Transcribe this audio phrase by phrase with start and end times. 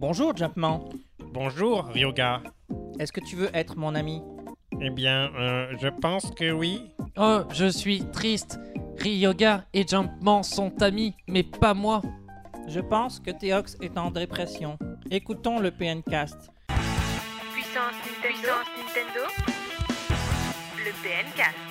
[0.00, 2.42] Bonjour Jumpman, Bonjour, Ryoga.
[2.98, 4.22] est-ce que tu veux être mon ami?
[4.80, 6.90] Eh bien, euh, je pense que oui.
[7.18, 8.58] Oh, je suis triste.
[8.98, 12.00] Ryoga et Jumpman sont amis, mais pas moi.
[12.66, 14.78] Je pense que Théox est en dépression.
[15.10, 16.50] Écoutons le PNcast.
[17.52, 18.54] Puissance Nintendo.
[18.78, 19.26] Nintendo.
[20.78, 21.69] Le PNcast.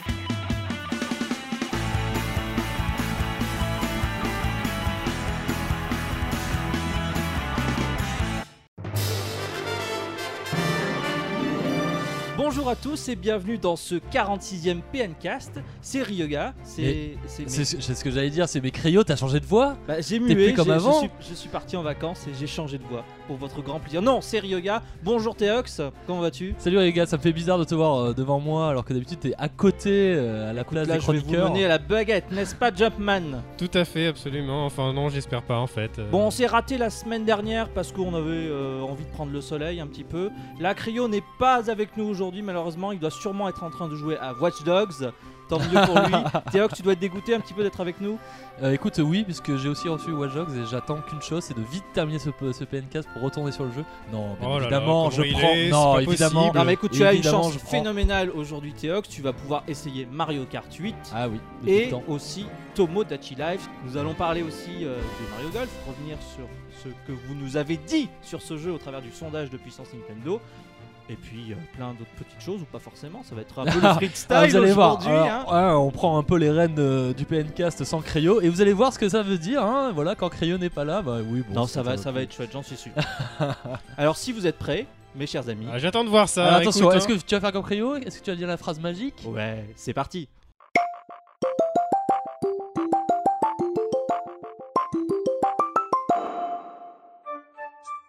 [12.51, 15.59] Bonjour à tous et bienvenue dans ce 46e PNcast.
[15.81, 16.55] C'est Ryoga.
[16.63, 17.15] C'est.
[17.27, 19.77] c'est ce que j'allais dire, c'est mes crayons, t'as changé de voix?
[19.87, 22.47] Bah, j'ai mué, plus comme avant Je suis, je suis parti en vacances et j'ai
[22.47, 24.01] changé de voix pour votre grand plaisir.
[24.01, 24.81] Non, c'est Ryoga.
[25.03, 26.55] Bonjour Théox, comment vas-tu?
[26.57, 29.19] Salut gars, ça me fait bizarre de te voir euh, devant moi alors que d'habitude
[29.19, 31.51] t'es à côté euh, à la place Là, des je vais vous chroniqueurs.
[31.51, 33.43] mener à la baguette, n'est-ce pas, Jumpman?
[33.59, 34.65] Tout à fait, absolument.
[34.65, 35.99] Enfin, non, j'espère pas en fait.
[35.99, 39.31] Euh, Bon, on s'est raté la semaine dernière parce qu'on avait euh, envie de prendre
[39.31, 40.31] le soleil un petit peu.
[40.59, 42.91] La Cryo n'est pas avec nous aujourd'hui, malheureusement.
[42.91, 45.11] Il doit sûrement être en train de jouer à Watch Dogs.
[45.49, 46.13] Tant mieux pour lui.
[46.51, 48.19] Théox, tu dois être dégoûté un petit peu d'être avec nous.
[48.61, 51.63] Euh, écoute, oui, puisque j'ai aussi reçu Watch Dogs et j'attends qu'une chose, c'est de
[51.63, 53.83] vite terminer ce, ce PNcast pour retourner sur le jeu.
[54.13, 55.39] Non, bien Oh là là, évidemment, je prends.
[55.49, 56.41] est, non, pas évidemment.
[56.41, 56.57] possible.
[56.59, 57.67] Non, mais écoute, tu as une chance je prends.
[57.67, 59.09] phénoménale aujourd'hui, Théox.
[59.09, 60.95] Tu vas pouvoir essayer Mario Kart 8.
[61.15, 62.03] Ah oui, et temps.
[62.07, 63.67] aussi Tomodachi Life.
[63.85, 66.45] Nous allons parler aussi euh, de Mario Golf, revenir sur
[66.83, 69.87] ce que vous nous avez dit sur ce jeu au travers du sondage de puissance
[69.95, 70.39] Nintendo.
[71.11, 73.79] Et puis euh, plein d'autres petites choses, ou pas forcément, ça va être un peu
[73.81, 75.11] le freestyle Ah, vous allez voir, aujourd'hui.
[75.17, 75.75] hein.
[75.77, 78.93] on prend un peu les rênes euh, du PNcast sans Crayo et vous allez voir
[78.93, 79.63] ce que ça veut dire.
[79.63, 81.55] Hein, voilà, quand Crayo n'est pas là, bah oui, bon.
[81.55, 82.91] non, ça va, ça va être chouette, j'en suis sûr.
[83.97, 86.45] Alors si vous êtes prêts, mes chers amis, ah, J'attends de voir ça.
[86.45, 87.15] Alors, attention, est-ce hein.
[87.17, 89.23] que tu vas faire comme Crayo Est-ce que tu vas dire la phrase magique?
[89.25, 90.27] Ouais, c'est parti.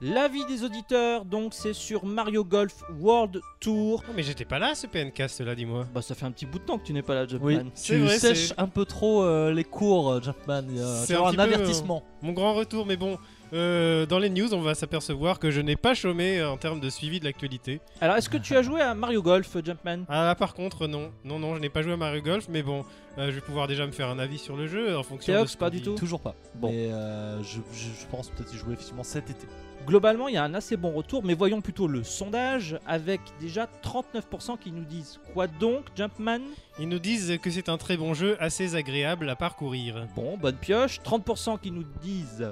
[0.03, 4.03] L'avis des auditeurs, donc, c'est sur Mario Golf World Tour.
[4.09, 5.87] Oh, mais j'étais pas là ce PNcast là, dis-moi.
[5.93, 7.47] Bah, ça fait un petit bout de temps que tu n'es pas là, Jumpman.
[7.47, 10.65] Oui, C'est tu vrai, sèches un peu trop euh, les cours, euh, Jumpman.
[10.71, 12.03] Euh, C'est un un, petit peu, avertissement.
[12.23, 13.19] Mon grand retour, mais bon.
[13.53, 16.89] Euh, dans les news, on va s'apercevoir que je n'ai pas chômé en termes de
[16.91, 17.81] suivi de l'actualité.
[18.01, 20.05] Alors, est-ce que tu as joué à Mario Golf, Jumpman?
[20.09, 21.11] Ah là, par contre, non.
[21.25, 22.85] Non, non, je n'ai pas joué à Mario Golf, mais bon,
[23.19, 25.47] euh, je vais pouvoir déjà me faire un avis sur le jeu en fonction Théox,
[25.51, 25.83] de ce pas du dit.
[25.85, 26.35] tout Toujours pas.
[26.55, 26.71] Bon.
[26.71, 29.47] Mais euh, je, je- je pense peut-être y jouer effectivement cet été.
[29.87, 33.67] Globalement, il y a un assez bon retour, mais voyons plutôt le sondage avec déjà
[33.83, 36.41] 39% qui nous disent quoi donc, Jumpman?
[36.79, 40.07] Ils nous disent que c'est un très bon jeu, assez agréable à parcourir.
[40.15, 41.01] Bon, bonne pioche.
[41.01, 42.47] 30% qui nous disent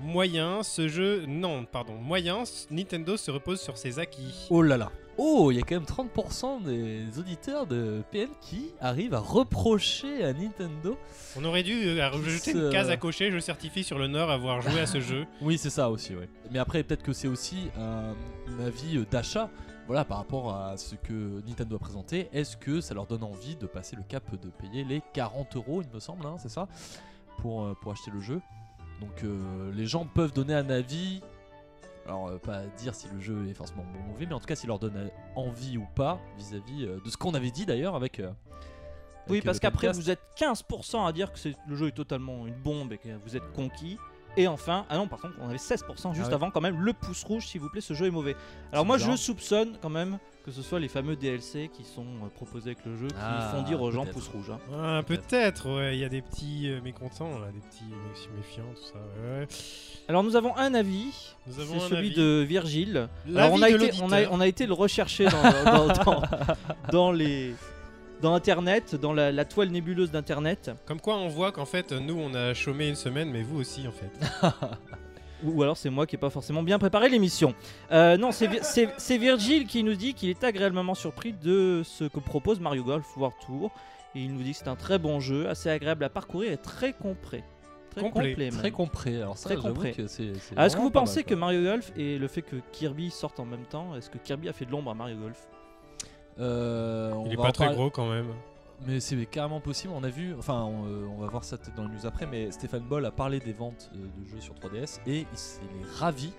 [0.00, 1.24] Moyen, ce jeu.
[1.26, 1.94] Non, pardon.
[1.94, 4.46] Moyen, Nintendo se repose sur ses acquis.
[4.50, 4.90] Oh là là.
[5.16, 10.24] Oh, il y a quand même 30% des auditeurs de PN qui arrivent à reprocher
[10.24, 10.98] à Nintendo.
[11.36, 13.30] On aurait dû euh, rajouter une case à cocher.
[13.30, 15.24] Je certifie sur l'honneur avoir joué à ce jeu.
[15.40, 16.28] Oui, c'est ça aussi, ouais.
[16.50, 18.14] Mais après, peut-être que c'est aussi un,
[18.58, 19.48] un avis euh, d'achat.
[19.86, 23.54] Voilà, par rapport à ce que Nintendo a présenté, est-ce que ça leur donne envie
[23.54, 26.66] de passer le cap de payer les 40 euros, il me semble, hein, c'est ça,
[27.38, 28.40] pour, euh, pour acheter le jeu?
[29.00, 31.20] Donc euh, les gens peuvent donner un avis,
[32.06, 34.46] alors euh, pas dire si le jeu est forcément bon ou mauvais, mais en tout
[34.46, 37.94] cas s'il leur donne envie ou pas vis-à-vis euh, de ce qu'on avait dit d'ailleurs
[37.96, 38.20] avec.
[38.20, 38.30] euh,
[39.26, 42.54] Oui, avec, parce qu'après, vous êtes 15% à dire que le jeu est totalement une
[42.54, 43.98] bombe et que vous êtes conquis.
[44.36, 46.34] Et enfin, ah non, par contre, on avait 16% juste Ah ouais.
[46.34, 48.34] avant, quand même, le pouce rouge, s'il vous plaît, ce jeu est mauvais.
[48.72, 49.12] Alors, moi, bizarre.
[49.12, 52.84] je soupçonne quand même que ce soit les fameux DLC qui sont euh, proposés avec
[52.84, 54.50] le jeu qui Ah, font dire aux gens pouce rouge.
[54.50, 54.58] hein.
[54.74, 55.96] Ah, Peut-être, ouais.
[55.96, 58.98] Il y a des petits euh, mécontents, là, des petits mé- méfiants, tout ça.
[59.22, 59.46] ouais.
[60.08, 62.14] Alors, nous avons un avis, c'est celui avis.
[62.14, 63.08] de Virgile.
[63.34, 66.22] Alors, on a, de été, on, a, on a été le rechercher dans, dans, dans-
[66.92, 67.54] dans les.
[68.20, 72.14] Dans internet, dans la, la toile nébuleuse d'internet, Comme quoi, on voit qu'en fait, nous,
[72.18, 74.10] on a chômé une semaine, mais vous aussi, en fait.
[75.44, 77.54] Ou ou alors c'est moi qui n'ai pas forcément bien préparé l'émission.
[77.92, 81.82] Euh, non, c'est Vi- c'est c'est Virgile qui nous dit qu'il est agréablement surpris de
[81.84, 83.70] ce que propose Mario Golf World Tour.
[84.16, 86.56] Et il nous dit que c'est un très bon jeu, assez agréable à parcourir et
[86.56, 87.42] très complet.
[87.90, 88.48] Très Complet.
[88.50, 89.16] Très complet.
[89.22, 89.92] Alors ça, Très complet.
[89.92, 90.32] que c'est.
[90.40, 91.34] c'est Ah, Est-ce que vous pensez mal, que.
[91.34, 94.52] Mario Golf et le fait que Kirby sorte en même temps, est-ce que Kirby a
[94.52, 95.46] fait de l'ombre à Mario Golf?
[96.40, 98.26] Euh, on Il est pas très parler- gros quand même.
[98.86, 99.92] Mais c'est carrément possible.
[99.96, 102.26] On a vu, enfin, on, euh, on va voir ça peut-être dans les news après,
[102.26, 105.60] mais Stéphane Boll a parlé des ventes euh, de jeux sur 3DS et il s'est-
[105.62, 106.32] est ravi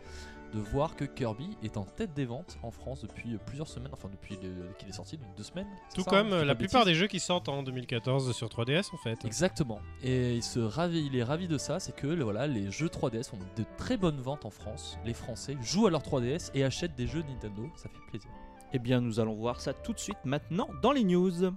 [0.54, 3.92] de voir que Kirby est en tête des ventes en France depuis euh, plusieurs semaines,
[3.92, 4.38] enfin depuis
[4.78, 5.68] qu'il est sorti, donc deux semaines.
[5.94, 6.94] Tout ça, comme hein, la plupart bêtises.
[6.94, 9.26] des jeux qui sortent en 2014 sur 3DS, en fait.
[9.26, 9.80] Exactement.
[10.04, 13.34] Et il se ravi, il est ravi de ça, c'est que voilà, les jeux 3DS
[13.34, 14.98] ont de très bonnes ventes en France.
[15.04, 18.30] Les Français jouent à leur 3DS et achètent des jeux Nintendo, ça fait plaisir.
[18.72, 21.52] Eh bien, nous allons voir ça tout de suite maintenant dans les news.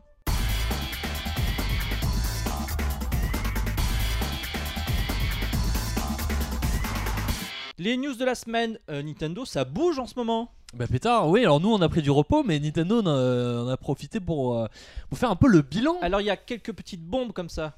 [7.81, 10.51] Les news de la semaine, euh, Nintendo, ça bouge en ce moment.
[10.75, 13.69] Bah pétard, oui, alors nous on a pris du repos, mais Nintendo en a, en
[13.69, 14.67] a profité pour, euh,
[15.09, 15.97] pour faire un peu le bilan.
[16.03, 17.75] Alors il y a quelques petites bombes comme ça.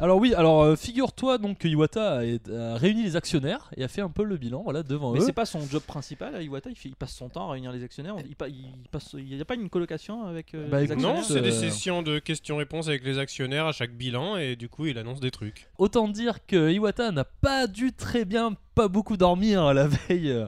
[0.00, 3.88] Alors oui, alors euh, figure-toi donc que Iwata a, a réuni les actionnaires et a
[3.88, 5.22] fait un peu le bilan, voilà, devant Mais eux.
[5.24, 6.70] c'est pas son job principal, à Iwata.
[6.70, 8.14] Il, fait- il passe son temps à réunir les actionnaires.
[8.28, 10.96] Il, pa- il passe, il y a pas une colocation avec euh, Bah, les écoute,
[10.98, 14.68] actionnaires Non, c'est des sessions de questions-réponses avec les actionnaires à chaque bilan et du
[14.68, 15.68] coup il annonce des trucs.
[15.78, 20.46] Autant dire que Iwata n'a pas dû très bien, pas beaucoup dormir la veille euh,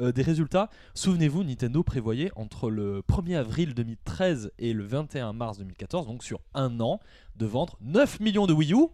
[0.00, 0.68] euh, des résultats.
[0.94, 6.40] Souvenez-vous, Nintendo prévoyait entre le 1er avril 2013 et le 21 mars 2014, donc sur
[6.54, 7.00] un an,
[7.36, 8.86] de vendre 9 millions de Wii U.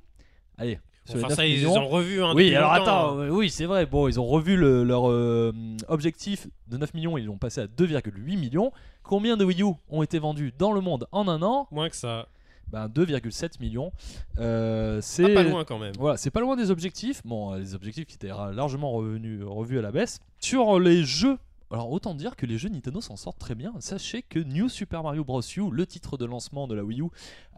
[0.59, 0.79] Allez,
[1.09, 3.29] Enfin 9 ça ils ont revu un Oui, alors longtemps, attends, hein.
[3.29, 3.85] oui, c'est vrai.
[3.85, 5.53] Bon, ils ont revu le- leur euh,
[5.89, 8.73] objectif de 9 millions, ils l'ont passé à 2,8 millions.
[9.03, 11.69] Combien de Wii U ont été vendus dans le monde en un an?
[11.71, 12.27] Moins que ça.
[12.69, 13.93] Ben 2,7 millions.
[14.39, 15.93] Euh, Ah, c'est pas loin quand même.
[15.99, 17.23] voilà, c'est pas loin des objectifs.
[17.25, 20.21] Bon, euh, les objectifs qui étaient largement revenus, revus à la baisse.
[20.41, 21.39] Sur les jeux,
[21.71, 23.73] alors autant dire que les jeux Nintendo s'en sortent très bien.
[23.81, 25.41] Sachez que New Super Mario Bros.
[25.57, 27.07] U, le titre de lancement de la Wii U,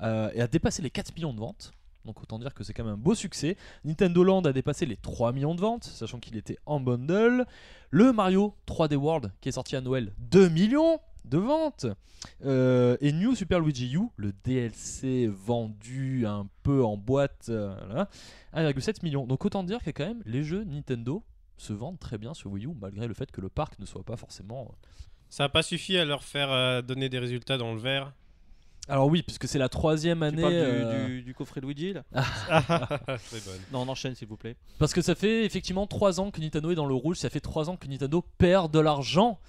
[0.02, 1.72] euh, a dépassé les 4 millions de ventes.
[2.04, 3.56] Donc autant dire que c'est quand même un beau succès.
[3.84, 7.46] Nintendo Land a dépassé les 3 millions de ventes, sachant qu'il était en bundle.
[7.90, 11.87] Le Mario 3D World, qui est sorti à Noël, 2 millions de ventes.
[12.44, 18.08] Euh, et New Super Luigi U, le DLC vendu un peu en boîte, euh, voilà,
[18.73, 19.26] 1,7 million.
[19.26, 21.23] Donc autant dire que quand même les jeux Nintendo
[21.56, 24.02] se vendent très bien sur Wii U, malgré le fait que le parc ne soit
[24.05, 24.62] pas forcément...
[24.70, 24.75] euh,
[25.28, 28.12] Ça a pas suffi à leur faire euh, donner des résultats dans le vert.
[28.88, 30.43] Alors oui, puisque c'est la troisième Tu année...
[30.43, 32.05] parles du, euh, du- du coffret de Luigi là
[32.61, 33.61] Très bonne.
[33.73, 34.55] Non, on enchaîne s'il vous plaît.
[34.78, 37.40] Parce que ça fait effectivement 3 ans que Nintendo est dans le rouge, ça fait
[37.40, 39.40] 3 ans que Nintendo perd de l'argent.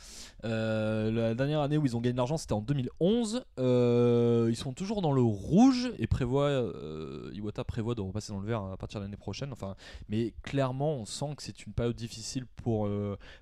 [0.43, 3.43] Euh, la dernière année où ils ont gagné de l'argent c'était en 2011.
[3.59, 8.39] Euh, ils sont toujours dans le rouge et prévoit, euh, Iwata prévoit de repasser dans
[8.39, 9.51] le vert à partir de l'année prochaine.
[9.51, 9.75] Enfin,
[10.09, 12.89] mais clairement on sent que c'est une période difficile pour,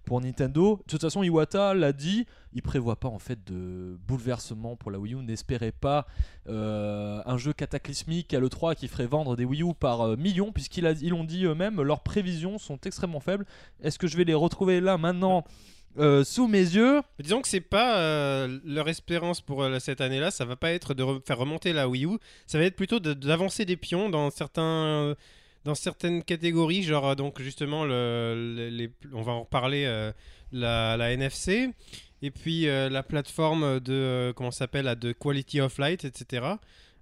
[0.05, 0.77] pour Nintendo.
[0.77, 4.99] De toute façon Iwata l'a dit, il prévoit pas en fait de bouleversement pour la
[4.99, 5.17] Wii U.
[5.17, 6.07] N'espérez pas
[6.47, 11.23] un jeu cataclysmique à l'E3 qui ferait vendre des Wii U par millions, puisqu'ils l'ont
[11.23, 13.45] dit eux-mêmes, leurs prévisions sont extrêmement faibles.
[13.81, 15.43] Est-ce que je vais les retrouver là maintenant?
[15.97, 20.31] Euh, sous mes yeux disons que c'est pas euh, leur espérance pour euh, cette année-là,
[20.31, 22.99] ça va pas être de re- faire remonter la Wii U, ça va être plutôt
[22.99, 25.15] de- d'avancer des pions dans certains
[25.63, 30.11] dans certaines catégories, genre donc justement le, le- les, on va en reparler euh,
[30.51, 31.69] la, la NFC
[32.21, 36.45] et puis euh, la plateforme de euh, comment s'appelle de Quality of Light, etc.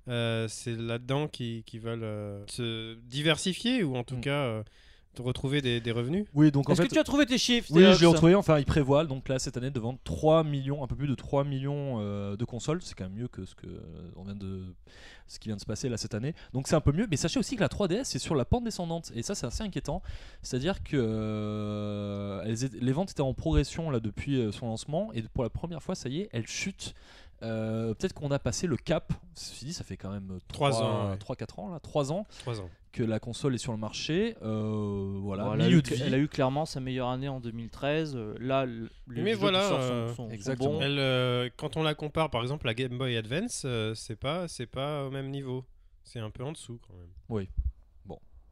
[0.09, 4.21] Euh, c'est là-dedans qu'ils qu'ils veulent euh, se diversifier ou en tout Mm.
[4.21, 4.63] cas
[5.15, 6.25] de retrouver des, des revenus?
[6.33, 6.87] Oui, donc en Est-ce fait.
[6.87, 8.35] que tu as trouvé tes chiffres Oui, je l'ai retrouvé.
[8.35, 11.15] Enfin, ils prévoient donc là cette année de vendre 3 millions, un peu plus de
[11.15, 12.81] 3 millions euh, de consoles.
[12.81, 13.79] C'est quand même mieux que ce que euh,
[14.15, 14.63] on vient de
[15.27, 16.33] ce qui vient de se passer là cette année.
[16.53, 17.07] Donc c'est un peu mieux.
[17.09, 19.63] Mais sachez aussi que la 3DS est sur la pente descendante et ça c'est assez
[19.63, 20.01] inquiétant.
[20.41, 25.11] C'est-à-dire que euh, elles étaient- les ventes étaient en progression là depuis euh, son lancement
[25.13, 26.93] et pour la première fois, ça y est, elles chutent.
[27.41, 29.11] Euh, Peut-être qu'on a passé le cap.
[29.35, 31.17] Ceci dit, ça fait quand même Trois ans, ouais.
[31.17, 32.69] 3-4 ans là, 3 ans 3 ans.
[32.93, 34.35] Que la console est sur le marché.
[34.43, 36.01] Euh, voilà, Bon, elle, a eu, de vie.
[36.05, 38.15] elle a eu clairement sa meilleure année en 2013.
[38.15, 40.69] euh, là, le- les Mais jeux voilà, qui euh, sont, sont- sont exactement.
[40.73, 40.81] bons.
[40.81, 44.47] Elle, euh, quand on la compare par exemple à Game Boy Advance, euh, c'est pas
[44.47, 45.65] c'est pas au même niveau.
[46.03, 47.47] C'est un peu en dessous quand même.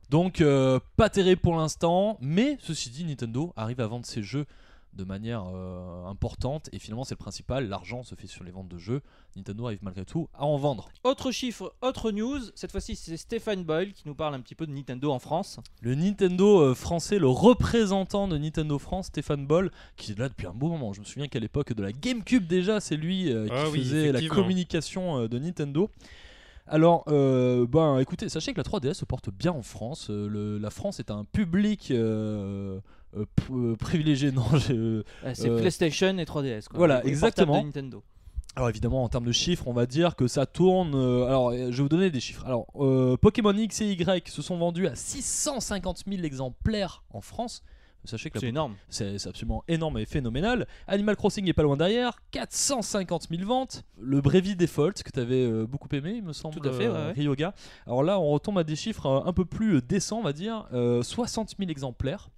[0.10, 4.46] Donc euh, pas terrible pour l'instant, mais ceci dit, Nintendo arrive à vendre ses jeux
[4.94, 8.68] de manière euh, importante et finalement c'est le principal, l'argent se fait sur les ventes
[8.68, 9.02] de jeux.
[9.38, 10.90] Nintendo arrive malgré tout à en vendre.
[11.06, 12.40] Autre chiffre, autre news.
[12.56, 15.60] Cette fois-ci, c'est Stéphane Boyle qui nous parle un petit peu de Nintendo en France.
[15.82, 20.48] Le Nintendo euh, français, le représentant de Nintendo France, Stéphane Boll, qui est là depuis
[20.48, 20.92] un beau moment.
[20.92, 23.80] Je me souviens qu'à l'époque de la GameCube déjà, c'est lui euh, qui Ah oui,
[23.80, 25.90] faisait la communication euh, de Nintendo.
[26.68, 30.08] Alors, euh, ben, écoutez, sachez que la 3DS se porte bien en France.
[30.10, 32.80] Euh, le- la France est un public euh,
[33.18, 34.32] euh, euh, privilégié.
[34.36, 35.04] Non, je- Euh,
[35.34, 36.68] C'est Euh, PlayStation et 3DS.
[36.68, 36.78] Quoi.
[36.78, 37.60] voilà, exactement.
[37.60, 38.04] de Nintendo.
[38.56, 40.94] Alors évidemment en termes de chiffres, on va dire que ça tourne.
[40.94, 42.46] euh, alors je vais vous donner des chiffres.
[42.46, 47.64] Alors euh, Pokémon X et Y se sont vendus à 650 000 exemplaires en France.
[48.04, 48.74] Sachez que la C'est énorme.
[48.90, 50.68] c'est c'est absolument énorme et phénoménal.
[50.88, 53.84] Animal Crossing est pas loin derrière, 450 000 ventes.
[54.00, 56.60] Le Brevi Default que tu avais beaucoup aimé, il me semble.
[56.60, 57.14] Tout à fait, ouais, euh, ouais.
[57.14, 57.54] Ryoga.
[57.86, 60.66] Alors là, on retombe à des chiffres euh, un peu plus décents, on va dire.
[60.74, 62.30] Euh, 60 000 exemplaires.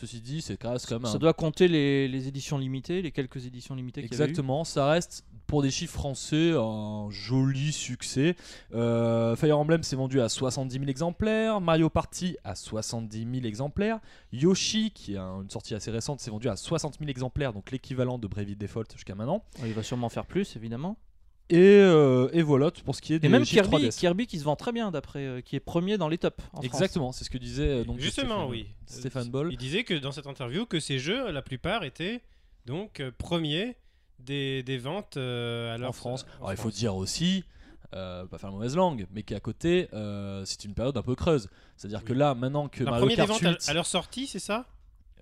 [0.00, 3.44] Ceci dit, c'est quand même un- Ça doit compter les, les éditions limitées, les quelques
[3.46, 4.28] éditions limitées qu'il y avait eu.
[4.30, 8.36] Exactement, ça reste pour des chiffres français un joli succès.
[8.72, 13.98] Euh, Fire Emblem s'est vendu à 70 000 exemplaires, Mario Party à 70 000 exemplaires,
[14.32, 18.18] Yoshi, qui a une sortie assez récente, s'est vendu à 60 000 exemplaires, donc l'équivalent
[18.18, 19.44] de Brevi Default jusqu'à maintenant.
[19.64, 20.96] Il va sûrement faire plus, évidemment.
[21.50, 23.98] Et, euh, et voilà pour ce qui est des Et même Kirby, 3DS.
[23.98, 26.36] Kirby qui se vend très bien d'après, euh, qui est premier dans les tops.
[26.52, 26.60] en.
[26.62, 28.66] Exactement, c'est ce que disait euh, donc Justement, Stéphane- oui.
[28.86, 29.48] Stéphane Boll.
[29.52, 32.22] Il disait que dans cette interview que ces jeux, la plupart étaient
[32.66, 33.76] donc euh, premiers
[34.20, 36.24] des, des ventes euh, à leur- en France.
[36.38, 37.42] en Alors il faut dire aussi,
[37.94, 41.16] euh, pas faire la mauvaise langue, mais qu'à côté, euh, c'est une période un peu
[41.16, 41.48] creuse.
[41.76, 44.38] C'est-à-dire que là, maintenant que Un Mario Kart ventes 8, à, à leur sortie, c'est
[44.38, 44.66] ça?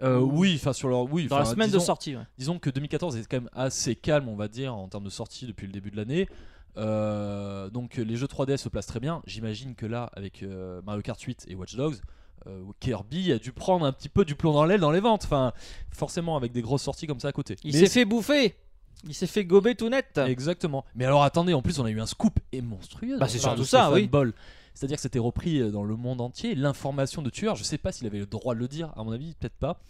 [0.03, 2.17] Euh, oui, enfin sur leur, oui, Dans la semaine de sortie.
[2.17, 2.23] ouais.
[2.39, 5.47] Disons que 2014 est quand même assez calme, on va dire, en termes de sortie
[5.47, 6.29] depuis le début de l'année.
[6.77, 9.23] Euh, donc les jeux 3DS se placent très bien.
[9.27, 11.97] J'imagine que là, avec euh, Mario Kart 8 et Watch Dogs,
[12.81, 15.25] Kirby a dû prendre un petit peu du plomb dans l'aile dans les ventes.
[15.25, 15.53] Enfin,
[15.91, 17.57] forcément avec des grosses sorties comme ça à côté.
[17.63, 18.55] Il s'est fait bouffer.
[19.07, 20.19] Il s'est fait gober tout net.
[20.27, 20.85] Exactement.
[20.95, 23.19] Mais alors attendez, en plus on a eu un scoop et monstrueux.
[23.19, 24.09] Bah, c'est surtout ça, oui.
[24.79, 26.55] C'est-à-dire que c'était repris euh, dans le monde entier.
[26.55, 29.11] L'information de tueur, je sais pas s'il avait le droit de le dire, à mon
[29.11, 29.81] avis, peut-être pas.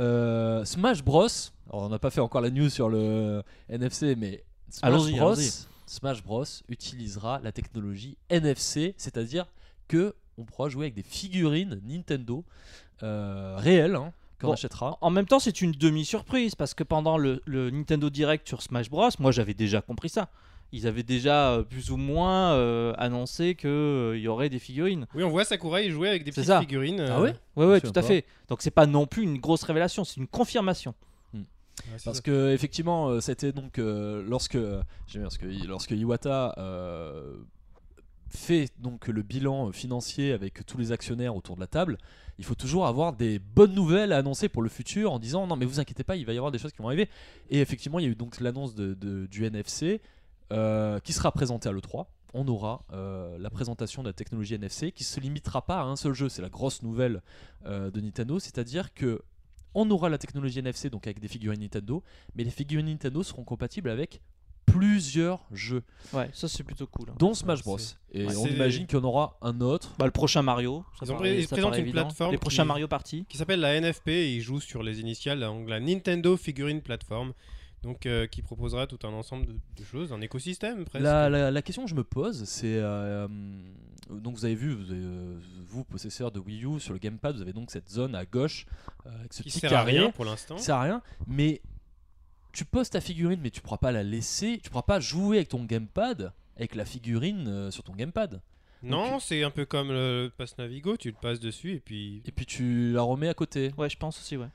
[0.00, 1.26] Euh, Smash Bros.
[1.68, 5.34] Alors, on n'a pas fait encore la news sur le NFC, mais Smash Bros.
[5.84, 6.44] Smash Bros.
[6.70, 9.44] utilisera la technologie NFC, c'est-à-dire
[9.86, 12.42] que on pourra jouer avec des figurines Nintendo
[13.02, 14.96] euh, réelles hein, qu'on Bon, achètera.
[15.02, 18.88] En même temps, c'est une demi-surprise parce que pendant le, le Nintendo Direct sur Smash
[18.88, 20.30] Bros, moi j'avais déjà compris ça.
[20.72, 25.06] Ils avaient déjà euh, plus ou moins euh, annoncé qu'il y aurait des figurines.
[25.14, 26.60] Oui, on voit Sakurai jouer avec des petites ça.
[26.60, 27.00] figurines.
[27.00, 28.02] Ah euh, ouais Ouais, Je ouais, tout à pas.
[28.02, 28.24] fait.
[28.48, 30.94] Donc c'est pas non plus une grosse révélation, c'est une confirmation.
[31.34, 31.40] ouais,
[31.96, 32.22] c'est Parce ça.
[32.22, 34.74] que effectivement, euh, c'était donc euh, lorsque j'aime
[35.14, 37.36] bien parce que lorsque Iwata euh,
[38.28, 41.96] fait donc le bilan financier avec tous les actionnaires autour de la table,
[42.38, 45.54] il faut toujours avoir des bonnes nouvelles à annoncer pour le futur en disant non
[45.56, 47.08] mais vous inquiétez pas, il va y avoir des choses qui vont arriver.
[47.50, 50.00] Et effectivement, il y a eu donc l'annonce de, de- du NFC
[50.52, 52.06] euh, qui sera présenté à l'E3.
[52.34, 55.96] On aura euh, la présentation de la technologie NFC qui se limitera pas à un
[55.96, 56.28] seul jeu.
[56.28, 57.22] C'est la grosse nouvelle
[57.64, 59.22] euh, de Nintendo, c'est-à-dire que
[59.74, 62.02] on aura la technologie NFC donc avec des figurines Nintendo,
[62.34, 64.20] mais les figurines Nintendo seront compatibles avec
[64.64, 67.08] plusieurs jeux, Ouais, ça c'est plutôt cool.
[67.10, 67.14] hein.
[67.18, 67.78] dont Smash Bros.
[68.12, 69.94] Et Ouais, on imagine qu'il y en aura un autre.
[69.98, 70.84] Bah, le prochain Mario.
[70.98, 72.02] ça Ils ont paraît- ils ça présentent une évident.
[72.02, 73.24] plateforme Les qui- prochains Mario Party.
[73.28, 77.32] qui s'appelle la NFP et il joue sur les initiales, donc la Nintendo Figurine Platform,
[77.86, 81.02] donc euh, qui proposera tout un ensemble de, de choses, un écosystème presque.
[81.04, 83.26] La, la- la question que je me pose, c'est euh,
[84.10, 87.36] donc vous avez vu, vous, avez, euh, vous, possesseur de Wii U, sur le gamepad,
[87.36, 88.66] vous avez donc cette zone à gauche
[89.06, 89.96] euh, avec ce qui petit sert carré.
[89.98, 90.56] à rien pour l'instant.
[90.56, 91.62] qui sert à rien, mais
[92.52, 95.48] tu poses ta figurine, mais tu pourras pas la laisser, tu pourras pas jouer avec
[95.48, 98.40] ton gamepad avec la figurine euh, sur ton gamepad.
[98.82, 102.30] Non, c'est un peu comme le Pass Navigo, tu le passes dessus et puis Et
[102.32, 103.72] puis tu la remets à côté.
[103.76, 104.46] Ouais, je pense aussi, ouais.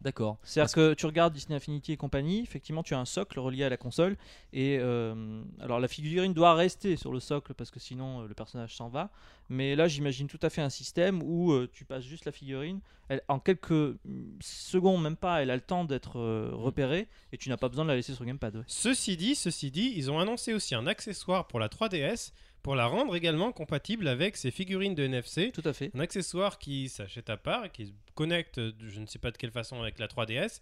[0.00, 0.38] D'accord.
[0.44, 3.68] C'est-à-dire que tu regardes Disney Infinity et compagnie, effectivement, tu as un socle relié à
[3.68, 4.16] la console.
[4.52, 8.34] Et euh, alors, la figurine doit rester sur le socle parce que sinon euh, le
[8.34, 9.10] personnage s'en va.
[9.48, 12.80] Mais là, j'imagine tout à fait un système où euh, tu passes juste la figurine.
[13.08, 13.96] Elle, en quelques mm,
[14.40, 17.84] secondes, même pas, elle a le temps d'être euh, repérée et tu n'as pas besoin
[17.84, 18.56] de la laisser sur le gamepad.
[18.56, 18.64] ouais.
[18.66, 22.86] Ceci dit, ceci dit, ils ont annoncé aussi un accessoire pour la 3DS pour la
[22.86, 25.50] rendre également compatible avec ces figurines de NFC.
[25.52, 25.90] Tout à fait.
[25.94, 29.36] Un accessoire qui s'achète à part et qui se connecte, je ne sais pas de
[29.36, 30.60] quelle façon, avec la 3DS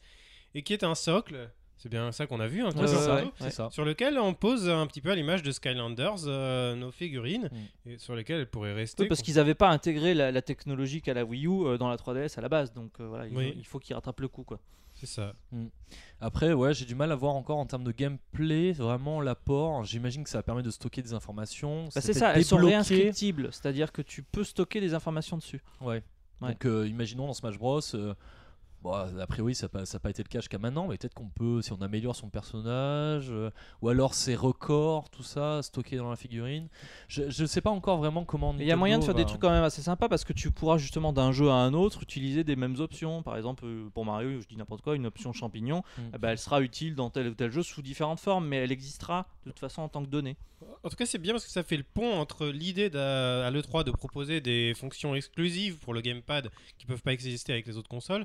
[0.55, 1.51] et qui est un socle.
[1.79, 3.69] C'est bien ça qu'on a vu, un Ouais, ouais, ça.
[3.71, 7.91] sur lequel on pose un petit peu à l'image de Skylanders euh, nos figurines Mm.
[7.91, 9.03] et sur lesquelles elles pourraient rester.
[9.03, 11.89] Oui, parce qu'ils n'avaient pas intégré la, la technologie qu'a la Wii U euh, dans
[11.91, 12.73] la 3DS à la base.
[12.73, 13.53] Donc euh, voilà, il, Oui.
[13.59, 14.43] il faut qu'ils rattrapent le coup.
[14.43, 14.59] Quoi.
[14.99, 15.35] C'est ça.
[16.21, 19.85] Après, ouais, j'ai du mal à voir encore en termes de gameplay vraiment l'apport.
[19.85, 21.85] J'imagine que ça va permettre de stocker des informations.
[21.95, 23.51] Bah, c'est ça, elles sont réinscriptibles.
[23.53, 25.63] C'est-à-dire que tu peux stocker des informations dessus.
[25.83, 26.03] Ouais.
[26.41, 26.51] Ouais.
[26.51, 27.81] Donc, euh, imaginons dans Smash Bros.
[27.95, 28.15] euh,
[28.83, 30.97] bon, a priori, ça n'a pas, ça a pas été le cas jusqu'à maintenant, mais
[30.97, 33.51] peut-être qu'on peut, si on améliore son personnage, euh,
[33.83, 36.69] ou alors ses records, tout ça, stocker dans la figurine.
[37.09, 38.53] Je ne sais pas encore vraiment comment.
[38.53, 40.33] Mais il y a moyen de faire des trucs quand même assez sympas parce que
[40.33, 43.23] tu pourras justement d'un jeu à un autre utiliser des mêmes options.
[43.23, 46.03] Par exemple, euh, pour Mario, je dis n'importe quoi, une option champignon, Mm.
[46.15, 48.73] eh ben, elle sera utile dans tel ou tel jeu sous différentes formes, mais elle
[48.73, 50.37] existera de toute façon en tant que donnée.
[50.83, 53.85] En tout cas, c'est bien parce que ça fait le pont entre l'idée à l'E3
[53.85, 57.89] de proposer des fonctions exclusives pour le gamepad qui peuvent pas exister avec les autres
[57.89, 58.25] consoles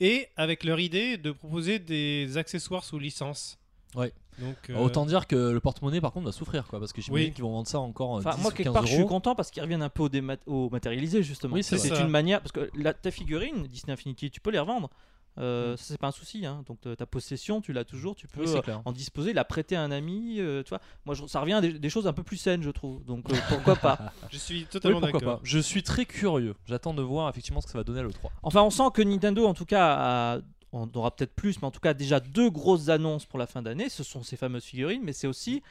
[0.00, 3.58] et avec leur idée de proposer des accessoires sous licence.
[3.94, 4.12] Ouais.
[4.40, 7.28] Donc, euh, Autant dire que le porte-monnaie, par contre, va souffrir, quoi, parce que j'imagine
[7.28, 7.32] Oui.
[7.32, 9.06] qu'ils vont vendre ça encore euh, Enfin, 10 moi, ou quelque 15 part, je suis
[9.06, 11.54] content parce qu'ils reviennent un peu au, déma- au matérialisé, justement.
[11.54, 12.00] Oui, c'est vrai.
[12.02, 12.40] une manière.
[12.40, 14.90] Parce que la, ta figurine, Disney Infinity, tu peux les revendre.
[15.38, 15.76] Euh, Mm.
[15.76, 16.46] Ça, c'est pas un souci.
[16.46, 16.62] hein.
[16.66, 18.14] Donc, ta possession, tu l'as toujours.
[18.14, 20.36] Tu peux Oui, euh, en disposer, la prêter à un ami.
[20.40, 20.80] euh, tu vois.
[21.06, 23.04] Moi, je- ça revient à des, des choses un peu plus saines, je trouve.
[23.04, 23.98] Donc, euh, pourquoi pas
[24.30, 25.36] je suis totalement pourquoi d'accord.
[25.38, 25.40] pas.
[25.44, 26.54] Je suis très curieux.
[26.66, 28.30] J'attends de voir effectivement ce que ça va donner à l'E3.
[28.42, 29.96] Enfin, on sent que Nintendo, en tout cas,
[30.36, 30.38] a-
[30.72, 33.62] on aura peut-être plus, mais en tout cas, déjà deux grosses annonces pour la fin
[33.62, 33.88] d'année.
[33.88, 35.62] Ce sont ces fameuses figurines, mais c'est aussi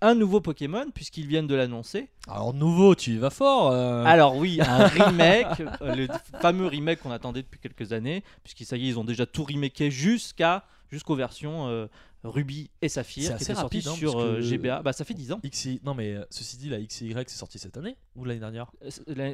[0.00, 2.08] un nouveau Pokémon, puisqu'ils viennent de l'annoncer.
[2.28, 3.70] Alors, nouveau, tu y vas fort.
[3.72, 4.04] euh.
[4.04, 6.08] Alors, oui, un remake, euh, le
[6.40, 9.44] fameux remake qu'on attendait depuis quelques années, puisqu'ils ça y est, ils ont déjà tout
[9.44, 11.86] remaké jusqu'à jusqu'aux versions euh,
[12.24, 14.82] Ruby et Saphir, C'est qui assez était sorti rapide, hein, sur euh, GBA.
[14.82, 15.40] Bah, ça fait 10 ans.
[15.44, 15.80] XY...
[15.84, 18.70] Non, mais ceci dit, la XY c'est sorti cette année ou l'année dernière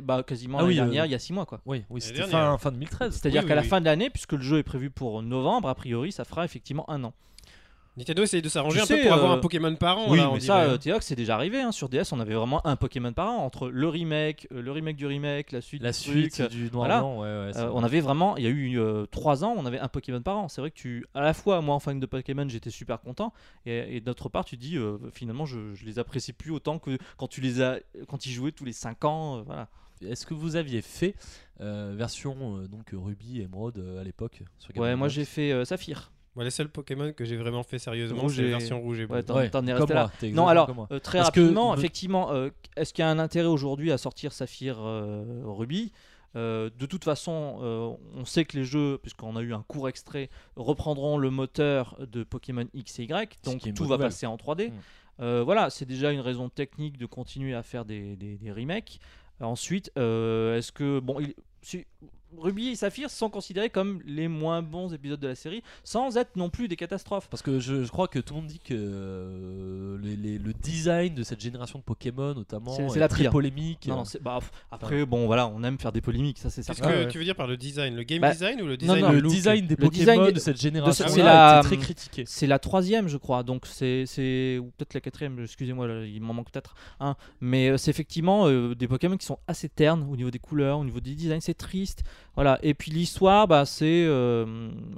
[0.02, 1.60] Bah, quasiment Ah l'année oui, dernière, il y a 6 mois, quoi.
[1.64, 3.12] Oui, c'était fin, fin 2013.
[3.14, 3.68] C'est-à-dire Oui, qu'à oui, la oui.
[3.68, 6.88] fin de l'année, puisque le jeu est prévu pour novembre, a priori, ça fera effectivement
[6.90, 7.14] un an.
[7.96, 10.06] Nintendo essaye de s'arranger Tu un peu pour avoir euh, un Pokémon par an.
[10.08, 10.68] oui, là, mais ça, hein.
[10.70, 11.60] euh, Théox, c'est déjà arrivé.
[11.60, 11.70] hein.
[11.70, 14.96] Sur DS, on avait vraiment un Pokémon par an entre le remake, euh, le remake
[14.96, 16.50] du remake, la suite La du suite truc.
[16.50, 16.98] du noir voilà.
[16.98, 17.50] blanc, ouais, ouais.
[17.52, 17.72] c'est Euh, vrai.
[17.74, 18.78] on avait vraiment, il y a eu
[19.12, 20.48] 3 ans, on avait un Pokémon par an.
[20.48, 23.32] C'est vrai que tu, à la fois, moi en fan de Pokémon, j'étais super content,
[23.64, 26.98] et, et d'autre part, tu dis, euh, finalement, je, je les apprécie plus autant que
[27.16, 29.68] quand tu les as, quand ils jouaient tous les 5 ans, euh, voilà.
[30.04, 31.14] Est-ce que vous aviez fait
[31.60, 35.24] euh, version euh, donc Ruby et Emerald euh, à l'époque sur Game Ouais, moi j'ai
[35.24, 36.10] fait euh, Saphir.
[36.36, 39.16] Moi, les seuls Pokémon que j'ai vraiment fait sérieusement, c'est la version rouge et bleu.
[39.16, 40.10] Ouais, t'en es comme resté là.
[40.20, 43.18] moi, Non, alors euh, très que rapidement, me- effectivement, euh, est-ce qu'il y a un
[43.20, 45.92] intérêt aujourd'hui à sortir Saphir euh, Ruby?
[46.36, 49.88] Euh, de toute façon, euh, on sait que les jeux, puisqu'on a eu un court
[49.88, 54.08] extrait, reprendront le moteur de Pokémon X et Y, donc tout va nouvelle.
[54.08, 54.70] passer en 3D.
[54.70, 54.72] Mm.
[55.20, 58.98] Euh, voilà, c'est déjà une raison technique de continuer à faire des, des- des remakes.
[59.40, 61.86] Ensuite, euh, est-ce que bon, il- si-
[62.38, 66.36] Ruby et Saphir sont considérés comme les moins bons épisodes de la série, sans être
[66.36, 67.28] non plus des catastrophes.
[67.28, 70.52] Parce que je, je crois que tout le monde dit que euh, les- les- le
[70.52, 73.30] design de cette génération de Pokémon, notamment, C'est- c'est est la très pire.
[73.30, 73.86] polémique.
[73.86, 76.62] Non, non, c'est- bah, pff, après, bon, voilà, on aime faire des polémiques, ça c'est
[76.62, 76.92] Qu'est-ce certain.
[76.92, 77.08] que ouais.
[77.08, 77.94] tu veux dire par le design?
[77.96, 80.32] Le game Bah, design ou le design non, le look design des Le Pokémon design
[80.32, 81.24] de cette génération c'est là
[81.54, 82.24] la- était très critiqué.
[82.26, 86.20] C'est la troisième, je crois, donc c'est, c'est ou peut-être la quatrième, excusez-moi, là, il
[86.20, 87.16] m'en manque peut-être un.
[87.40, 90.78] Mais euh, c'est effectivement euh, des Pokémon qui sont assez ternes au niveau des couleurs,
[90.78, 92.02] au niveau des designs, c'est triste.
[92.34, 92.58] Voilà.
[92.62, 94.44] Et puis l'histoire, bah, c'est euh,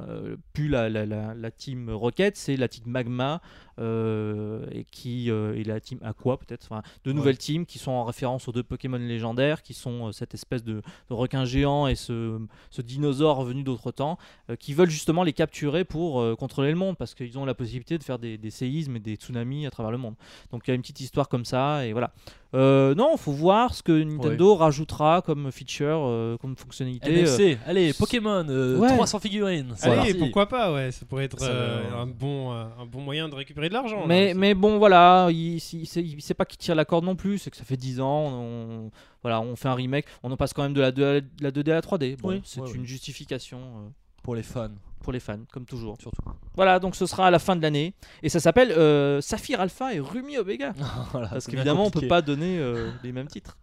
[0.09, 3.41] euh, plus la, la, la, team Rocket, c'est la team Magma
[3.79, 6.67] et qui euh, et la team Aqua peut-être.
[6.71, 10.13] Enfin, de nouvelles teams qui sont en référence aux deux Pokémon légendaires, qui sont euh,
[10.13, 12.39] cette espèce de, de requin géant et ce,
[12.71, 14.19] ce dinosaure venu d'autre temps,
[14.51, 17.55] euh, qui veulent justement les capturer pour euh, contrôler le monde parce qu'ils ont la
[17.55, 20.15] possibilité de faire des, des séismes et des tsunamis à travers le monde.
[20.51, 22.13] Donc il y a une petite histoire comme ça et voilà.
[22.55, 27.25] Euh, non, faut voir ce que Nintendo rajoutera comme feature, euh, comme fonctionnalité.
[27.27, 28.89] euh, allez, Pokémon, euh, Ouais.
[28.95, 29.75] 300 figurines.
[29.83, 30.15] Allez, parti.
[30.15, 33.66] pourquoi pas Ouais, ça pourrait être euh, un bon euh, un bon moyen de récupérer
[33.69, 34.07] de l'argent.
[34.07, 37.39] Mais, bon, voilà, il, sait, pas qui tire la corde non plus.
[37.39, 38.91] C'est que ça fait 10 ans, on,
[39.23, 41.21] voilà, on fait un remake, on en passe quand même de la, 2 à la,
[41.21, 42.17] de la 2D à la 3D.
[42.19, 42.87] Bon, Oui, c'est ouais, une ouais.
[42.87, 43.89] justification euh,
[44.23, 44.71] Pour les fans,
[45.03, 45.97] pour les fans, comme toujours.
[46.01, 46.23] surtout.
[46.55, 47.95] Voilà, donc ce sera à la fin de l'année.
[48.23, 50.73] Et ça s'appelle euh, Saphir Alpha et Rumi Omega.
[51.13, 53.57] Voilà, Parce qu'évidemment, on peut pas donner euh, les mêmes titres.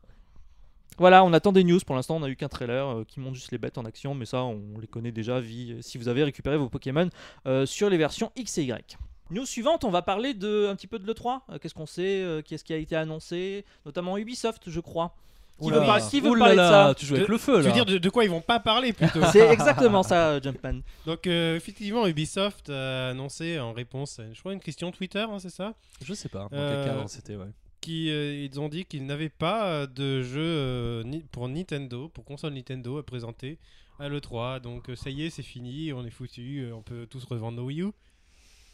[0.99, 1.79] Voilà, on attend des news.
[1.85, 4.13] Pour l'instant, on n'a eu qu'un trailer euh, qui montre juste les bêtes en action,
[4.13, 7.09] mais ça, on les connaît déjà vie- si vous avez récupéré vos Pokémon
[7.47, 8.97] euh, sur les versions X et Y.
[9.31, 11.41] News suivante, on va parler de, un petit peu de l'E3.
[11.49, 15.15] Euh, Qu'est-ce qu'on sait euh, Qu'est-ce qui a été annoncé Notamment Ubisoft, je crois.
[15.59, 15.79] Qui Oula.
[15.79, 17.67] veut, par- qui veut parler de ça Tu joues avec De- le feu Tu là.
[17.69, 20.81] veux dire de, de quoi ils vont pas parler plutôt C'est exactement ça, euh, Jumpman.
[21.05, 25.37] Donc euh, effectivement, Ubisoft a annoncé en réponse à je crois une question Twitter, hein,
[25.39, 25.73] c'est ça?
[26.03, 26.47] Je sais pas.
[26.51, 27.45] Dans Euh, quel cadre c'était, ouais.
[27.81, 32.25] qui euh, ils ont dit qu'ils n'avaient pas de jeu euh, ni- pour Nintendo, pour
[32.25, 33.59] console Nintendo à présenter
[33.99, 34.59] à l'E3.
[34.59, 37.81] Donc ça y est, c'est fini, on est foutu, on peut tous revendre nos Wii
[37.83, 37.87] U.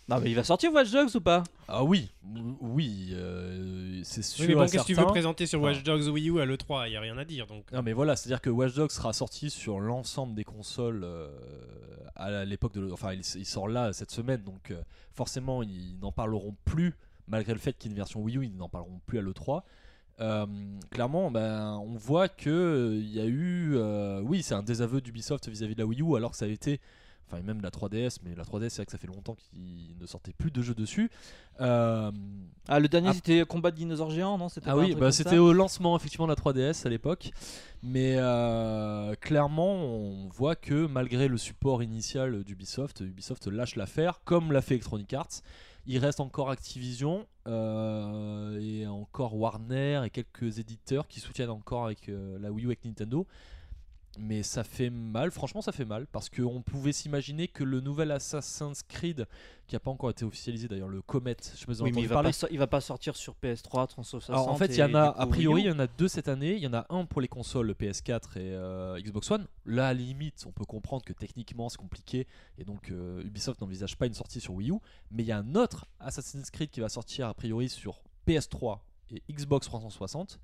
[0.09, 1.43] Non, mais il va sortir Watch Dogs ou pas?
[1.67, 2.09] Ah oui,
[2.61, 4.41] oui, euh, c'est sûr.
[4.43, 5.61] Oui, mais bon, qu'est-ce que tu veux présenter sur.
[5.61, 7.71] Watch Dogs Wii U à l'E3 Il y a rien à dire donc.
[7.71, 11.29] Non mais voilà, c'est-à-dire que Watch Dogs sera sorti sur l'ensemble des consoles euh,
[12.15, 12.91] à l'époque de...
[12.91, 14.81] Enfin, il, il sort là cette semaine, donc euh,
[15.13, 16.95] forcément ils n'en parleront plus,
[17.27, 19.21] malgré le fait qu'il y ait une version Wii U, ils n'en parleront plus à
[19.21, 19.61] l'E3.
[20.21, 20.45] Euh,
[20.91, 23.75] clairement, ben, on voit que euh, il y a eu...
[23.75, 26.49] euh, oui, c'est un désaveu d'Ubisoft vis-à-vis de la Wii U, alors que ça a
[26.49, 26.81] été...
[27.31, 30.05] Enfin, même la 3DS, mais la 3DS, c'est vrai que ça fait longtemps qu'ils ne
[30.07, 31.11] sortaient plus de jeux dessus.
[31.61, 32.11] Euh,
[32.67, 33.13] Ah, le dernier Ah.
[33.13, 36.35] c'était Combat de dinosaures géants, non ah oui, bah c'était au lancement effectivement de la
[36.35, 37.31] 3DS à l'époque.
[37.83, 44.51] Mais euh, clairement, on voit que malgré le support initial d'Ubisoft, Ubisoft lâche l'affaire, comme
[44.51, 45.41] l'a fait Electronic Arts.
[45.85, 52.09] Il reste encore Activision euh, et encore Warner et quelques éditeurs qui soutiennent encore avec
[52.39, 53.25] la Wii U avec Nintendo.
[54.21, 58.11] Mais ça fait mal, franchement ça fait mal, parce qu'on pouvait s'imaginer que le nouvel
[58.11, 59.25] Assassin's Creed,
[59.65, 62.01] qui n'a pas encore été officialisé d'ailleurs, le Comet, je sais pas si Oui, mais
[62.01, 64.29] il va, parler, pas, so- il va pas sortir sur PS3, 360.
[64.35, 66.27] alors en fait, il y en a, a priori, il y en a deux cette
[66.27, 66.55] année.
[66.55, 69.47] Il y en a un pour les consoles PS4 et euh, Xbox One.
[69.65, 72.27] Là, à la limite, on peut comprendre que techniquement c'est compliqué
[72.57, 74.79] et donc euh, Ubisoft n'envisage pas une sortie sur Wii U.
[75.11, 78.79] Mais il y a un autre Assassin's Creed qui va sortir a priori sur PS3
[79.11, 80.39] et Xbox 360.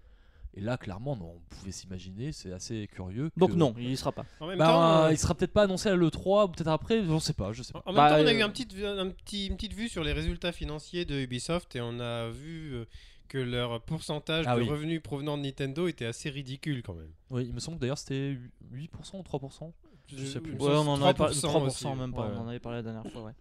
[0.57, 3.29] Et là, clairement, non, on pouvait s'imaginer, c'est assez curieux.
[3.35, 4.25] Donc non, il y sera pas.
[4.39, 7.03] En même Bah, temps, euh, il sera peut-être pas annoncé à l'E3, ou peut-être après,
[7.03, 7.83] je sais pas, je sais pas.
[7.85, 9.89] En même Bah, temps, on a eu euh, un petit, un petit, une petite vue
[9.89, 12.85] sur les résultats financiers de Ubisoft et on a vu euh,
[13.27, 14.69] que leur pourcentage Ah de oui.
[14.69, 17.11] revenus provenant de Nintendo était assez ridicule quand même.
[17.31, 18.37] Oui, il me semble que d'ailleurs c'était
[18.73, 18.87] 8%
[19.17, 19.71] ou 3%.
[20.07, 20.53] Je sais plus.
[20.53, 21.87] Ouais, on en avait parlé 3% 3%, aussi.
[21.87, 22.33] même pas, Ouais.
[22.37, 23.31] on en avait parlé la dernière fois, ouais.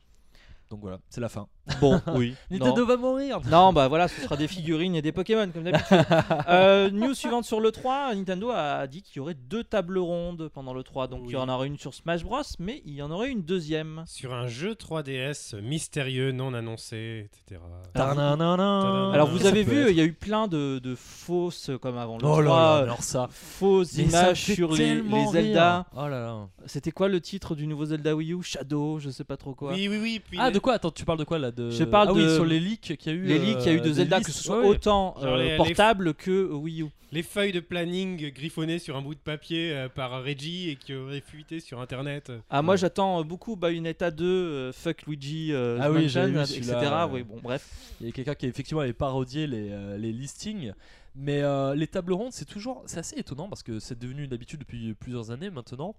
[0.74, 1.46] Donc voilà, c'est la fin.
[1.80, 2.34] Bon, oui.
[2.50, 2.86] Nintendo non.
[2.86, 3.40] va mourir.
[3.50, 5.96] Non, bah voilà, ce sera des figurines et des Pokémon comme d'habitude.
[6.48, 10.50] Euh, news suivante sur le 3, Nintendo a dit qu'il y aurait deux tables rondes
[10.52, 11.06] pendant le 3.
[11.08, 13.42] Donc il y en aurait une sur Smash Bros, mais il y en aurait une
[13.42, 14.02] deuxième.
[14.06, 17.60] Sur un jeu 3DS mystérieux, non annoncé, etc.
[17.94, 22.26] Alors vous avez vu, il y a eu plein de, de fausses, comme avant le
[22.26, 23.28] Oh 3, là là, euh, alors ça.
[23.30, 25.86] fausses Mais images sur les, les Zelda.
[25.96, 26.48] Oh là là.
[26.66, 28.42] C'était quoi le titre du nouveau Zelda Wii U?
[28.42, 29.72] Shadow, je sais pas trop quoi.
[29.72, 30.20] Oui, oui, oui.
[30.26, 31.70] Puis Ah, les- de quoi Attends, tu parles de quoi là de...
[31.70, 33.22] Je parle ah, oui, sur les leaks qu'il y a eu.
[33.24, 34.26] Les leaks qu'il y a eu euh, de des Zelda, listes.
[34.28, 36.86] que ce soit Ouais, autant euh, les- les- portable que Wii U.
[37.12, 40.94] les feuilles de planning griffonnées sur un bout de papier euh, par Reggie et qui
[40.94, 42.32] auraient fuité sur internet.
[42.50, 46.42] Ah, moi j'attends euh, beaucoup Bayonetta 2, euh, Fuck Luigi, euh, Ah oui, Mansion, euh,
[46.44, 46.74] etc.
[47.12, 47.68] Oui, bon, bref.
[48.00, 50.72] Il y a quelqu'un qui effectivement avait parodié les, euh, les listings.
[51.16, 52.82] Mais euh, les tables rondes, c'est toujours.
[52.86, 55.94] C'est assez étonnant parce que c'est devenu une habitude depuis plusieurs années maintenant.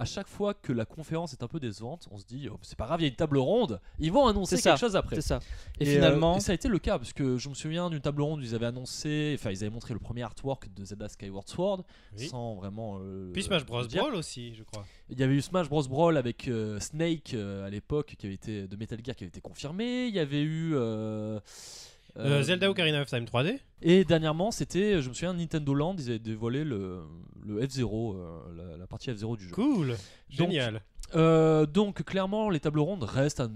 [0.00, 2.76] À chaque fois que la conférence est un peu décevante, on se dit oh, c'est
[2.78, 5.16] pas grave, il y a une table ronde, ils vont annoncer quelque ça, chose après.
[5.16, 5.40] C'est ça.
[5.78, 7.90] Et, Et, euh, finalement, et ça a été le cas parce que je me souviens
[7.90, 10.84] d'une table ronde où ils avaient annoncé, enfin ils avaient montré le premier artwork de
[10.84, 11.84] Zelda Skyward Sword
[12.16, 12.28] Oui.
[12.28, 12.98] sans vraiment.
[13.02, 13.84] euh, Puis Smash Bros.
[13.86, 14.84] Brawl aussi, je crois.
[15.10, 18.34] Il y avait eu Smash Bros Brawl avec euh, Snake euh, à l'époque qui avait
[18.36, 20.06] été de Metal Gear qui avait été confirmé.
[20.06, 20.74] Il y avait eu
[22.16, 25.96] euh, Euh, Zelda Ocarina of Time 3D Et dernièrement, c'était, je me souviens, Nintendo Land,
[25.98, 27.02] ils avaient dévoilé le,
[27.44, 29.52] le F0, euh, la, la partie F0 du jeu.
[29.52, 29.96] Cool
[30.28, 30.82] Génial
[31.14, 33.52] Euh, donc clairement, les tables rondes restent un,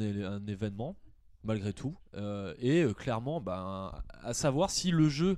[0.47, 0.97] événement
[1.45, 5.37] malgré tout, Euh, et euh, clairement, ben, à savoir si le jeu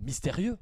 [0.00, 0.56] mystérieux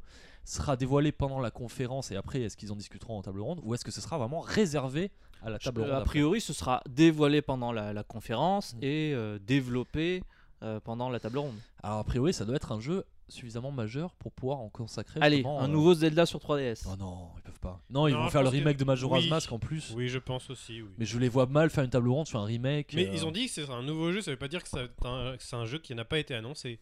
[0.45, 3.75] sera dévoilé pendant la conférence et après est-ce qu'ils en discuteront en table ronde ou
[3.75, 5.11] est-ce que ce sera vraiment réservé
[5.42, 8.79] à la table ronde a après priori, ce sera dévoilé pendant la, la conférence Mm.
[8.83, 10.23] et euh, développé
[10.66, 11.55] euh, pendant la table ronde.
[11.83, 15.20] Alors a priori, ça doit être un jeu suffisamment majeur pour pouvoir en consacrer.
[15.22, 16.87] Allez, un euh, nouveau Zelda sur 3DS.
[16.90, 17.81] Oh non, ils peuvent pas.
[17.88, 19.31] Non, ils Non, vont faire le que- remake de Majora's oui.
[19.31, 19.92] Mask en plus.
[19.96, 20.88] Oui, je pense aussi, oui.
[20.98, 22.92] Mais je les vois mal faire une table ronde sur un remake.
[22.94, 23.12] Mais euh.
[23.14, 25.64] ils ont dit que c'est un nouveau jeu, ça veut pas dire que c'est un,
[25.66, 26.81] jeu qui n'a pas été annoncé.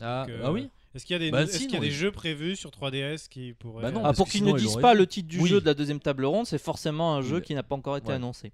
[0.00, 2.56] Ah, ah oui Est-ce qu'il y a des, Bah, si, y a des jeux prévus
[2.56, 3.82] sur 3DS qui pourraient.
[3.82, 5.48] Bah non, Ah, pour qu'ils ne disent pas le titre du Oui.
[5.48, 8.08] jeu de la deuxième table ronde, c'est forcément un jeu qui n'a pas encore été
[8.08, 8.14] Ouais.
[8.14, 8.52] annoncé.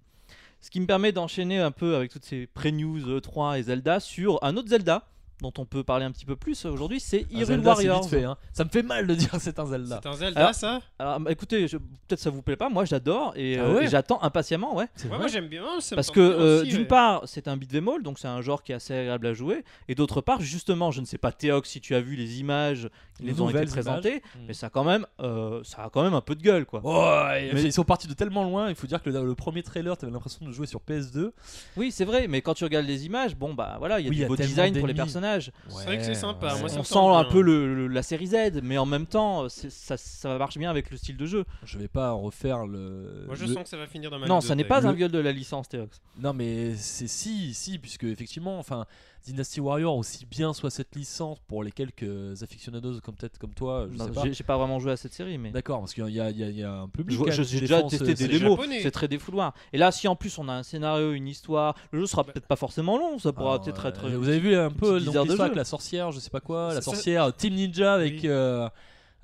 [0.61, 4.43] Ce qui me permet d'enchaîner un peu avec toutes ces pré-news E3 et Zelda sur
[4.45, 5.07] un autre Zelda
[5.43, 8.09] dont on peut parler un petit peu plus aujourd'hui, c'est Hyrule Warriors.
[8.09, 8.37] fait, hein.
[8.53, 10.01] Ça me fait mal de dire que c'est un Zelda.
[10.03, 12.85] C'est un Zelda, Alors- ça Alors bah, écoutez, je- peut-être ça vous plaît pas, moi
[12.85, 14.87] j'adore et, Ah euh, ouais et j'attends impatiemment, ouais.
[15.09, 15.65] Moi j'aime bien.
[15.81, 16.85] ça Parce que euh, d'une ouais.
[16.85, 19.65] part, c'est un beat'em all, donc c'est un genre qui est assez agréable à jouer,
[19.89, 22.89] et d'autre part, justement, je ne sais pas Théox si tu as vu les images
[23.17, 24.21] qui Les nous ont été présentées, images.
[24.37, 24.39] Mm.
[24.49, 26.81] mais ça a quand même, euh, ça a quand même un peu de gueule, quoi.
[26.85, 28.69] Ouais, Mais- ils sont partis de tellement loin.
[28.69, 31.33] Il faut dire que le, le premier trailer, t'avais l'impression de jouer sur PS2.
[31.77, 34.11] Oui, c'est vrai, mais quand tu regardes les images, bon bah voilà, il y a
[34.11, 35.09] Oui, du a beau design pour les d'ennemis.
[35.39, 35.53] Personnages.
[35.69, 38.27] C'est vrai que c'est sympa, moi, ça On sent un peu le, le- la série
[38.27, 41.45] Z, mais en même temps, ça, ça marche bien avec le style de jeu.
[41.65, 43.25] Je vais pas refaire le.
[43.27, 44.89] Moi je le- sens que ça va finir dans ma non, ça n'est pas Le-
[44.89, 46.01] un viol de la licence, Théox.
[46.19, 48.87] Non, mais c'est si, si, puisque effectivement, enfin,
[49.25, 53.87] Dynasty Warrior, aussi bien soit cette licence pour les quelques aficionados comme peut-être comme toi,
[53.93, 54.23] je Non, sais pas.
[54.31, 55.51] J'ai pas vraiment joué à cette série, mais.
[55.51, 56.17] D'accord, parce qu'il y, y
[56.59, 57.19] y a un public.
[57.31, 59.55] J'ai déjà testé des démos, c'est très défouloir.
[59.73, 62.47] Et là, si en plus on a un scénario, une histoire, le jeu sera peut-être
[62.47, 64.09] pas forcément long, ça pourra Ah, peut-être être.
[64.09, 64.97] Vous avez vu un peu
[65.41, 68.21] avec la sorcière, je sais pas quoi, la sorcière Team Ninja avec Oui.
[68.29, 68.69] euh,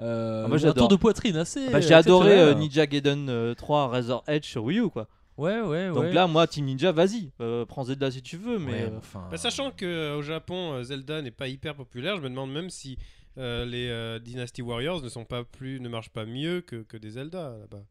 [0.01, 0.75] euh, Ah, moi, un j'adore.
[0.75, 1.71] tour de poitrine assez.
[1.71, 2.55] Bah, J'ai adoré euh.
[2.55, 5.07] Ninja Gaiden euh, 3 Razor Edge sur Wii U, quoi.
[5.37, 5.93] Ouais, ouais, ouais.
[5.95, 8.73] Donc là, moi, Team Ninja, vas-y, euh, prends Zelda si tu veux, mais.
[8.85, 12.17] Ouais, euh, enfin, Bah, sachant que euh, au Japon, euh, Zelda n'est pas hyper populaire,
[12.17, 12.97] je me demande même si
[13.37, 16.97] euh, les euh, Dynasty Warriors ne sont pas plus, ne marchent pas mieux que, que
[16.97, 17.83] des Zelda là-bas.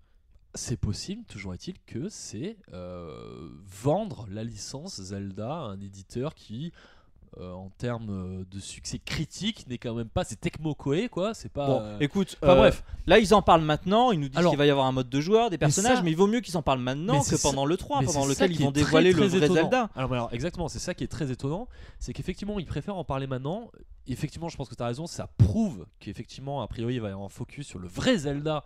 [0.58, 6.72] C'est possible, toujours est-il que c'est euh, vendre la licence Zelda à un éditeur qui,
[7.40, 10.24] euh, en termes euh, de succès critique, n'est quand même pas.
[10.24, 11.34] C'est Tecmo Koei, quoi.
[11.34, 11.66] C'est pas.
[11.68, 12.84] Bon, euh, écoute, enfin, euh, bref.
[13.08, 15.20] là ils en parlent maintenant, ils nous disent qu'il va y avoir un mode de
[15.22, 17.66] joueur, des personnages, ça- mais il vaut mieux qu'ils en parlent maintenant que ça- pendant
[17.66, 19.54] le 3, Mais pendant lequel ils vont très, dévoiler très le vrai étonnant.
[19.62, 19.90] Zelda.
[19.96, 21.68] Alors, exactement, c'est ça qui est très étonnant,
[22.00, 23.70] c'est qu'effectivement ils préfèrent en parler maintenant.
[24.08, 27.12] Effectivement, je pense que tu as raison, ça prouve qu'effectivement, a priori, il va y
[27.12, 28.64] avoir un focus sur le vrai Zelda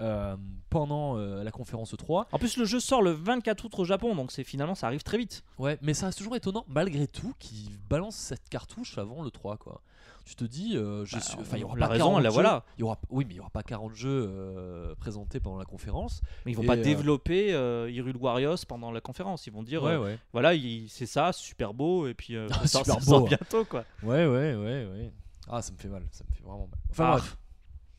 [0.00, 0.36] euh,
[0.70, 2.28] pendant euh, la conférence 3.
[2.32, 5.02] En plus, le jeu sort le 24 août au Japon, donc c'est finalement ça arrive
[5.02, 5.42] très vite.
[5.58, 9.56] Ouais, mais ça reste toujours étonnant, malgré tout, qu'ils balancent cette cartouche avant le 3,
[9.56, 9.80] quoi.
[10.24, 12.18] Tu te dis, euh, je Bah, suis, enfin, il y aura la pas raison, 40
[12.18, 12.34] elle la jeux.
[12.34, 12.64] voilà.
[12.76, 16.20] Il y aura, oui, mais il y aura pas 40 jeux présentés pendant la conférence.
[16.44, 17.48] Mais ils vont Et, pas développer
[17.90, 19.46] Hyrule Warriors pendant la conférence.
[19.46, 20.18] Ils vont dire, euh, ouais.
[20.34, 23.26] voilà, il- c'est ça, super beau, et puis ça, sort- super ça sort beau.
[23.28, 23.84] bientôt, quoi.
[24.02, 25.12] Ouais, ouais, ouais, ouais.
[25.48, 26.78] Ah, ça me fait mal, ça me fait vraiment mal.
[26.90, 27.10] Enfin, Ah.
[27.12, 27.38] bref.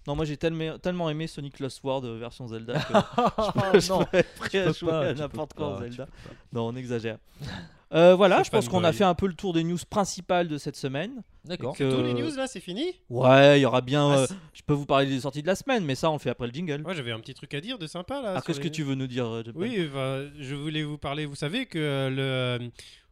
[0.08, 3.90] Non, moi j'ai tellement, tellement aimé Sonic Lost World euh, version Zelda que Oh, je
[3.90, 4.06] non.
[4.14, 6.08] être prêt à jouer pas, à n'importe quoi en Zelda.
[6.54, 7.18] Non, on exagère.
[7.92, 10.60] Euh, voilà, je pense qu'on a fait un peu le tour des news principales de
[10.60, 11.24] cette semaine.
[11.44, 11.76] D'accord.
[11.76, 12.86] Que- Tous les news là, c'est fini?
[13.10, 14.12] Ouais, il y aura bien.
[14.12, 16.20] Ah, euh, je peux vous parler des sorties de la semaine, mais ça on le
[16.20, 16.84] fait après le jingle.
[16.84, 18.36] Moi j'avais un petit truc à dire de sympa là.
[18.36, 21.26] Sur qu'est-ce que tu veux nous dire Jeff Oui, bah, je voulais vous parler.
[21.26, 22.70] Vous savez que euh, le,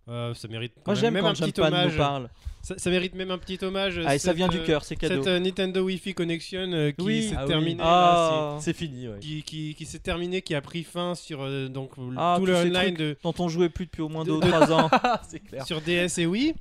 [0.10, 1.92] Euh, ça mérite quand Moi même, j'aime même quand un petit Jumpman hommage.
[1.92, 2.30] nous parle.
[2.62, 4.00] Ça, ça mérite même un petit hommage.
[4.06, 5.16] Ah, et ça cette, vient du euh, cœur, c'est cadeau.
[5.24, 7.24] Cette euh, Nintendo Wi-Fi Connection euh, qui Oui.
[7.30, 7.48] s'est Ah oui.
[7.48, 7.76] terminée.
[7.80, 9.16] là, Ah, C'est fini, ouais.
[9.16, 12.42] c'est- qui, qui, qui s'est terminée, qui a pris fin sur euh, donc Ah, tout
[12.42, 12.98] tous le ces online trucs.
[12.98, 14.90] de, dont on jouait plus depuis au moins De- 2 ou 3 ans.
[15.30, 15.66] c'est clair.
[15.66, 16.56] sur DS et Wii.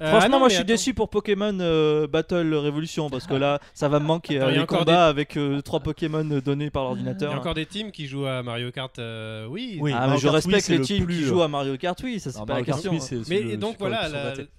[0.00, 0.66] Euh, Franchement, ah non, moi je suis attends.
[0.72, 4.50] déçu pour Pokémon euh, Battle Révolution parce que là ça va me manquer Attends, euh,
[4.50, 7.32] il y a les encore combats avec 3 Pokémon euh, donnés par Il y l'ordinateur.
[7.32, 9.78] a encore des teams qui jouent à Mario Kart euh, Wii.
[9.80, 9.92] Oui.
[9.94, 11.98] Ah, mais je Kart respecte les le teams plus, qui euh, jouent à Mario Kart,
[12.02, 13.16] oui, ça c'est Alors, pas la Kart question.
[13.18, 13.22] Hein.
[13.28, 14.08] Mais le donc voilà,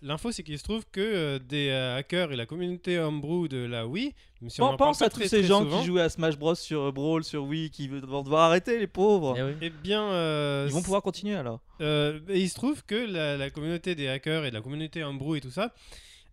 [0.01, 3.57] l'info c'est qu'il se trouve que euh, des euh, hackers et la communauté homebrew de
[3.65, 4.13] la Wii,
[4.47, 6.81] si on pense à très, tous ces gens souvent, qui jouent à Smash Bros sur
[6.81, 9.35] euh, Brawl, sur Wii, qui vont devoir arrêter les pauvres.
[9.37, 9.51] Eh oui.
[9.61, 11.61] Eh bien, euh, Ils vont pouvoir continuer alors.
[11.81, 15.03] Euh, et il se trouve que la, la communauté des hackers et de la communauté
[15.03, 15.73] homebrew et tout ça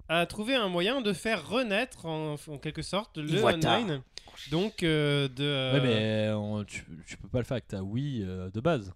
[0.09, 4.03] a trouvé un moyen de faire renaître en, en quelque sorte le online.
[4.51, 5.45] Donc euh, de.
[5.45, 8.61] euh, Ouais, mais on- tu, tu peux pas le faire avec ta Wii euh, de
[8.61, 8.93] base.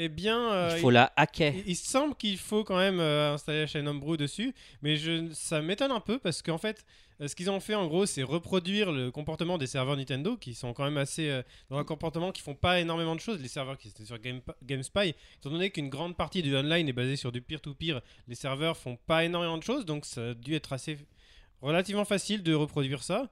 [0.00, 1.52] Eh bien, euh, Il faut la hacker.
[1.54, 5.28] il, il semble qu'il faut quand même euh, installer la chaîne homebrew dessus, mais je,
[5.32, 6.84] ça m'étonne un peu parce qu'en fait.
[7.20, 10.54] euh, Ce qu'ils ont fait en gros, c'est reproduire le comportement des serveurs Nintendo qui
[10.54, 13.40] sont quand même assez euh, dans un comportement qui font pas énormément de choses.
[13.42, 16.92] Les serveurs qui étaient sur Game, GameSpy, étant donné qu'une grande partie du online est
[16.92, 20.54] basée sur du peer-to-peer, les serveurs font pas énormément de choses, donc ça a dû
[20.54, 20.96] être assez
[21.60, 23.28] relativement facile de reproduire ça.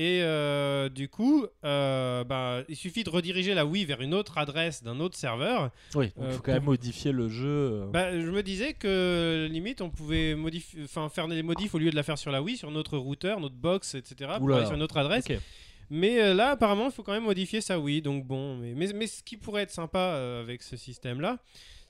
[0.00, 4.38] Et euh, du coup, euh, bah, il suffit de rediriger la Wii vers une autre
[4.38, 5.72] adresse d'un autre serveur.
[5.96, 7.82] Oui, il Euh, faut pour- quand même modifier le jeu.
[7.92, 11.96] Bah, je me disais que limite on pouvait modifier, faire des modifs au lieu de
[11.96, 14.34] la faire sur la Wii, sur notre routeur, notre box, etc.
[14.38, 15.24] Pour aller sur une autre adresse.
[15.90, 18.00] Mais là, apparemment, il faut quand même modifier sa Wii.
[18.00, 21.38] Donc bon, mais, mais, mais ce qui pourrait être sympa avec ce système-là,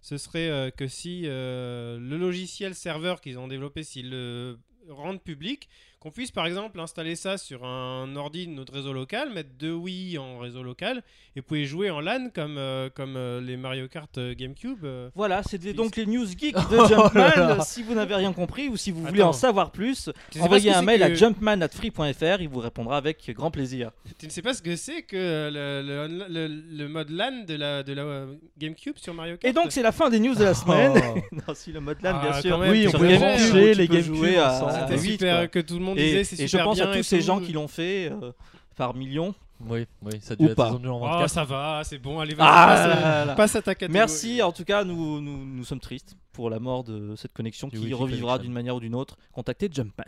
[0.00, 4.56] ce serait que si le logiciel serveur qu'ils ont développé, s'ils le
[4.88, 5.68] rendent public,
[6.00, 9.72] qu'on puisse par exemple installer ça sur un ordi de notre réseau local, mettre deux
[9.72, 11.02] Wii en réseau local,
[11.34, 14.84] et vous pouvez jouer en LAN comme, euh, comme euh, les Mario Kart euh, GameCube.
[14.84, 15.10] euh.
[15.16, 17.20] Voilà, c'était donc les news geeks Oh de là Jumpman.
[17.56, 17.60] là.
[17.62, 19.30] si vous n'avez rien compris ou si vous voulez Attends.
[19.30, 22.40] en savoir plus, Tu sais pas ce envoyez que un c'est mail que- à jumpman@free.fr,
[22.42, 23.90] il vous répondra avec grand plaisir.
[24.18, 25.16] Tu ne sais pas ce que c'est que
[25.52, 29.50] le, le, le- le mode LAN de la, de la euh, GameCube sur Mario Kart?
[29.50, 30.92] Et donc c'est la fin des news de la semaine.
[31.16, 31.18] Oh.
[31.48, 32.50] non, si le mode LAN, Ah, bien sûr.
[32.52, 34.70] quand même, Oui, on sur pouvait GameCube, brancher tu les peux GameCube jouer à- ensemble.
[34.72, 35.48] à C'était huit, super quoi.
[35.48, 37.18] que tout le monde Et, disait c'est et super je pense bien à tous ces
[37.18, 37.24] tout.
[37.24, 38.32] gens qui l'ont fait euh,
[38.76, 39.34] par millions.
[39.60, 40.70] Oui, oui, ça a dû Ou être pas.
[40.70, 41.30] vendu en Oh 24.
[41.30, 43.92] ça va, c'est bon, allez vas-y, Ah passe, euh, à ta catégorie.
[43.92, 47.66] Merci, en tout cas, nous, nous, nous sommes tristes pour la mort de cette connexion
[47.66, 49.16] Du qui revivra d'une manière ou d'une autre.
[49.32, 50.04] Contactez Jumpman.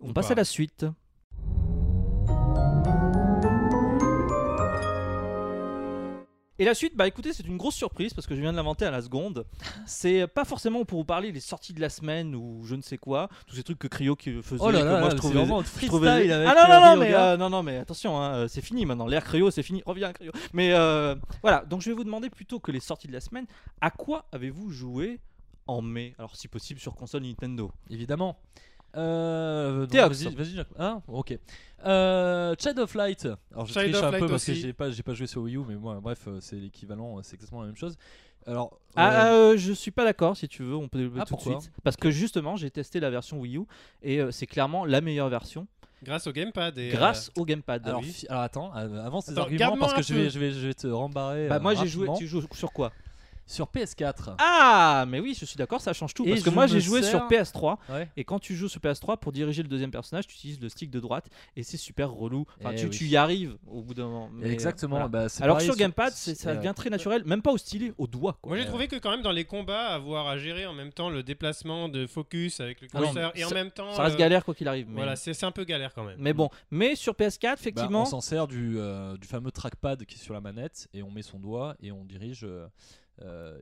[0.00, 0.32] On Ou passe pas.
[0.32, 0.86] à la suite.
[6.60, 8.84] Et la suite, bah écoutez, c'est une grosse surprise parce que je viens de l'inventer
[8.84, 9.46] à la seconde.
[9.86, 12.98] C'est pas forcément pour vous parler des sorties de la semaine ou je ne sais
[12.98, 14.60] quoi, tous ces trucs que Cryo qui faisait.
[14.62, 16.68] Oh là que là, moi, je c'est trouvais, vraiment je freestyle trouvais- avec, Ah non,
[16.68, 16.96] non, euh, non, Ryoga.
[17.08, 19.06] mais, euh, non, non, mais attention, hein, euh, c'est fini maintenant.
[19.06, 19.82] L'ère Cryo, c'est fini.
[19.86, 20.32] Reviens, Cryo.
[20.52, 23.46] Mais euh, voilà, donc je vais vous demander plutôt que les sorties de la semaine,
[23.80, 25.20] à quoi avez-vous joué
[25.68, 26.14] en mai?
[26.18, 27.70] Alors, si possible, sur console Nintendo.
[27.88, 28.36] Évidemment.
[28.96, 29.86] Euh.
[29.90, 30.66] Vas-y, Jacques.
[30.78, 31.38] Ah, ok.
[31.84, 33.28] Euh, Child of Light.
[33.52, 35.56] Alors, je Child triche un peu parce que j'ai pas, j'ai pas joué sur Wii
[35.56, 37.96] U, mais moi, bref, euh, c'est l'équivalent, euh, c'est exactement la même chose.
[38.46, 41.26] Alors, Ah, euh, euh, je suis pas d'accord, si tu veux, on peut développer Ah,
[41.26, 41.70] tout de suite.
[41.84, 43.62] Parce que justement, j'ai testé la version Wii U
[44.02, 45.66] et euh, c'est clairement la meilleure version
[46.02, 47.86] Grâce au gamepad et grâce au gamepad.
[47.86, 48.24] alors, oui.
[48.28, 50.86] alors attends, avance tes Attends, arguments parce que je vais, je vais, je vais te
[50.86, 51.48] rembarrer.
[51.48, 52.08] bah, euh, moi, j'ai joué.
[52.16, 52.92] Tu joues sur quoi?
[53.48, 54.36] Sur PS4.
[54.38, 56.24] Ah, mais oui, je suis d'accord, ça change tout.
[56.26, 58.08] Et parce que moi, j'ai joué sers- sur PS3 Ouais.
[58.16, 60.90] et quand tu joues sur PS3 pour diriger le deuxième personnage, tu utilises le stick
[60.90, 62.44] de droite et c'est super relou.
[62.60, 62.90] Enfin, Eh tu, oui.
[62.90, 64.30] tu y arrives au bout d'un moment.
[64.32, 64.96] mais, euh, Exactement.
[64.96, 65.08] voilà.
[65.08, 68.06] bah, Alors pareil sur Gamepad, c'est- ça devient très naturel, même pas au stylet, au
[68.06, 68.38] doigt.
[68.42, 68.50] Quoi.
[68.54, 71.08] Moi j'ai trouvé que quand même dans les combats, avoir à gérer en même temps
[71.08, 73.92] le déplacement de focus avec le Ah non, curseur et en même temps.
[73.94, 74.86] Ça reste euh, galère quoi qu'il arrive.
[74.88, 76.16] Mais, Voilà, c'est c'est un peu galère quand même.
[76.18, 80.04] mais bon, mais sur PS4, Bah, effectivement, on s'en sert du, euh, du fameux trackpad
[80.04, 82.44] qui est sur la manette et on met son doigt et on dirige.
[82.44, 82.66] Euh,
[83.22, 83.58] euh,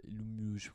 [0.56, 0.68] je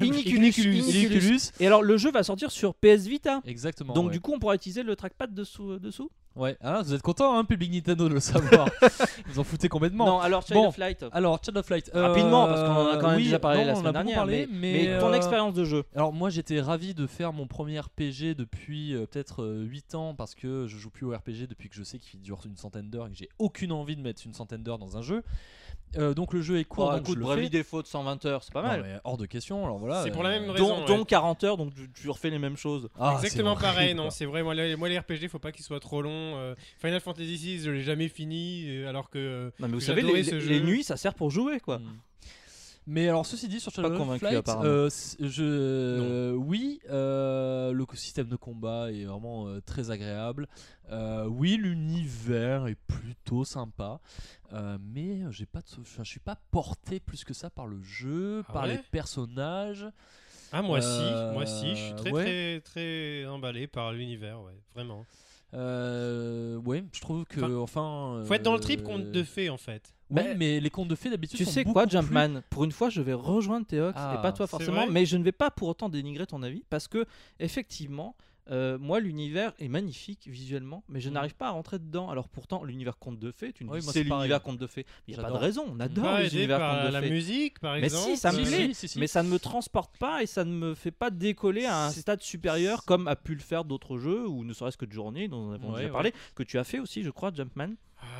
[0.00, 0.78] Iniculus, Iniculus.
[0.90, 1.40] Iniculus.
[1.60, 3.40] Et alors le jeu va sortir sur PS Vita.
[3.44, 3.94] Exactement.
[3.94, 4.12] Donc ouais.
[4.12, 5.72] du coup, on pourra utiliser le trackpad dessous.
[5.72, 6.56] euh, dessous Ouais.
[6.60, 8.68] Ah, vous êtes content, hein, public Nintendo, de le savoir.
[9.26, 10.04] vous en foutez complètement.
[10.04, 10.68] Non, alors Child Bon.
[10.68, 11.04] of Light.
[11.12, 11.92] Alors, Child of Light.
[11.94, 14.16] euh, Rapidement, parce qu'on en a quand même oui, déjà parlé non, la semaine dernière.
[14.16, 15.84] parlé, mais, mais, mais ton euh, expérience de jeu.
[15.94, 20.34] Alors moi j'étais ravi de faire mon premier RPG depuis peut-être euh, 8 ans parce
[20.34, 23.06] que je joue plus au RPG depuis que je sais qu'il dure une centaine d'heures
[23.06, 25.22] et que j'ai aucune envie de mettre une centaine d'heures dans un jeu.
[25.96, 27.58] Euh, donc le jeu est court, Oh, donc je écoute, le Bravely fais.
[27.58, 28.82] Default de 120 heures, c'est pas Non, mal.
[28.82, 30.02] mais hors de question, alors voilà.
[30.02, 30.86] C'est pour la euh, même Dont, raison, ouais.
[30.86, 32.88] dont 40 heures, donc tu, tu refais les mêmes choses.
[32.98, 34.42] ah, Exactement pareil, non, c'est vrai.
[34.42, 36.10] Moi, les, moi, les RPG, faut pas qu'ils soient trop longs.
[36.36, 39.52] euh, Final Fantasy VI, je l'ai jamais fini, alors que.
[39.60, 41.78] Non, mais vous savez, les, nuits, ça sert pour jouer, quoi.
[41.78, 41.96] Mm.
[42.86, 48.28] Mais alors, ceci dit, sur Pas Shadow convaincu, Flight, euh, je, oui, euh, le système
[48.28, 50.48] de combat est vraiment euh, très agréable.
[50.90, 54.00] Euh, oui, l'univers est plutôt sympa,
[54.52, 57.82] Euh, mais j'ai pas, de- enfin, je suis pas porté plus que ça par le
[57.82, 58.76] jeu, Ah par ouais?
[58.76, 59.86] les personnages.
[60.52, 62.22] Ah, moi Euh, si, moi si, je suis très ouais.
[62.24, 65.04] très très emballé par l'univers, ouais, vraiment.
[65.54, 69.50] Euh, ouais, je trouve que, enfin, Faut être dans le euh, trip conte de fées
[69.50, 69.94] en fait.
[70.10, 72.42] Oui, Bah, mais les contes de fées d'habitude Tu sont sais quoi, plus- Jumpman?
[72.50, 75.16] Pour une fois, je vais rejoindre Théox Ah, et pas toi c'est forcément, mais je
[75.16, 77.06] ne vais pas pour autant dénigrer ton avis parce que
[77.40, 78.14] effectivement,
[78.50, 81.12] euh, moi, l'univers est magnifique visuellement, mais je Mm.
[81.14, 82.10] n'arrive pas à rentrer dedans.
[82.10, 84.84] Alors pourtant, l'univers conte de fées, tu me Oui, c'est l'univers conte de fées.
[85.08, 87.10] Il n'y a pas de raison, on adore Pas les univers conte de la fées.
[87.10, 88.10] musique par Mais exemple.
[88.10, 88.66] si, ça me euh, plaît.
[88.68, 88.98] Si, si, si.
[88.98, 91.90] Mais ça ne me transporte pas et ça ne me fait pas décoller à un
[91.90, 95.28] stade supérieur comme a pu le faire d'autres jeux, ou ne serait-ce que de journée,
[95.28, 95.92] dont avons Ouais, déjà ouais.
[95.92, 97.70] parlé, que tu as fait aussi, je crois, Jumpman.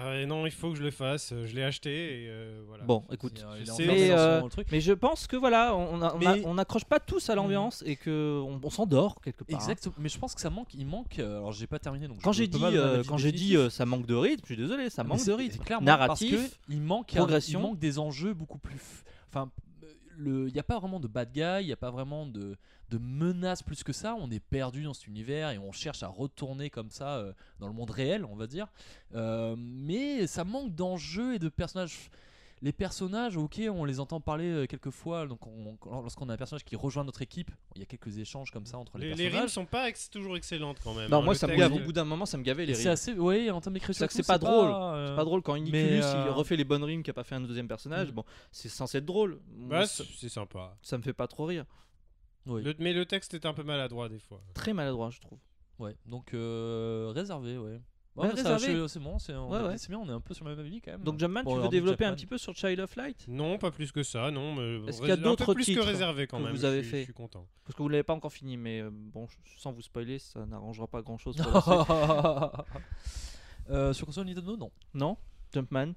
[0.02, 1.32] Ah, et non, il faut que je le fasse.
[1.32, 2.84] euh, Je l'ai acheté et euh, voilà.
[2.84, 3.44] Bon, écoute.
[3.78, 4.66] Mais, euh, le truc.
[4.72, 8.60] Mais je pense que voilà, on Mais- n'accroche pas tous à l'ambiance et que on,
[8.62, 9.56] on s'endort quelque part.
[9.56, 9.62] hein.
[9.62, 11.18] Exact, mais je pense que ça manque, il manque.
[11.18, 12.18] Alors j'ai pas terminé donc.
[12.18, 14.56] je Quand j'ai dit, euh, quand j'ai dit euh, ça manque de rythme, je suis
[14.62, 15.62] désolé, ça Mais manque de c'est rythme.
[15.64, 17.60] clairement Narratif, parce que il manque un- progression.
[17.60, 18.80] il manque des enjeux beaucoup plus.
[19.30, 19.50] Enfin,
[20.18, 22.56] il y a pas vraiment de bad guy, il y a pas vraiment de
[22.98, 24.14] menaces plus que ça.
[24.18, 27.66] On est perdu dans cet univers et on cherche à retourner comme ça euh, dans
[27.66, 28.68] le monde réel, on va dire.
[29.14, 32.10] Euh, mais ça manque d'enjeux et de personnages.
[32.64, 35.26] Les personnages, ok, on les entend parler euh, quelques fois.
[35.26, 38.50] Donc, on- lorsqu'on a un personnage qui rejoint notre équipe, il y a quelques échanges
[38.50, 39.40] comme ça entre les, Les, les personnages.
[39.42, 41.10] rimes sont pas ex- toujours excellentes quand même.
[41.10, 41.22] Non, hein.
[41.22, 41.74] moi ça me gave.
[41.74, 42.92] Au bout d'un moment, ça me gavait les Et C'est rimes.
[42.92, 44.70] assez, oui, en termes d'écriture, C'est pas drôle.
[44.72, 47.14] euh, C'est pas drôle quand mais, Niculus il euh, refait les bonnes rimes qu'il a
[47.14, 48.08] pas fait un deuxième personnage.
[48.08, 48.14] Mm.
[48.14, 49.40] Bon, c'est censé être drôle.
[49.52, 50.74] Bah, c'est c'est sympa.
[50.80, 51.66] ça me fait pas trop rire.
[52.46, 52.62] oui.
[52.62, 54.40] Le- mais le texte est un peu maladroit des fois.
[54.54, 55.38] Très maladroit, je trouve.
[55.78, 57.78] Ouais, donc euh, réservé, ouais.
[58.16, 58.76] Ouais, Ouais, ça, réservé.
[58.82, 59.78] je- c'est bon, c'est on Ouais, a- ouais.
[59.78, 61.02] c'est bien, on est un peu sur le même avis quand même.
[61.02, 63.24] Donc Jumpman, Bon, tu veux développer un petit peu sur Child of Light?
[63.26, 64.54] Non, pas plus que ça, non.
[64.54, 66.52] mais Est-ce qu'il y a d'autres peu plus titres que réservé quand que même.
[66.52, 67.44] vous avez fait Je suis content.
[67.64, 69.26] Parce que vous l'avez pas encore fini, mais euh, bon,
[69.58, 71.36] sans vous spoiler, ça n'arrangera pas grand chose.
[71.36, 72.64] Pour la suite.
[73.70, 74.70] Euh, sur console Nintendo, non.
[74.92, 75.16] non?
[75.52, 75.94] Jumpman?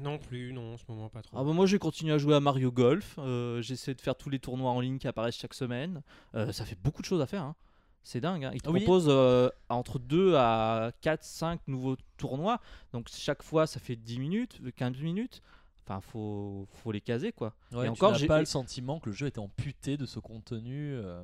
[0.00, 1.36] Non plus, non, en ce moment pas trop.
[1.36, 4.30] Ah bah moi j'ai continué à jouer à Mario Golf, euh, j'essaie de faire tous
[4.30, 6.02] les tournois en ligne qui apparaissent chaque semaine.
[6.36, 7.56] Euh, ça fait beaucoup de choses à faire, hein.
[8.02, 8.44] C'est dingue.
[8.44, 8.50] Hein.
[8.54, 8.80] Ils te Oui.
[8.80, 12.60] proposent euh, entre 2 à 4, 5 nouveaux tournois,
[12.92, 15.42] donc chaque fois ça fait 10 minutes, 15 minutes.
[15.86, 17.54] Enfin faut, faut les caser quoi.
[17.72, 20.94] Ouais, Et encore, j'ai- pas le sentiment que le jeu était amputé de ce contenu
[20.94, 21.22] euh,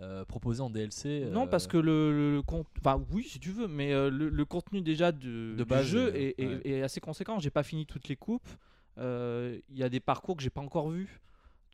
[0.00, 1.26] euh, proposé en DLC.
[1.32, 4.28] Non parce que le, le, le con- enfin oui si tu veux, mais euh, le,
[4.28, 6.60] le contenu déjà de, De du jeu est, est- ouais.
[6.64, 7.38] est assez conséquent.
[7.40, 8.48] J'ai pas fini toutes les coupes,
[8.98, 11.20] il y a des parcours que j'ai pas encore vus.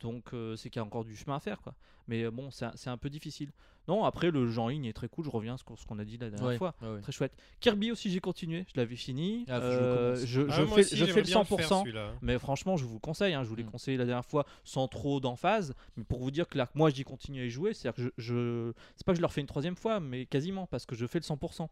[0.01, 1.73] Donc euh, c'est qu'il y a encore du chemin à faire quoi.
[2.07, 3.51] Mais euh, bon c'est un, c'est un peu difficile.
[3.87, 6.17] Non après le en ligne est très cool, je reviens à ce qu'on a dit
[6.17, 6.73] la dernière ouais, fois.
[6.81, 7.01] ouais, ouais.
[7.01, 7.33] Très chouette.
[7.59, 9.45] Kirby aussi j'ai continué, je l'avais fini.
[9.49, 11.79] Ah, je Ah, fais, aussi, je fais le bien faire, 100%.
[11.81, 12.13] celui-là.
[12.21, 13.71] mais franchement, je vous le conseille, hein, je vous l'ai Mm.
[13.71, 15.73] conseillé la dernière fois sans trop d'emphase.
[15.97, 18.23] Mais pour vous dire que là, moi j'y continue à y jouer, c'est-à-dire que je,
[18.23, 21.05] je- c'est pas que je le refais une troisième fois, mais quasiment parce que je
[21.07, 21.69] fais le 100%.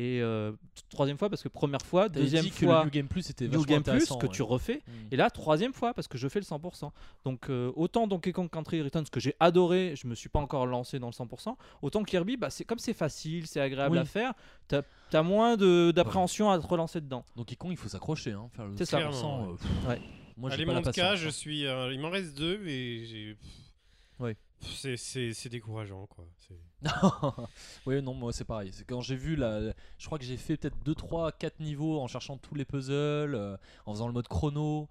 [0.00, 0.52] Et euh,
[0.90, 3.46] troisième fois parce que première fois, deuxième dit que fois, le New Game Plus était
[3.46, 4.32] New vachement Game Plus intéressant, que ouais.
[4.32, 4.82] tu refais.
[4.86, 4.92] Mm.
[5.10, 6.92] Et là, troisième fois parce que je fais le 100%.
[7.24, 10.66] Donc euh, autant Donkey Kong Country Returns que j'ai adoré, je me suis pas encore
[10.66, 11.56] lancé dans le 100%.
[11.82, 13.98] Autant Kirby, bah, c'est comme c'est facile, c'est agréable Oui.
[13.98, 14.34] à faire,
[14.68, 14.82] t'as
[15.12, 17.24] as moins de- d'appréhension à te relancer dedans.
[17.34, 18.98] Donkey Kong, il faut s'accrocher, hein, faire le C'est ça.
[19.00, 20.00] 100%, Clairement, euh, Ouais.
[20.36, 21.16] Moi, j'ai les pas la patience.
[21.16, 21.30] je hein.
[21.32, 21.66] suis.
[21.66, 23.36] euh, il m'en reste deux et j'ai.
[24.20, 24.36] Ouais.
[24.60, 26.24] C'est- C'est c'est décourageant quoi.
[27.86, 28.70] Oui, non, moi c'est pareil.
[28.72, 32.00] C'est quand j'ai vu la, Je crois que j'ai fait peut-être 2, 3, 4 niveaux
[32.00, 34.88] en cherchant tous les puzzles, euh, en faisant le mode chrono.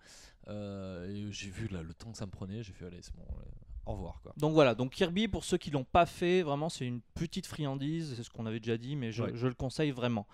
[0.48, 2.64] euh, et j'ai vu là, le temps que ça me prenait.
[2.64, 3.44] J'ai fait, allez, c'est bon, euh,
[3.86, 4.34] au revoir quoi.
[4.38, 8.14] Donc voilà, donc Kirby, pour ceux qui l'ont pas fait, vraiment c'est une petite friandise,
[8.16, 9.32] c'est ce qu'on avait déjà dit, mais je, Ouais.
[9.34, 10.26] je le conseille vraiment.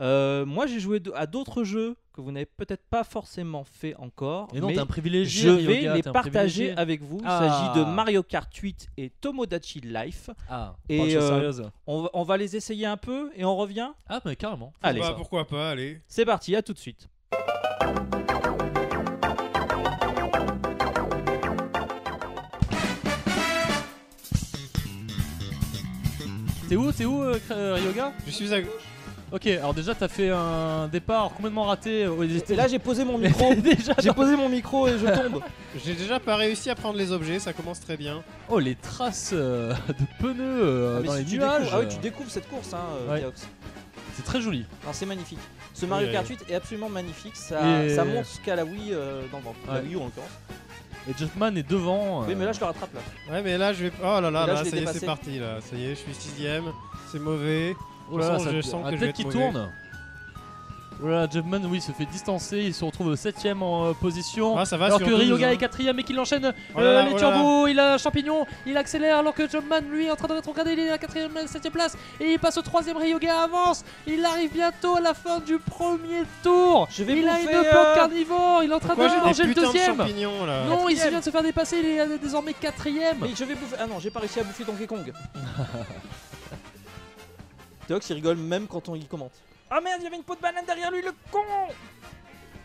[0.00, 4.48] Euh, moi j'ai joué à d'autres jeux que vous n'avez peut-être pas forcément fait encore,
[4.54, 5.42] Et non, mais t'es un privilégié.
[5.42, 7.18] je vais Ryoga, les partager avec vous.
[7.20, 7.70] Il Ah.
[7.72, 10.28] s'agit de Mario Kart 8 et Tomodachi Life.
[10.48, 11.70] Ah, Et, euh, sérieuse.
[11.86, 13.90] On va, on va les essayer un peu et on revient.
[14.08, 14.72] Ah, mais carrément.
[14.82, 15.00] Allez.
[15.00, 16.00] Bah, pourquoi pas, allez.
[16.06, 17.08] C'est parti, à tout de suite.
[26.68, 28.58] T'es où, t'es où, euh, Ryoga Je suis à.
[29.32, 32.04] Ok, alors déjà t'as fait un départ complètement raté.
[32.04, 33.54] euh, Et là j'ai posé mon micro.
[33.56, 33.94] déjà.
[33.98, 35.40] j'ai posé mon micro et je tombe.
[35.84, 38.22] J'ai déjà pas réussi à prendre les objets, ça commence très bien.
[38.50, 41.62] Oh, les traces euh, de pneus euh, Ah, dans si les tu nuages.
[41.62, 43.24] découvres- ah oui, tu découvres cette course, hein, Ouais.
[44.14, 44.66] C'est très joli.
[44.82, 45.38] Alors, c'est magnifique.
[45.72, 46.36] Ce Mario Kart oui.
[46.46, 47.34] 8 est absolument magnifique.
[47.34, 49.56] Ça, Et- ça montre ce qu'a la Wii euh, dans le ventre.
[49.66, 49.80] La.
[49.80, 50.28] Wii U en l'occurrence.
[51.08, 52.26] Et Jumpman est devant.
[52.28, 53.00] Oui, mais là je le rattrape là.
[53.32, 53.92] Ouais, mais là je vais.
[54.02, 55.60] Oh là là, Et là, là, ça y est, c'est parti là.
[55.62, 56.64] Ça y est, je suis sixième.
[57.10, 57.74] C'est mauvais.
[58.12, 59.68] Oh là là, toute façon, ça- je sens un que je tête vais qui tourne.
[61.02, 62.58] Voilà, Jumpman, oui, se fait distancer.
[62.58, 64.56] Il se retrouve 7ème en euh, position.
[64.56, 65.50] Ah, ça va alors que 12, Ryoga hein.
[65.50, 67.98] est quatrième et qu'il enchaîne euh, Oh là là, les oh turbos, il a un
[67.98, 70.92] champignon, il accélère alors que Jumpman lui est en train de rétrograder, il est à
[70.92, 75.00] la quatrième, septième place et il passe au troisième, Ryoga avance, il arrive bientôt à
[75.00, 76.86] la fin du premier tour.
[76.88, 79.42] Je vais il a une plante euh, carnivore, il est en train Pourquoi de manger
[79.42, 79.98] le de deuxième.
[79.98, 83.16] là Non, il vient de se faire dépasser, il est euh, désormais quatrième.
[83.20, 83.74] Mais je vais bouffer.
[83.80, 85.12] Ah non, j'ai pas réussi à bouffer Donkey Kong.
[88.10, 89.32] Il rigole même quand on y commente.
[89.70, 91.38] Ah merde, il y avait une peau de banane derrière lui, le con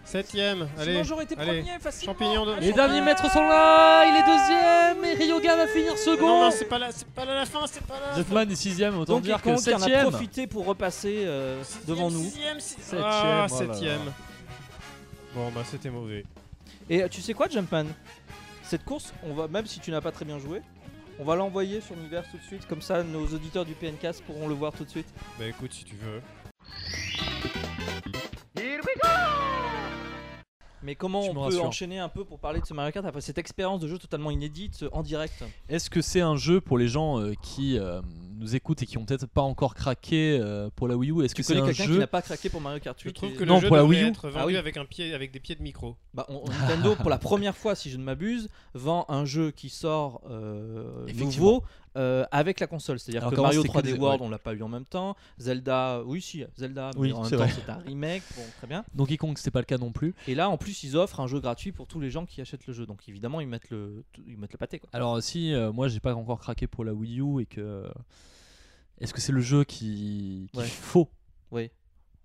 [0.05, 0.91] Septième, allez.
[0.93, 1.61] Sinon j'aurais été allez.
[1.61, 2.13] premier facilement.
[2.13, 5.97] Champignon de- Les derniers mètres sont là, il est deuxième et Ryoga va finir Non,
[5.97, 6.27] second.
[6.45, 8.15] non, c'est pas là, c'est pas là la fin, c'est pas là.
[8.15, 10.09] Jumpman est sixième, autant Donkey dire que qui en a septième.
[10.09, 12.23] profité pour repasser euh, devant nous.
[12.23, 13.47] Sixième, si- Septième, Ah, oh là là.
[13.49, 14.13] septième.
[15.35, 16.23] Bon, bah c'était mauvais.
[16.89, 17.87] Et euh, tu sais quoi, Jumpman?
[18.63, 20.61] Cette course, on va même si tu n'as pas très bien joué,
[21.19, 24.47] on va l'envoyer sur Univers tout de suite, comme ça nos auditeurs du PNCast pourront
[24.47, 25.07] le voir tout de suite.
[25.39, 26.21] Bah écoute, si tu veux.
[30.87, 33.19] Mais comment Tu on peut enchaîner un peu pour parler de ce Mario Kart après
[33.19, 35.43] cette expérience de jeu totalement inédite euh, en direct?
[35.67, 37.99] Est-ce que c'est un jeu pour les gens euh, qui euh,
[38.37, 41.35] nous écoutent et qui ont peut-être pas encore craqué euh, pour la Wii U Est-ce
[41.35, 43.33] que c'est un quelqu'un qui jeu n'a pas craqué pour Mario Kart 8 Je trouve
[43.33, 44.07] que Non, le jeu pour la Wii U.
[44.07, 44.55] être vendu Ah oui.
[44.57, 45.95] avec, un pied, avec des pieds de micro.
[46.13, 49.69] Bah, on- Nintendo, pour la première fois, si je ne m'abuse, vend un jeu qui
[49.69, 51.25] sort euh, Effectivement.
[51.25, 51.63] nouveau
[51.97, 52.99] euh, avec la console.
[52.99, 54.27] C'est-à-dire que Mario c'était que 3D des- World, ouais.
[54.27, 55.15] on l'a pas eu en même temps.
[55.39, 58.23] Zelda, oui, si, Zelda, mais Oui, en même c'est temps, c'est un remake.
[58.35, 58.85] Bon, très bien.
[58.93, 60.13] Donkey Kong, c'était pas le cas non plus.
[60.27, 62.67] Et là, en plus, ils offrent un jeu gratuit pour tous les gens qui achètent
[62.67, 62.85] le jeu.
[62.85, 64.79] Donc, évidemment, ils mettent le, ils mettent le pâté.
[64.79, 64.89] Quoi.
[64.93, 67.85] Alors si euh, moi j'ai pas encore craqué pour la Wii U et que
[68.99, 70.65] est-ce que c'est le jeu qui, qui Ouais.
[70.65, 71.09] faut
[71.51, 71.69] Oui.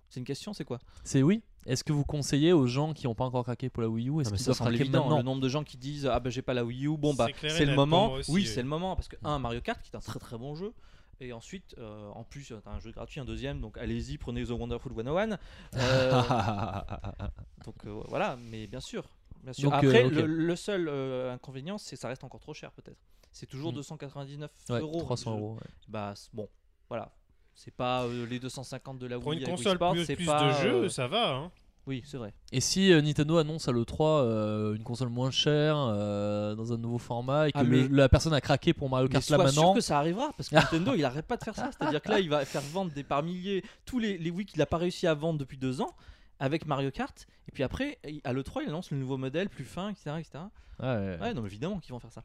[0.08, 0.78] C'est une question, c'est quoi?
[1.04, 1.42] C'est oui.
[1.66, 4.20] Est-ce que vous conseillez aux gens qui ont pas encore craqué pour la Wii U
[4.20, 6.30] Est-ce Ah, qu'ils ça doivent craquer maintenant Le nombre de gens qui disent Ah, bah
[6.30, 8.12] j'ai pas la Wii U, bon, bah C'est le moment.
[8.12, 8.46] aussi, oui, oui.
[8.46, 8.96] c'est le moment.
[8.96, 10.72] Parce que, un, Mario Kart, qui est un très très bon jeu.
[11.20, 13.60] Et ensuite, euh, en plus, t'as un jeu gratuit, un deuxième.
[13.60, 15.38] Donc, allez-y, prenez The Wonderful 101.
[15.76, 16.22] Euh,
[17.64, 19.04] donc, euh, voilà, mais bien sûr.
[19.44, 19.70] Bien sûr.
[19.70, 22.72] Donc, Après, euh, le, le seul euh, inconvénient, c'est que ça reste encore trop cher,
[22.72, 22.98] peut-être.
[23.30, 23.76] C'est toujours Mm.
[23.76, 25.00] 299 ouais, euros.
[25.00, 25.54] 300 Je- euros.
[25.54, 25.60] ouais.
[25.88, 26.48] Bah, bon,
[26.88, 27.12] voilà.
[27.54, 30.16] C'est pas euh, les 250 de la Pour Wii une avec Wii Sport, plus, c'est
[30.16, 31.34] plus pas, de jeux, euh, ça va.
[31.36, 31.50] Hein.
[31.86, 32.32] Oui, c'est vrai.
[32.52, 36.76] Et si euh, Nintendo annonce à l'E3 euh, une console moins chère euh, dans un
[36.78, 39.28] nouveau format et que Ah, le- mais- la personne a craqué pour Mario Mais Kart
[39.30, 41.56] là sois sûr maintenant que ça arrivera parce que Nintendo il arrête pas de faire
[41.56, 41.70] ça.
[41.76, 44.62] C'est-à-dire que là il va faire vendre des par milliers tous les, les Wii qu'il
[44.62, 45.90] a pas réussi à vendre depuis deux ans
[46.38, 47.26] avec Mario Kart.
[47.48, 50.10] Et puis après il- à l'E3 il annonce le nouveau modèle plus fin, etc.
[50.20, 50.44] etc.
[50.80, 52.22] Ouais, ouais, Ouais, non, mais évidemment qu'ils vont faire ça.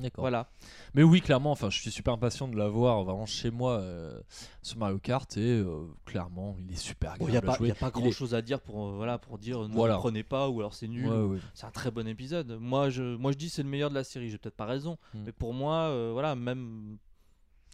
[0.00, 0.22] D'accord.
[0.22, 0.48] Voilà.
[0.94, 4.18] Mais oui, clairement, enfin, je suis super impatient de l'avoir vraiment chez moi euh,
[4.62, 7.90] ce Mario Kart et euh, clairement, il est super Il agréable n'y a, pas- a
[7.90, 9.94] pas Il grand est- chose à dire pour, euh, voilà, pour dire ne Voilà.
[9.94, 11.06] le prenez pas ou alors c'est nul.
[11.08, 11.38] Ouais, ouais.
[11.54, 12.58] C'est un très bon épisode.
[12.60, 14.30] Moi je, moi, je dis c'est le meilleur de la série.
[14.30, 14.98] J'ai peut-être pas raison.
[15.14, 15.22] Hmm.
[15.26, 16.96] Mais pour moi, euh, voilà, même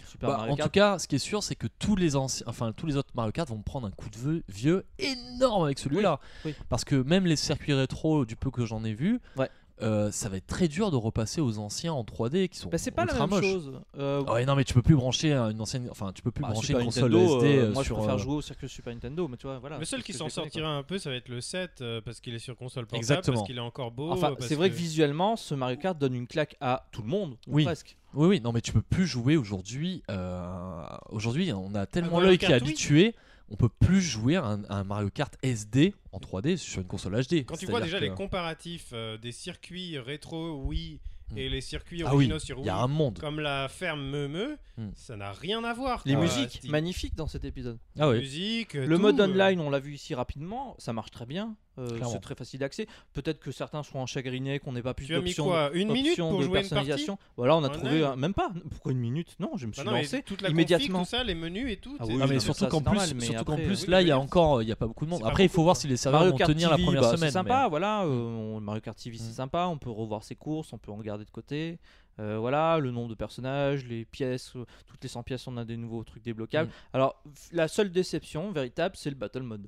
[0.07, 0.69] Super Bah, Mario en Kart.
[0.69, 3.09] tout cas, ce qui est sûr, c'est que tous les anciens, enfin tous les autres
[3.15, 6.21] Mario Kart vont prendre un coup de vieux, vieux énorme avec celui-là.
[6.45, 6.55] oui.
[6.69, 9.51] Parce que même les circuits rétro, du peu que j'en ai vu, Ouais.
[9.83, 12.79] Euh, ça va être très dur de repasser aux anciens en 3D qui sont Bah,
[12.79, 13.45] c'est pas la ultra même moches.
[13.53, 13.73] chose.
[13.99, 16.49] Euh, ouais, non, mais tu peux plus brancher une ancienne, enfin tu peux plus bah,
[16.49, 17.97] brancher Super une console Nintendo, SD euh, moi je sur.
[17.97, 19.79] préfère euh, jouer au circuit Super Nintendo, mais tu vois, voilà.
[19.79, 22.21] Le seul qui s'en je sortira un peu, ça va être le 7 euh, parce
[22.21, 23.37] qu'il est sur console portable, Exactement.
[23.37, 24.11] parce qu'il est encore beau.
[24.11, 24.75] Enfin, c'est vrai que...
[24.75, 27.65] visuellement, ce Mario Kart donne une claque à tout le monde, ou Oui.
[27.65, 27.97] presque.
[28.15, 30.03] Oui, oui, non, mais tu peux plus jouer aujourd'hui.
[30.11, 33.15] euh, Aujourd'hui, on a tellement l'œil qui est habitué,
[33.49, 36.89] on peut plus jouer à un, à un Mario Kart SD en 3D sur une
[36.89, 37.45] console HD.
[37.45, 41.01] Quand tu vois déjà que- les comparatifs euh, des circuits rétro Wii
[41.33, 41.39] Hmm.
[41.39, 43.19] et les circuits Ah oui, originaux sur il Wii, y a un monde.
[43.19, 44.91] comme la ferme Meumeu, Hmm.
[44.95, 46.03] ça n'a rien à voir.
[46.07, 46.71] Les musiques, Steve.
[46.71, 47.81] magnifiques dans cet épisode.
[47.99, 48.21] Ah ouais.
[48.21, 51.57] Musique, Le tout, mode euh, online, on l'a vu ici rapidement, ça marche très bien.
[51.79, 52.87] Euh, c'est très facile d'accès.
[53.13, 55.51] Peut-être que certains seront chagrinés qu'on n'ait pas plus d'options.
[55.73, 57.19] Une minute pour de jouer une partie personnalisation.
[57.37, 58.51] Voilà, on a trouvé un- même pas.
[58.71, 59.37] Pourquoi une minute?
[59.39, 60.99] Non, je me suis Bah non, lancé toute la immédiatement.
[61.01, 61.97] config, tout ça, les menus et tout.
[62.01, 64.11] Ah oui, Ah, mais surtout ça, qu'en plus, mais surtout plus oui, là, il y
[64.11, 65.23] a encore, il y a pas beaucoup de monde.
[65.25, 67.29] Après, il faut voir si les serveurs Mario vont Kart tenir la première bah, semaine.
[67.31, 68.05] c'est sympa, mais- voilà.
[68.05, 68.39] euh, Mm.
[68.57, 69.35] on- Mario Kart TV, c'est Mm.
[69.35, 69.67] sympa.
[69.67, 71.79] On peut revoir ses courses, on peut en garder de côté.
[72.19, 75.67] Euh, voilà, le nombre de personnages, les pièces, euh, toutes les 100 pièces, on a
[75.67, 76.71] des nouveaux trucs débloquables.
[76.71, 76.95] Mm.
[76.97, 77.23] Alors,
[77.53, 79.67] la seule déception véritable, c'est le Battle Mode.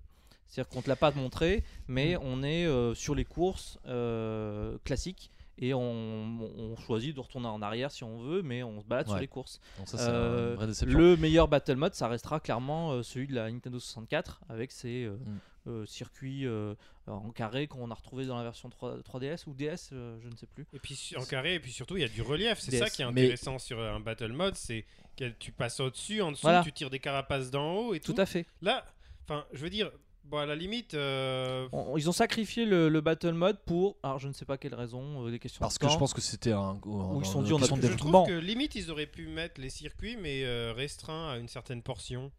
[0.49, 2.21] C'est-à-dire qu'on te l'a pas montré, mais Mm.
[2.23, 5.31] on est euh, sur les courses euh, classiques
[5.61, 9.07] et on, on choisit de retourner en arrière si on veut, mais on se balade
[9.09, 9.61] sur les courses.
[9.77, 10.57] Donc ça, c'est Euh.
[10.87, 15.05] Le meilleur battle mode, ça restera clairement euh, celui de la Nintendo 64 avec ses
[15.05, 15.39] euh, Mm.
[15.67, 16.75] euh, circuits euh,
[17.09, 20.37] en carré qu'on a retrouvé dans la version 3, 3DS ou DS, euh, je ne
[20.37, 20.65] sais plus.
[20.73, 22.59] Et puis en carré, et puis surtout, il y a du relief.
[22.61, 22.79] C'est DS.
[22.79, 24.85] ça qui est Mais- intéressant sur un battle mode, c'est
[25.17, 26.63] que tu passes au-dessus, en dessous, Voilà.
[26.63, 28.13] tu tires des carapaces d'en haut et tout.
[28.15, 28.47] Tout à fait.
[28.63, 28.85] Là,
[29.25, 29.91] enfin, je veux dire,
[30.29, 34.19] bon, à la limite, euh, On- ils ont sacrifié le, le battle mode pour, alors
[34.19, 35.61] je ne sais pas quelle raison, euh, des questions.
[35.61, 36.79] Parce de que je pense que c'était un.
[36.85, 39.71] Où ils sont dit, on a je trouve que limite, ils auraient pu mettre les
[39.71, 42.31] circuits, mais euh, restreints à une certaine portion.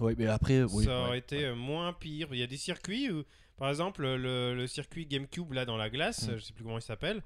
[0.00, 1.54] Oui, mais après, oui, ça ouais, aurait été ouais.
[1.54, 2.28] moins pire.
[2.32, 3.24] Il y a des circuits où,
[3.56, 6.30] par exemple, le, le circuit GameCube là dans la glace, Mm.
[6.32, 7.22] euh, je sais plus comment il s'appelle.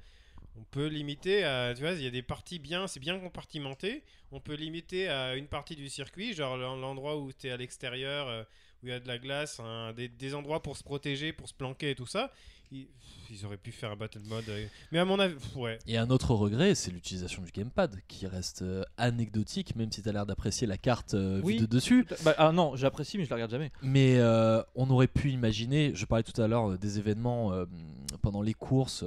[0.57, 4.03] On peut limiter à, tu vois, il y a des parties bien, c'est bien compartimenté.
[4.33, 7.57] On peut limiter à une partie du circuit, genre l'en- l'endroit où tu es à
[7.57, 8.43] l'extérieur, euh,
[8.83, 11.49] où il y a de la glace, hein, des, des endroits pour se protéger, pour
[11.49, 12.31] se planquer et tout ça.
[12.73, 12.87] Ils,
[13.31, 14.49] ils auraient pu faire un battle mode.
[14.49, 15.79] euh, Mais à mon avis, ouais.
[15.89, 20.09] Et un autre regret, c'est l'utilisation du gamepad, qui reste euh, anecdotique, même si tu
[20.09, 21.55] as l'air d'apprécier la carte euh, Oui.
[21.55, 22.07] vue de dessus.
[22.25, 23.73] Bah, ah non, j'apprécie, mais je la regarde jamais.
[23.83, 27.67] Mais euh, on aurait pu imaginer, je parlais tout à l'heure euh, des événements euh,
[28.23, 29.05] pendant les courses,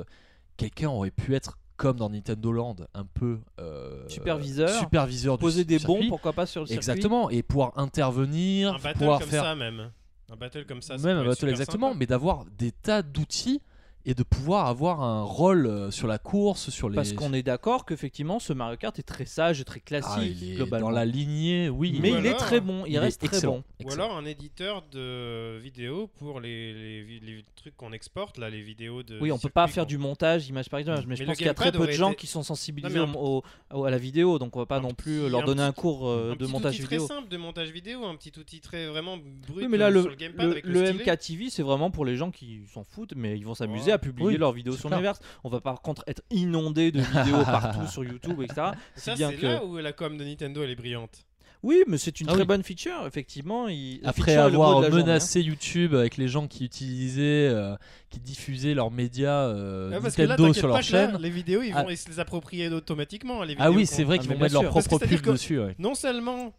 [0.57, 5.65] quelqu'un aurait pu être comme dans Nintendo Land, un peu euh, Superviseur, superviseur du Poser
[5.65, 6.77] des bons, pourquoi pas sur le circuit.
[6.77, 9.91] Exactement, et pouvoir intervenir, Un battle pouvoir comme faire ça même.
[10.31, 10.97] Un battle comme ça.
[10.97, 11.99] ça même un battle exactement, sympa.
[11.99, 13.61] mais d'avoir des tas d'outils
[14.05, 16.95] et de pouvoir avoir un rôle euh, sur la course, sur les.
[16.95, 20.37] Parce qu'on est d'accord qu'effectivement, ce Mario Kart est très sage et très Ah, classique
[20.41, 20.87] il est globalement.
[20.87, 21.97] dans la lignée, oui.
[22.01, 23.63] Mais Ou il est très bon, il, il est reste très bon.
[23.83, 28.49] Ou alors un éditeur de vidéos pour les, les, vi- les trucs qu'on exporte, là,
[28.49, 29.19] les vidéos de.
[29.21, 31.45] Oui, on peut pas faire du montage image par image, mais, Mais je pense qu'il
[31.45, 33.43] y a très peu de gens été- qui sont sensibilisés Non, au-
[33.73, 35.71] au- à la vidéo, donc on va pas un non plus petit- leur donner un
[35.71, 37.05] petit- cours euh, un de petit montage outil vidéo.
[37.07, 39.91] très simple de montage vidéo, un petit outil très vraiment brut Oui, mais là, euh,
[39.91, 41.03] le, sur le gamepad le, avec le, le stylet.
[41.13, 43.92] MK TV, c'est vraiment pour les gens qui s'en foutent, mais ils vont s'amuser.
[43.93, 44.91] À publier Oui, leurs vidéos sur.
[44.91, 45.19] Universe.
[45.43, 48.67] On va par contre être inondé de vidéos partout sur YouTube, etc.
[48.95, 51.25] Ça, c'est que- là où la com de Nintendo elle est brillante.
[51.65, 52.47] Oui, mais c'est une Ah très oui.
[52.47, 53.69] bonne feature, effectivement.
[53.69, 55.05] il- Après feature avoir journée, hein.
[55.05, 57.75] menacé YouTube avec les gens qui utilisaient, euh,
[58.09, 61.17] qui diffusaient leurs médias euh, Ouais, parce que là, Nintendo sur pas leur là, chaîne.
[61.21, 61.83] les vidéos, ils Ah.
[61.83, 63.43] vont se les approprier automatiquement.
[63.43, 64.71] Les Ah oui, c'est vrai Ah, qu'ils vont mettre leur sûr.
[64.71, 65.57] Propre pub dessus.
[65.61, 65.73] ouais.
[65.79, 66.53] Non seulement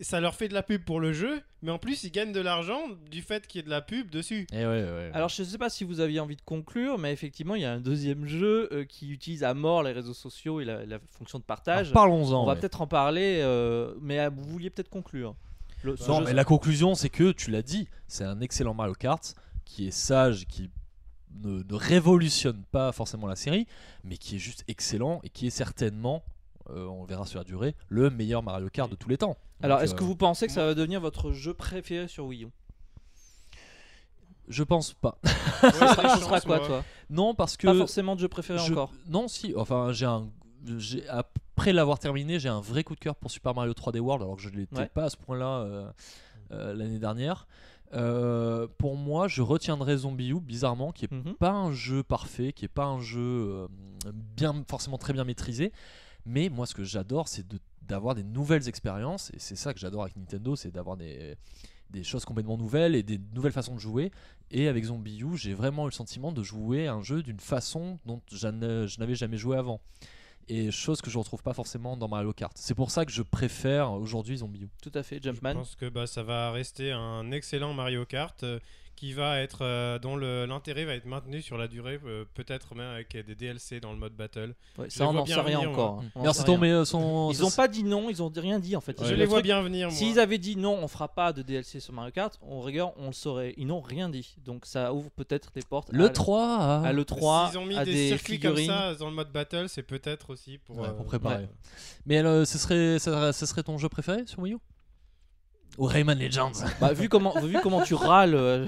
[0.00, 2.40] ça leur fait de la pub pour le jeu, mais en plus ils gagnent de
[2.40, 2.80] l'argent
[3.10, 4.46] du fait qu'il y ait de la pub dessus.
[4.52, 5.10] Eh ouais, ouais.
[5.12, 7.72] Alors je sais pas si vous aviez envie de conclure, mais effectivement il y a
[7.72, 11.38] un deuxième jeu euh, qui utilise à mort les réseaux sociaux et la, la fonction
[11.38, 11.88] de partage.
[11.88, 12.42] Alors, Parlons-en.
[12.42, 15.34] On va peut-être en parler, euh, mais euh, vous vouliez peut-être conclure.
[15.82, 18.94] Le- Non, jeu- mais la conclusion, c'est que tu l'as dit, c'est un excellent Mario
[18.94, 19.34] Kart
[19.64, 20.70] qui est sage, qui
[21.42, 23.66] ne, ne révolutionne pas forcément la série,
[24.04, 26.24] mais qui est juste excellent et qui est certainement,
[26.70, 29.36] euh, on verra sur la durée, le meilleur Mario Kart de tous les temps.
[29.62, 32.44] Alors est-ce que euh, vous pensez que ça va devenir votre jeu préféré sur Wii
[32.44, 32.48] U?
[34.48, 35.18] Je pense pas.
[35.62, 36.84] Ouais, sera, sera quoi toi?
[37.10, 37.66] Non, parce que.
[37.66, 38.92] Pas forcément de jeu préféré je- encore.
[39.08, 39.52] Non, si.
[39.56, 40.28] Enfin, j'ai un.
[41.08, 44.36] Après l'avoir terminé, j'ai un vrai coup de cœur pour Super Mario 3D World, alors
[44.36, 44.86] que je ne l'étais Ouais.
[44.86, 45.90] pas à ce point-là euh,
[46.52, 47.46] euh, l'année dernière.
[47.94, 51.34] Euh, pour moi, je retiendrai Zombie U, bizarrement, qui est Mhm.
[51.34, 53.68] pas un jeu parfait, qui est pas un jeu euh,
[54.14, 55.72] bien forcément très bien maîtrisé.
[56.28, 59.80] Mais moi, ce que j'adore, c'est de- d'avoir des nouvelles expériences, et c'est ça que
[59.80, 61.36] j'adore avec Nintendo, c'est d'avoir des,
[61.90, 64.10] des choses complètement nouvelles et des nouvelles façons de jouer.
[64.50, 67.40] Et avec Zombie U, j'ai vraiment eu le sentiment de jouer à un jeu d'une
[67.40, 69.80] façon dont je n'a- je n'avais jamais joué avant.
[70.50, 72.52] Et chose que je retrouve pas forcément dans Mario Kart.
[72.56, 74.68] C'est pour ça que je préfère aujourd'hui Zombie U.
[74.82, 75.52] Tout à fait, Je Jumpman.
[75.54, 78.58] pense que bah, ça va rester un excellent Mario Kart euh,
[78.98, 82.90] qui va être euh, dont l'intérêt va être maintenu sur la durée, euh, peut-être même
[82.90, 84.54] avec des DLC dans le mode battle.
[84.76, 86.00] Ouais, ça, les on n'en bien sait rien venir, encore.
[86.00, 86.10] hein.
[86.16, 86.60] On en Alors sait c'est ton, rien.
[86.60, 87.30] mais euh, son.
[87.30, 88.96] Ils ont pas dit non, ils ont rien dit en fait.
[89.04, 89.92] je Le les vois truc, bien venir.
[89.92, 93.06] S'ils avaient dit non, on fera pas de DLC sur Mario Kart, on rigueur, on
[93.06, 93.54] le saurait.
[93.56, 95.90] Ils n'ont rien dit, donc ça ouvre peut-être des portes.
[95.92, 98.66] Le à, 3 à- à le 3, S'ils ont mis à des, des, circuits figurines.
[98.66, 101.44] comme ça dans le mode battle, c'est peut-être aussi pour, Ouais, euh, pour préparer.
[101.44, 101.48] ouais.
[102.04, 104.58] Mais euh, ce, serait, ça, serait ton jeu préféré sur Wii U?
[105.76, 106.50] Ou Rayman Legends?
[106.80, 108.66] Bah, vu comment, vu comment tu râles, euh,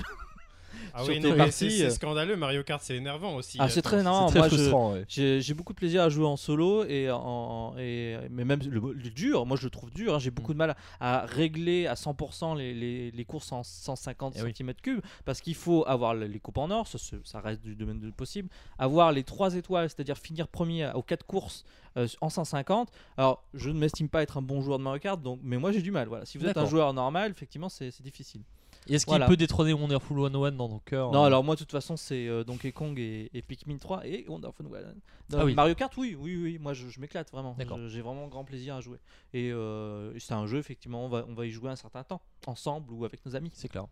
[0.95, 1.91] Ah oui, non, mais c'est c'est euh.
[1.91, 2.36] scandaleux.
[2.36, 3.59] Mario Kart, c'est énervant aussi.
[3.61, 4.28] Ah, c'est Attends, très énervant.
[4.28, 4.93] C'est très moi, je- frustrant.
[4.95, 5.05] ouais.
[5.09, 8.80] j'ai j'ai beaucoup de plaisir à jouer en solo et en et mais même le,
[8.93, 10.14] le dur, moi je le trouve dur.
[10.14, 10.34] hein, j'ai Mm.
[10.34, 14.53] beaucoup de mal à régler à 100% les, les, les courses en 150 Eh oui.
[14.53, 18.12] cm3 parce qu'il faut avoir le- les coupes en or, ça, reste du domaine du
[18.12, 18.49] possible.
[18.78, 21.64] Avoir les 3 étoiles, c'est-à-dire finir premier aux 4 courses
[21.97, 22.91] euh, en 150.
[23.16, 25.72] Alors, je ne m'estime pas être un bon joueur de Mario Kart, donc mais moi
[25.72, 26.09] j'ai du mal.
[26.09, 28.43] Voilà, si vous êtes un joueur normal, effectivement, c'est c'est difficile.
[28.89, 29.26] Est-ce qu'il Voilà.
[29.26, 32.26] peut détrôner Wonderful 101 dans ton cœur Non, euh, alors moi, de toute façon, c'est
[32.26, 34.83] euh, Donkey Kong et, et Pikmin 3 et Wonderful 101.
[35.28, 35.55] Dans Ah oui.
[35.55, 36.59] Mario Kart, oui, oui, oui.
[36.59, 37.57] Moi, je, je m'éclate vraiment.
[37.89, 38.99] J'ai vraiment grand plaisir à jouer.
[39.33, 42.20] Et euh, c'est un jeu, effectivement, on va, on va y jouer un certain temps,
[42.47, 43.51] ensemble ou avec nos amis.
[43.55, 43.87] C'est clair.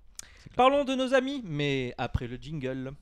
[0.57, 2.93] Parlons de nos amis, mais après le jingle.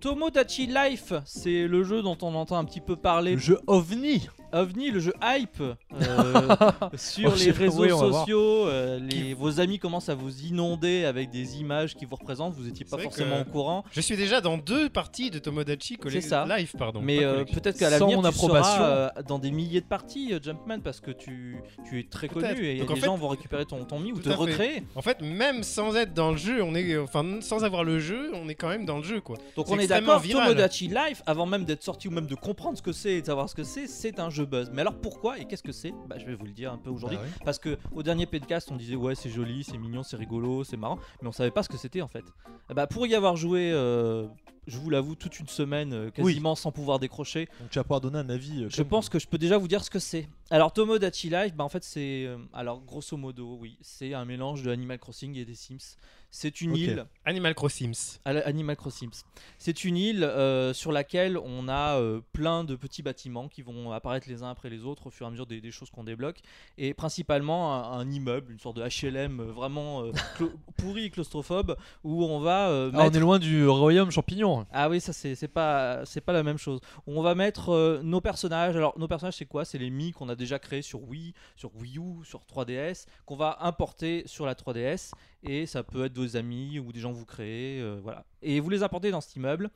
[0.00, 3.32] Tomodachi Life, c'est le jeu dont on entend un petit peu parler.
[3.32, 4.28] Le jeu OVNI
[4.62, 5.74] OVNI, le jeu hype euh,
[6.96, 8.66] sur Oh, les réseaux oui, sociaux.
[8.66, 12.54] euh, les- vos amis commencent à vous inonder avec des images qui vous représentent.
[12.54, 13.84] Vous n'étiez pas forcément au courant.
[13.92, 16.44] Je suis déjà dans deux parties de Tomodachi ça.
[16.46, 17.00] live, pardon.
[17.02, 20.80] Mais euh, peut-être qu'à l'avenir, tu seras euh, dans des milliers de parties, euh, Jumpman,
[20.80, 21.56] parce que tu,
[21.88, 24.18] tu es très connu et Donc, les fait- gens vont récupérer ton, ton mi ou
[24.18, 24.34] te fait.
[24.34, 24.82] recréer.
[24.94, 28.30] En fait, même sans être dans le jeu, on est, enfin, sans avoir le jeu,
[28.34, 29.36] on est quand même dans le jeu, quoi.
[29.56, 30.22] Donc on est d'accord.
[30.22, 33.26] Tomodachi Life, avant même d'être sorti ou même de comprendre ce que c'est et de
[33.26, 34.70] savoir ce que c'est, c'est un jeu buzz.
[34.72, 35.92] Mais alors pourquoi et qu'est-ce que c'est?
[36.08, 37.18] Bah je vais vous le dire un peu aujourd'hui.
[37.18, 37.32] Bah oui.
[37.44, 40.76] Parce que au dernier podcast, on disait ouais c'est joli, c'est mignon, c'est rigolo, c'est
[40.76, 42.24] marrant, mais on savait pas ce que c'était en fait.
[42.70, 44.26] Eh Bah pour y avoir joué, euh,
[44.66, 48.00] je vous l'avoue, toute une semaine euh, quasiment sans pouvoir décrocher, Donc tu vas pouvoir
[48.00, 48.64] donner un avis.
[48.64, 50.28] euh, je pense que je peux déjà vous dire ce que c'est.
[50.50, 54.62] Alors Tomodachi Life, bah en fait c'est, euh, alors grosso modo oui, c'est un mélange
[54.62, 55.96] de Animal Crossing et des Sims.
[56.38, 57.94] C'est une île Animal Crossing.
[58.26, 59.08] à la- Animal Crossing.
[59.56, 63.90] C'est une île euh, sur laquelle on a euh, plein de petits bâtiments qui vont
[63.92, 66.04] apparaître les uns après les autres au fur et à mesure des, des choses qu'on
[66.04, 66.40] débloque.
[66.76, 71.10] Et principalement un, un immeuble, une sorte de HLM euh, vraiment euh, clo- pourri et
[71.10, 71.74] claustrophobe
[72.04, 74.66] où on va euh, Ah, on est loin du royaume champignon.
[74.72, 76.80] ah oui, ça c'est pas c'est pas la même chose.
[77.06, 78.76] On va mettre euh, nos personnages.
[78.76, 79.64] Alors nos personnages c'est quoi?
[79.64, 83.36] C'est les Mi qu'on a déjà créés sur Wii, sur Wii U, sur 3DS, qu'on
[83.36, 85.12] va importer sur la 3DS
[85.46, 88.24] et ça peut être vos amis ou des gens que vous créez, euh, voilà.
[88.42, 89.70] Et vous les importez dans cet immeuble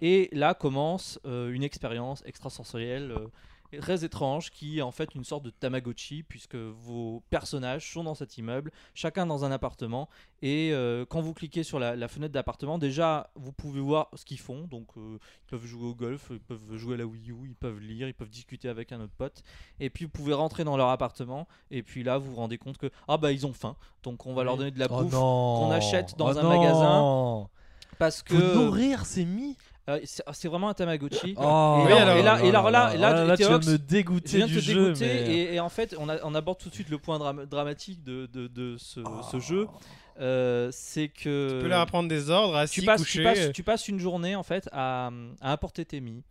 [0.00, 3.14] et là commence euh, une expérience extrasensorielle.
[3.80, 8.14] Très étrange qui est en fait une sorte de Tamagotchi puisque vos personnages sont dans
[8.14, 10.08] cet immeuble, chacun dans un appartement
[10.42, 14.24] et euh, quand vous cliquez sur la, la fenêtre d'appartement, déjà vous pouvez voir ce
[14.24, 14.66] qu'ils font.
[14.66, 17.54] Donc euh, ils peuvent jouer au golf, ils peuvent jouer à la Wii U, ils
[17.56, 19.42] peuvent lire, ils peuvent discuter avec un autre pote.
[19.80, 22.76] Et puis vous pouvez rentrer dans leur appartement et puis là vous vous rendez compte
[22.78, 25.12] que ah bah ils ont faim, donc on va leur donner de la Oh bouffe
[25.12, 26.48] qu'on achète dans Oh un non.
[26.48, 27.48] magasin.
[27.98, 29.56] parce que Faut nourrir ces mi.
[29.88, 31.34] Euh, c'est c'est vraiment un Tamagotchi.
[31.36, 33.72] Oh, Et là- alors- et là- et là- là- là, là, tu viens Théox, de
[33.72, 34.84] me dégoûter viens du te jeu.
[34.84, 37.18] dégoûter mais- et, et en fait on, a- on aborde tout de suite le point
[37.18, 39.20] dram- dramatique de, de- de ce, Oh.
[39.30, 39.66] ce jeu.
[40.20, 43.22] Euh, c'est que Tu peux leur apprendre des ordres, assis, tu passes, tu, couché.
[43.24, 45.10] passes, tu passes une journée en fait à,
[45.40, 46.22] à importer tes mi.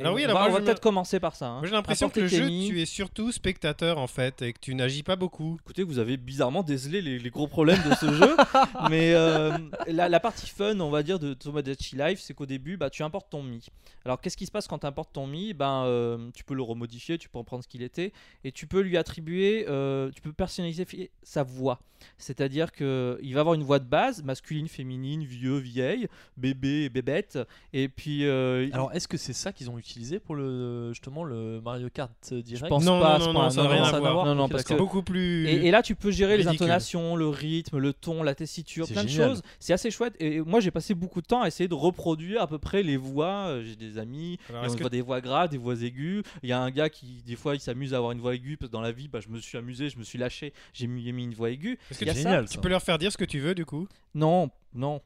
[0.00, 1.46] Alors oui, on alors va, moi, on va me- peut-être commencer par ça.
[1.48, 1.58] hein.
[1.58, 4.74] Moi j'ai l'impression que le jeu, tu es surtout spectateur en fait, et que tu
[4.74, 5.56] n'agis pas beaucoup.
[5.62, 8.36] Écoutez, vous avez bizarrement décelé les, les gros problèmes de ce jeu,
[8.90, 12.76] mais euh, la, la partie fun, on va dire, de Tomodachi Life, c'est qu'au début,
[12.76, 13.66] bah, tu importes ton Mi.
[14.04, 15.54] Alors, qu'est-ce qui se passe quand tu importes ton Mi?
[15.54, 18.12] Ben, euh, Tu peux le remodifier, tu peux reprendre ce qu'il était,
[18.44, 20.86] et tu peux lui attribuer, euh, tu peux personnaliser
[21.22, 21.80] sa voix.
[22.18, 27.38] C'est-à-dire qu'il va avoir une voix de base, masculine, féminine, vieux, vieille, bébé, bébête,
[27.72, 28.26] et puis...
[28.26, 32.12] euh, Alors, est-ce que c'est ça qu'ils ont utilisé pour le justement le Mario Kart
[32.32, 33.50] direct je pense Non, pas non, point.
[33.50, 34.24] ça n'a rien à voir.
[34.24, 35.46] Non, non, parce que Beaucoup plus.
[35.46, 38.94] et, et là, tu peux gérer les intonations, le rythme, le ton, la tessiture, C'est
[38.94, 39.28] plein génial.
[39.30, 39.42] de choses.
[39.60, 40.14] C'est assez chouette.
[40.20, 42.96] Et moi, j'ai passé beaucoup de temps à essayer de reproduire à peu près les
[42.96, 43.48] voix.
[43.48, 46.22] Euh, J'ai des amis, Alors, et on que- voit des voix graves, des voix aiguës.
[46.42, 48.56] Il y a un gars qui, des fois, il s'amuse à avoir une voix aiguë
[48.56, 50.86] parce que dans la vie, bah, je me suis amusé, je me suis lâché, j'ai
[50.86, 51.78] mis, mis une voix aiguë.
[51.88, 52.12] que ça.
[52.12, 52.48] génial.
[52.48, 53.86] tu peux leur faire dire ce que tu veux du coup?
[54.14, 55.00] Non, non.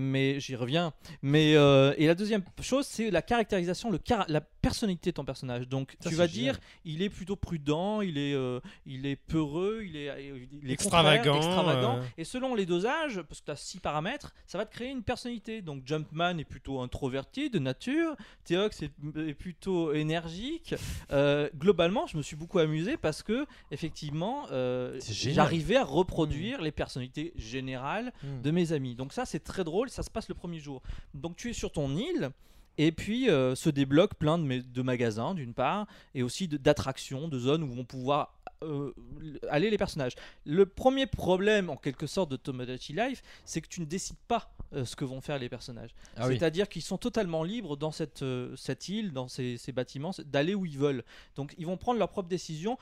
[0.00, 0.92] Mais j'y reviens.
[1.22, 5.24] Mais euh, et la deuxième chose, c'est la caractérisation, le cara- la personnalité de ton
[5.24, 5.66] personnage.
[5.68, 6.54] Donc Ça, tu vas génial.
[6.54, 10.32] dire, il est plutôt prudent, il est, euh, il est peureux, il est,
[10.62, 12.02] il est Extravagant, euh.
[12.16, 15.02] Et selon les dosages, parce que tu as six paramètres, ça va te créer une
[15.02, 15.62] personnalité.
[15.62, 20.74] Donc Jumpman est plutôt introverti de nature, Theox est, est plutôt énergique.
[21.10, 26.70] Euh, globalement, je me suis beaucoup amusé parce que effectivement, euh, j'arrivais à reproduire les
[26.72, 28.42] personnalités générales Hmm.
[28.42, 28.94] de mes amis.
[28.94, 30.82] Donc ça c'est très drôle, ça se passe le premier jour.
[31.14, 32.30] Donc tu es sur ton île
[32.76, 37.28] et puis euh, se débloquent plein de, ma- de magasins d'une part et aussi d'attractions,
[37.28, 38.92] de, zones où vont pouvoir euh,
[39.50, 40.14] aller les personnages.
[40.44, 44.52] Le premier problème en quelque sorte de Tomodachi Life, c'est que tu ne décides pas
[44.74, 45.90] euh, ce que vont faire les personnages.
[46.16, 46.38] Ah oui.
[46.38, 50.54] C'est-à-dire qu'ils sont totalement libres dans cette, euh, cette île, dans ces, ces bâtiments, d'aller
[50.54, 51.04] où ils veulent.
[51.36, 52.78] Donc ils vont prendre leurs propres décisions.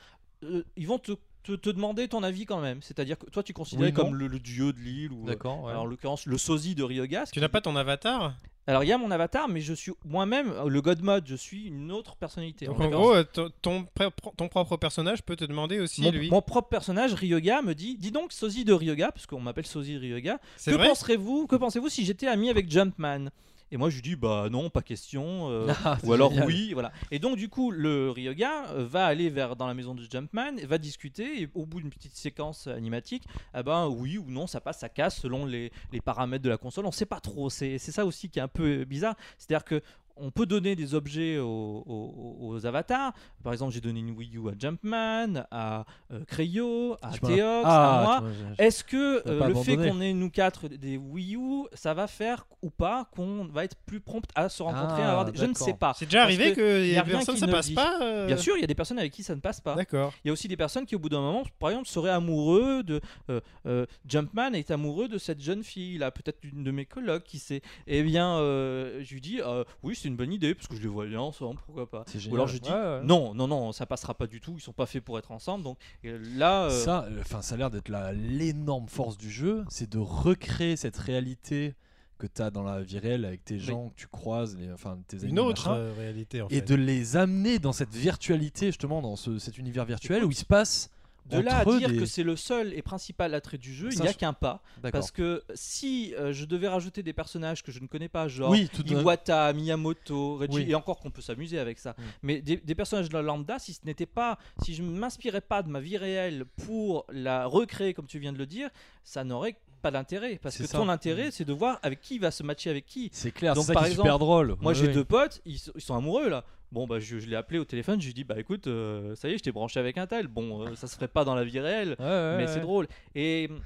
[0.76, 1.12] Ils vont te,
[1.46, 2.82] te- te demander ton avis quand même.
[2.82, 3.90] C'est-à-dire que toi tu Oui, non.
[3.92, 5.62] comme le, le dieu de l'île ou euh, D'accord.
[5.64, 5.70] ouais.
[5.70, 7.26] alors, en l'occurrence le sosie de Ryoga.
[7.26, 8.34] ce Tu qui- n'as pas ton avatar?
[8.68, 11.24] Alors il y a mon avatar, mais je suis moi-même le God Mode.
[11.28, 12.66] Je suis une autre personnalité.
[12.66, 16.10] Donc En gros, euh, ton, ton pr- ton propre personnage peut te demander aussi mon,
[16.10, 16.28] lui.
[16.30, 19.94] mon propre personnage Ryoga me dit dis donc sosie de Ryoga parce qu'on m'appelle sosie
[19.94, 23.26] de Ryoga que penserez-vous que pensez-vous si j'étais ami avec Jumpman?
[23.72, 26.46] Et moi je lui dis bah non pas question euh, Ah, c'est ou alors génial.
[26.46, 26.92] oui voilà.
[27.10, 30.56] Et donc du coup le Ryoga euh, va aller vers dans la maison de Jumpman
[30.66, 34.60] va discuter et au bout d'une petite séquence animatique ah ben oui ou non ça
[34.60, 36.86] passe ça casse selon les, les paramètres de la console.
[36.86, 39.16] On sait pas trop c'est c'est ça aussi qui est un peu bizarre.
[39.38, 39.82] C'est à dire que
[40.16, 41.46] on peut donner des objets aux,
[41.86, 43.12] aux- aux avatars.
[43.42, 47.62] Par exemple, j'ai donné une Wii U à Jumpman, à euh, Creo, à m'as- Theox,
[47.64, 48.30] Ah, à moi.
[48.58, 52.46] Est-ce que euh, le fait qu'on ait nous quatre des Wii U, ça va faire
[52.62, 55.38] ou pas qu'on va être plus prompt à se rencontrer Ah, à avoir des...
[55.38, 55.92] Je ne sais pas.
[55.96, 57.74] C'est déjà arrivé que y y a a rien personne qui ça ne passe dit.
[57.74, 59.74] pas euh, Bien sûr, il y a des personnes avec qui ça ne passe pas.
[59.74, 60.12] D'accord.
[60.24, 62.82] Il y a aussi des personnes qui, au bout d'un moment, par exemple, seraient amoureux
[62.82, 63.00] de.
[63.30, 67.24] euh, euh, Jumpman est amoureux de cette jeune fille, là, peut-être une de mes colocs,
[67.24, 67.60] qui sait.
[67.86, 70.80] Eh bien, euh, je lui dis euh, Oui, c'est une bonne idée, parce que je
[70.82, 72.04] les vois bien ensemble, pourquoi pas.
[72.06, 73.00] C'est Ou alors je dis Ouais, ouais.
[73.04, 75.64] Non, non, non, ça passera pas du tout, ils sont pas faits pour être ensemble.
[75.64, 76.64] Donc euh, là.
[76.64, 79.98] euh, Ça, euh, enfin, ça a l'air d'être la- l'énorme force du jeu, c'est de
[79.98, 81.74] recréer cette réalité
[82.18, 84.98] que tu as dans la vie réelle avec tes gens que tu croises, les, enfin
[85.06, 86.60] tes amis, Une autre machin, euh, réalité en et fait.
[86.62, 90.46] de les amener dans cette virtualité justement, dans ce- cet univers virtuel où il se
[90.46, 90.88] passe
[91.30, 94.00] de là à dire des- que c'est le seul et principal attrait du jeu, il
[94.00, 94.62] n'y a je- qu'un pas.
[94.92, 98.50] Parce que si euh, je devais rajouter des personnages que je ne connais pas, genre
[98.50, 100.66] Oui, Iwata, Miyamoto, Reggie, Oui.
[100.70, 101.90] et encore qu'on peut s'amuser avec ça.
[101.98, 102.02] Mm.
[102.22, 105.40] Mais des, des personnages de la lambda, si ce n'était pas, si je ne m'inspirais
[105.40, 108.70] pas de ma vie réelle pour la recréer comme tu viens de le dire,
[109.04, 110.38] ça n'aurait pas d'intérêt.
[110.42, 110.78] Parce que ça.
[110.78, 113.10] ton intérêt, c'est de voir avec qui va se matcher avec qui.
[113.12, 114.56] C'est clair, c'est ça par qui est exemple, super drôle.
[114.60, 116.44] Moi, Ouais, j'ai deux potes, ils sont amoureux là.
[116.76, 119.14] Bon, bah, je, je l'ai appelé au téléphone, je lui ai dit, bah écoute, euh,
[119.14, 120.28] ça y est, je t'ai branché avec un tel.
[120.28, 122.48] Bon, euh, ça se ferait pas dans la vie réelle, Ouais, ouais, mais ouais.
[122.48, 122.86] c'est drôle.
[123.14, 123.60] Et hum,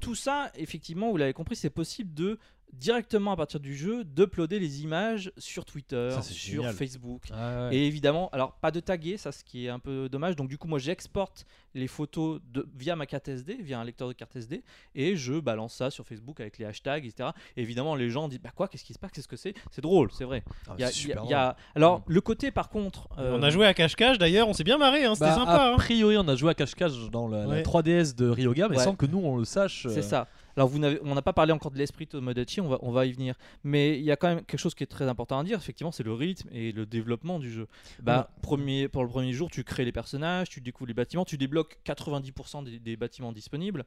[0.00, 2.38] tout ça, effectivement, vous l'avez compris, c'est possible de
[2.78, 6.74] directement à partir du jeu d'uploader les images sur Twitter, Ça, sur génial.
[6.74, 7.22] Facebook.
[7.30, 7.74] Ouais.
[7.76, 10.36] Et évidemment, alors pas de taguer, ça ce qui est un peu dommage.
[10.36, 14.06] Donc du coup, moi j'exporte les photos de, via ma carte SD, via un lecteur
[14.08, 14.62] de carte SD,
[14.94, 17.30] et je balance ça sur Facebook avec les hashtags, etc.
[17.56, 19.54] Et évidemment, les gens disent bah quoi, qu'est-ce qui se passe, qu'est-ce que c'est?
[19.70, 20.44] C'est drôle, c'est vrai.
[20.68, 21.54] Ah, y a- y y.
[21.74, 22.02] Alors Mm.
[22.08, 25.04] le côté par contre, euh, On a joué à cache-cache d'ailleurs, on s'est bien marré,
[25.04, 25.50] hein, c'était Bah, sympa.
[25.52, 25.76] A hein.
[25.76, 27.62] priori, on a joué à cache-cache dans la, la Ouais.
[27.62, 28.84] 3DS de Ryoga, mais Ouais.
[28.84, 29.86] sans que nous on le sache.
[29.88, 30.28] C'est euh, ça.
[30.56, 33.12] Alors, vous on n'a pas parlé encore de l'esprit Tomodachi, on va, on va y
[33.12, 33.34] venir.
[33.64, 35.92] Mais il y a quand même quelque chose qui est très important à dire, effectivement,
[35.92, 37.66] c'est le rythme et le développement du jeu.
[38.02, 41.36] Bah, premier, pour le premier jour, tu crées les personnages, tu découvres les bâtiments, tu
[41.36, 43.84] débloques 90% des, des bâtiments disponibles.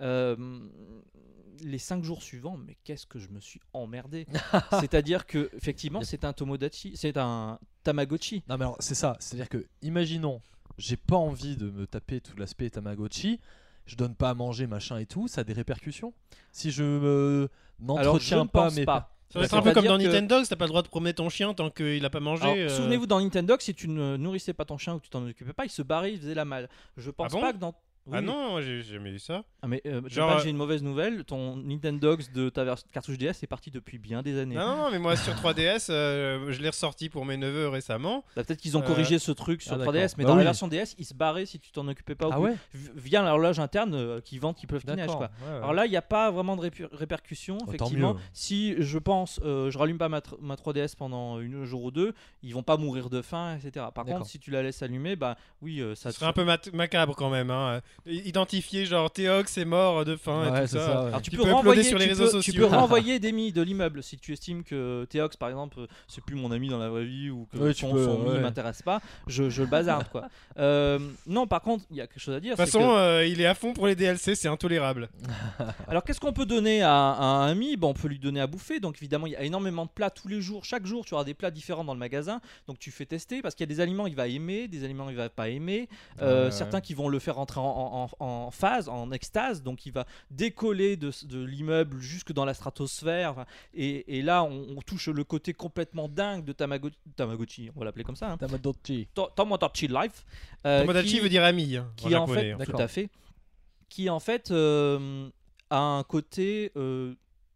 [0.00, 0.36] Euh,
[1.62, 4.26] les 5 jours suivants, mais qu'est-ce que je me suis emmerdé
[4.80, 8.42] C'est-à-dire que, effectivement, c'est un Tomodachi, c'est un Tamagotchi.
[8.48, 10.40] Non mais alors c'est ça, c'est-à-dire que imaginons,
[10.78, 13.40] j'ai pas envie de me taper tout l'aspect Tamagotchi,
[13.90, 16.12] je donne pas à manger machin et tout, ça a des répercussions.
[16.52, 17.48] Si je
[17.80, 19.16] je n'entretiens ne pas pense mes pas.
[19.32, 21.14] Ça va être un peu comme dans que- Nintendo, t'as pas le droit de promener
[21.14, 22.46] ton chien tant qu'il a pas mangé.
[22.46, 25.24] Euh, Souvenez-vous dans Nintendo, si tu ne nourrissais pas ton chien ou que tu t'en
[25.26, 26.68] occupais pas, il se barrait, il faisait la malle.
[26.96, 27.40] Je pense Ah bon?
[27.40, 27.74] pas que dans.
[28.12, 29.44] Ah non, j'ai jamais eu ça.
[29.62, 31.24] Ah, mais euh, Genre, euh, j'ai une mauvaise nouvelle.
[31.24, 34.54] Ton Nintendogs de ta cartouche DS est parti depuis bien des années.
[34.56, 38.24] Non, non, mais moi sur 3DS, euh, je l'ai ressorti pour mes neveux récemment.
[38.36, 40.14] Bah, Peut-être qu'ils ont Euh, corrigé ce truc sur ah, 3DS, d'accord.
[40.18, 40.44] mais Bah dans la oui.
[40.44, 42.28] version DS, il se barrait si tu t'en occupais pas.
[42.28, 45.18] au Ah bout- ouais Via l'horloge interne euh, qui vend, qui peuvent qui neige, D'accord.
[45.18, 45.30] quoi.
[45.46, 45.56] ouais, ouais.
[45.58, 47.58] Alors là, il n'y a pas vraiment de répercussions.
[47.58, 48.20] tant effectivement, mieux.
[48.32, 52.14] si je pense, euh, je rallume pas ma, ma 3DS pendant une jour ou deux,
[52.42, 53.86] ils vont pas mourir de faim, etc.
[53.94, 57.14] Par contre, si tu la laisses allumer, bah oui, euh, ça serait un peu macabre
[57.16, 57.50] quand même.
[57.50, 57.80] Hein.
[58.06, 60.86] Identifier genre Théox est mort de faim et tout ça.
[60.86, 61.08] ça, ouais.
[61.08, 62.52] Alors tu, Tu peux, renvoyer sur les tu réseaux peux- sociaux.
[62.52, 65.86] Tu peux renvoyer des mis de l'immeuble si tu estimes que Théox par exemple euh,
[66.08, 68.18] c'est plus mon ami dans la vraie vie ou que Ouais, tu son, peux, son
[68.40, 70.28] m'intéresse pas, je, je le bazarde quoi.
[70.58, 72.52] Euh, non par contre il y a quelque chose à dire.
[72.54, 75.08] De toute façon, que- euh, il est à fond pour les DLC, c'est intolérable.
[75.88, 77.76] alors qu'est-ce qu'on peut donner à, à un ami?
[77.76, 78.78] Bon, on peut lui donner à bouffer.
[78.80, 80.64] Donc évidemment il y a énormément de plats tous les jours.
[80.64, 82.40] Chaque jour tu auras des plats différents dans le magasin.
[82.66, 85.08] Donc tu fais tester parce qu'il y a des aliments il va aimer, des aliments
[85.08, 85.88] il va pas aimer.
[86.20, 89.62] Euh, certains qui vont le faire rentrer en, en- en phase, en extase.
[89.62, 93.46] Donc il va décoller de, de l'immeuble jusque dans la stratosphère.
[93.74, 97.84] Et, et là, on, on touche le côté complètement dingue de Tamago- Tamagotchi, on va
[97.86, 98.32] l'appeler comme ça.
[98.32, 98.36] Hein.
[98.36, 99.08] Tamagotchi.
[99.36, 100.24] Tomodachi Life.
[100.66, 102.58] euh, qui- veut dire ami hein, qui en fait, hein.
[102.64, 103.08] tout à fait,
[103.88, 105.28] qui en fait euh,
[105.70, 107.14] a un côté euh,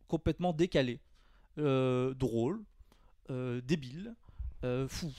[0.08, 1.00] complètement décalé,
[1.58, 2.60] euh, drôle,
[3.30, 4.14] euh, débile,
[4.64, 5.10] euh, fou,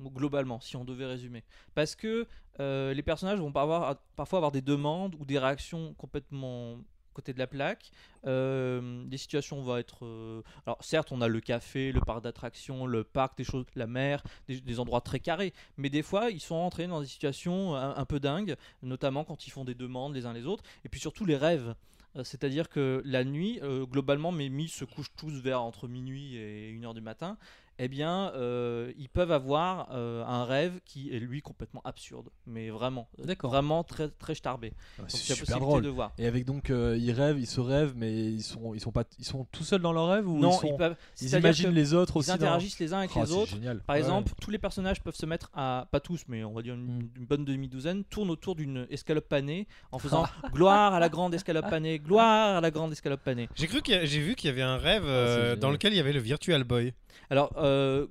[0.00, 1.44] globalement, si on devait résumer.
[1.74, 2.26] Parce que
[2.60, 6.78] euh, les personnages vont parfois avoir des demandes ou des réactions complètement
[7.14, 7.90] côté de la plaque.
[8.26, 10.04] Euh, les situations vont être...
[10.04, 13.88] euh, alors certes, on a le café, le parc d'attractions, le parc, des choses, la
[13.88, 15.52] mer, des, endroits très carrés.
[15.76, 19.50] Mais des fois, ils sont entrés dans des situations un, peu dingues, notamment quand ils
[19.50, 20.62] font des demandes les uns les autres.
[20.84, 21.74] Et puis surtout les rêves.
[22.22, 27.00] C'est-à-dire que la nuit, globalement, mes se couchent tous vers entre minuit et 1h du
[27.00, 27.36] matin.
[27.80, 32.70] Eh bien, euh, ils peuvent avoir euh, un rêve qui est lui complètement absurde, mais
[32.70, 33.50] vraiment, euh, D'accord.
[33.52, 34.72] vraiment très très starbé.
[34.98, 35.82] Ah, Donc, C'est il y a super possibilité drôle.
[35.84, 36.12] de voir.
[36.18, 39.04] Et avec donc euh, ils rêvent, ils se rêvent, mais ils sont ils sont pas
[39.18, 40.96] ils sont tout seuls dans leur rêve ou non, ils, sont- peuvent.
[41.22, 42.28] ils imaginent les autres ils aussi.
[42.30, 43.50] dans- interagissent les uns avec Oh, les c'est autres.
[43.52, 43.80] génial.
[43.82, 44.00] Par Ouais.
[44.00, 46.98] exemple, tous les personnages peuvent se mettre à, pas tous, mais on va dire une,
[46.98, 47.10] Mm.
[47.16, 51.70] une bonne demi-douzaine, tournent autour d'une escalope panée en faisant gloire à la grande escalope
[51.70, 53.48] panée, gloire à la grande escalope panée.
[53.54, 55.58] J'ai cru j'ai vu qu'il y avait un rêve euh, génial.
[55.60, 56.92] dans lequel il y avait le Virtual Boy.
[57.30, 58.06] Alors, euh,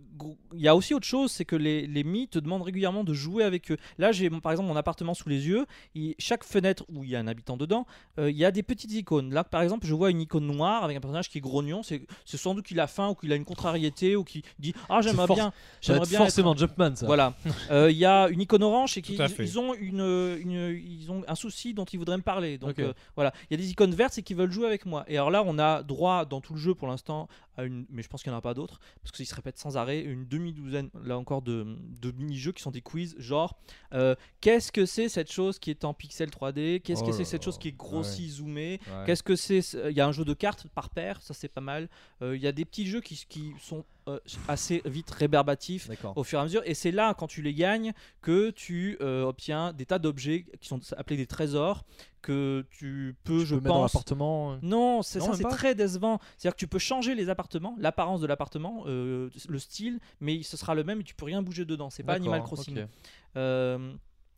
[0.53, 3.13] il y a aussi autre chose, c'est que les, les Mi te demandent régulièrement de
[3.13, 3.77] jouer avec eux.
[3.97, 5.65] Là, j'ai par exemple mon appartement sous les yeux.
[5.95, 7.85] il- chaque fenêtre où il y a un habitant dedans,
[8.19, 9.33] euh, il y a des petites icônes.
[9.33, 11.83] Là, par exemple, je vois une icône noire avec un personnage qui est grognon.
[11.83, 14.73] C'est c'est sans doute qu'il a faim ou qu'il a une contrariété ou qui dit
[14.89, 15.53] Ah, j'aimerais bien.
[15.81, 16.19] J'aimerais bien.
[16.19, 17.05] être- forcément Jumpman, ça.
[17.05, 17.33] Voilà.
[17.71, 19.99] Euh, Il y a une icône orange et qu'ils ils ont une,
[20.41, 22.57] une- ils ont un souci dont ils voudraient me parler.
[22.57, 25.03] Donc euh, voilà, il y a des icônes vertes c'est qu'ils veulent jouer avec moi.
[25.07, 27.27] Et alors là, on a droit dans tout le jeu pour l'instant
[27.57, 29.57] à une, mais je pense qu'il n'y en a pas d'autres parce qu'ils se répètent
[29.57, 31.65] sans arrêt, une demi douzaine là encore de,
[32.01, 33.57] de mini-jeux qui sont des quiz genre
[33.93, 37.25] euh, qu'est-ce que c'est cette chose qui est en pixel 3D, qu'est-ce Oh que c'est
[37.25, 39.03] cette chose qui est grossie, zoomée, Ouais.
[39.05, 41.47] Qu'est-ce que c'est ce- Il y a un jeu de cartes par paire, ça c'est
[41.47, 41.89] pas mal.
[42.21, 46.13] Euh, Il y a des petits jeux qui, qui sont euh, assez vite rébarbatifs D'accord.
[46.17, 46.61] au fur et à mesure.
[46.65, 50.67] Et c'est là, quand tu les gagnes, que tu euh, obtiens des tas d'objets qui
[50.67, 51.83] sont appelés des trésors
[52.21, 53.93] que tu peux, Tu je peux mettre dans pense.
[53.93, 54.51] l'appartement.
[54.53, 54.57] euh.
[54.61, 56.19] Non, c'est ça, c'est très décevant.
[56.37, 60.57] C'est-à-dire que tu peux changer les appartements, l'apparence de l'appartement, euh, le style, mais ce
[60.57, 61.89] sera le même et tu peux rien bouger dedans.
[61.89, 62.85] C'est pas Animal Crossing.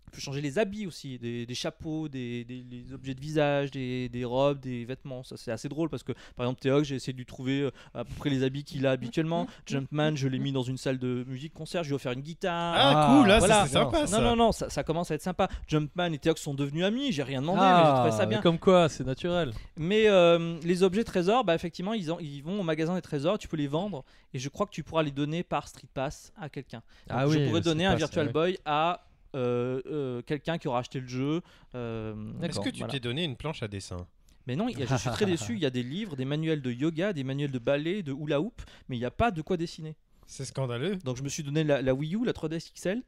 [0.10, 2.46] Tu peux changer les habits aussi, des, des chapeaux, des,
[2.94, 5.24] objets de visage, des, des robes, des vêtements.
[5.24, 7.72] Ça c'est assez drôle parce que par exemple Théox, j'ai essayé de lui trouver euh,
[7.94, 9.46] à peu près les habits qu'il a habituellement.
[9.68, 12.22] Jumpman, je l'ai mis dans une salle de musique concert, je lui ai offert une
[12.22, 12.74] guitare.
[12.76, 13.54] Ah, Ah, cool, là, voilà.
[13.62, 14.18] ça c'est sympa ça.
[14.20, 15.48] non non non, ça, ça commence à être sympa.
[15.68, 18.42] Jumpman et Théox sont devenus amis, j'ai rien demandé, mais j'ai Ah, trouvé ça bien.
[18.42, 19.52] Comme quoi, c'est naturel.
[19.78, 23.38] Mais euh, les objets trésors, bah effectivement, ils, en- ils vont au magasin des trésors,
[23.38, 24.04] tu peux les vendre
[24.34, 26.82] et je crois que tu pourras les donner par Street Pass à quelqu'un.
[27.10, 28.34] Ah Donc, je oui, pourrais donner Street un Pass, Virtual ouais.
[28.34, 31.42] Boy à quelqu'un qui aura acheté le jeu.
[31.76, 32.92] euh, Est-ce que tu voilà.
[32.94, 34.06] t'es donné une planche à dessin?
[34.48, 35.54] Mais non, je suis très déçu.
[35.54, 38.42] Il y a des livres, des manuels de yoga, des manuels de ballet, de hula
[38.42, 39.96] hoop, mais il n'y a pas de quoi dessiner.
[40.26, 40.96] C'est scandaleux.
[40.98, 43.04] Donc je me suis donné la, la Wii U, la 3DS XL,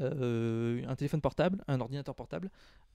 [0.00, 2.50] euh, un téléphone portable, un ordinateur portable,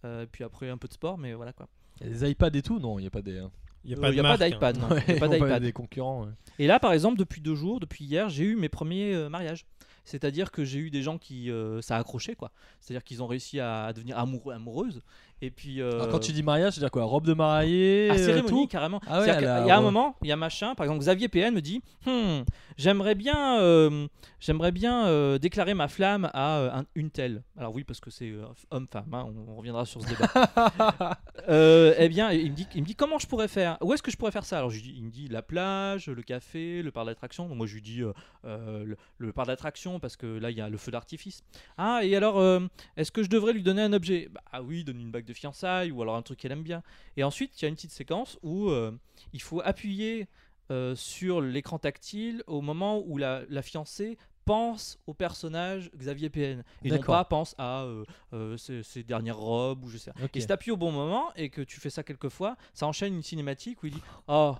[0.05, 1.67] euh, puis après un peu de sport, mais voilà quoi.
[1.99, 2.79] Il y a des iPads et tout?
[2.79, 3.37] Non, il n'y a pas des.
[3.37, 3.51] hein.
[3.83, 4.49] Il n'y a Euh, pas il de y a pas marque, hein.
[4.49, 4.77] d'iPad.
[4.91, 5.63] Ouais, Il y a pas on va d'iPad.
[5.63, 6.23] des concurrents.
[6.25, 6.31] ouais.
[6.59, 9.65] Et là, par exemple, depuis deux jours, depuis hier, j'ai eu mes premiers euh, mariages.
[10.03, 12.51] C'est-à-dire que j'ai eu des gens qui euh, ça a accroché quoi.
[12.79, 15.01] C'est-à-dire qu'ils ont réussi à, devenir amoureux, amoureuses.
[15.43, 18.17] Et puis euh, Alors, quand tu dis mariage, c'est-à-dire quoi Robe de mariée à euh,
[18.17, 19.01] cérémonie tout carrément.
[19.07, 19.81] Ah ouais, qu'il y a un ouais.
[19.83, 22.41] moment, il y a machin, par exemple Xavier PN me dit, Hmm,
[22.77, 24.07] j'aimerais bien,
[24.39, 27.43] j'aimerais bien déclarer ma flamme à un- une telle.
[27.57, 28.33] Alors oui, parce que c'est
[28.69, 30.27] homme-femme, hein, on, on reviendra sur ce débat.
[31.49, 33.77] Eh bien, il me dit, il me dit comment je pourrais faire?
[33.81, 34.57] Où est-ce que je pourrais faire ça?
[34.59, 37.47] Alors je lui dis, il me dit la plage, le café, le parc d'attraction.
[37.55, 38.03] Moi je lui dis
[38.43, 41.43] le, le parc d'attraction parce que là il y a le feu d'artifice.
[41.77, 42.59] Ah et alors euh,
[42.97, 44.29] est-ce que je devrais lui donner un objet?
[44.31, 46.83] Bah ah oui, donne une bague de fiançailles ou alors un truc qu'elle aime bien.
[47.17, 48.91] Et ensuite il y a une petite séquence où euh,
[49.33, 50.27] il faut appuyer
[50.71, 56.63] euh, sur l'écran tactile au moment où la, la fiancée pense au personnage Xavier PN
[56.83, 60.11] et non pas pense à euh, euh, ses, ses dernières robes ou je sais.
[60.23, 60.35] Ok.
[60.35, 63.13] Et si t'appuies au bon moment et que tu fais ça quelques fois, ça enchaîne
[63.13, 64.55] une cinématique où il dit Oh,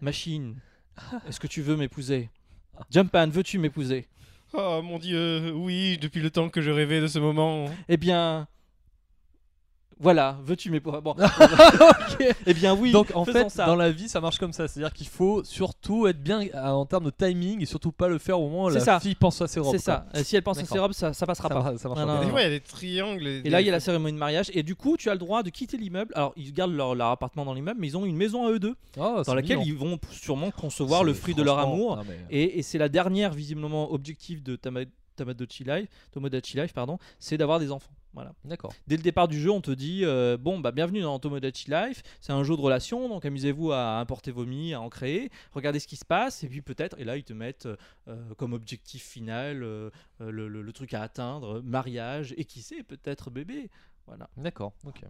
[0.00, 0.56] machine,
[1.28, 2.28] est-ce que tu veux m'épouser?
[2.90, 4.08] Jumpman, veux-tu m'épouser?
[4.52, 7.66] Oh mon dieu, oui, depuis le temps que je rêvais de ce moment.
[7.88, 8.48] Eh bien.
[10.02, 11.14] Voilà, veux-tu m'épouser Bon.
[12.46, 13.66] Eh bien oui, Donc en fait, ça.
[13.66, 14.66] dans la vie, ça marche comme ça.
[14.68, 18.18] C'est-à-dire qu'il faut surtout être bien euh, en termes de timing et surtout pas le
[18.18, 19.00] faire au moment où C'est la ça.
[19.00, 19.72] fille pense à ses robes.
[19.76, 20.06] C'est ça.
[20.14, 21.60] Euh, si elle pense à ses robes, ça, ça passera Ça, pas.
[21.72, 22.40] va- ça marche Non, pas.
[22.40, 23.26] il y a des triangles.
[23.26, 24.50] Et là, il y a la cérémonie de mariage.
[24.54, 26.12] Et du coup, tu as le droit de quitter l'immeuble.
[26.14, 28.58] Alors, ils gardent leur, leur appartement dans l'immeuble, mais ils ont une maison à eux
[28.58, 29.74] deux, Oh, c'est dans laquelle mignon.
[29.74, 31.96] ils vont sûrement concevoir le fruit de leur amour.
[31.96, 34.84] non, mais- Et, et c'est la dernière, visiblement, objectif de Tama-
[35.24, 37.92] Tamagotchi Life, Tomodachi Life, pardon, c'est d'avoir des enfants.
[38.12, 38.32] Voilà.
[38.44, 38.72] D'accord.
[38.88, 42.02] Dès le départ du jeu, on te dit euh, bon, bah bienvenue dans Tomodachi Life.
[42.20, 45.30] C'est un jeu de relations, donc amusez-vous à importer vos mi, à en créer.
[45.52, 47.68] Regardez ce qui se passe, et puis peut-être, et là ils te mettent
[48.08, 49.90] euh, comme objectif final euh,
[50.20, 53.70] euh, le, le- le truc à atteindre, mariage, et qui sait, peut-être bébé.
[54.06, 54.28] Voilà.
[54.36, 54.72] D'accord.
[54.84, 55.02] Ok.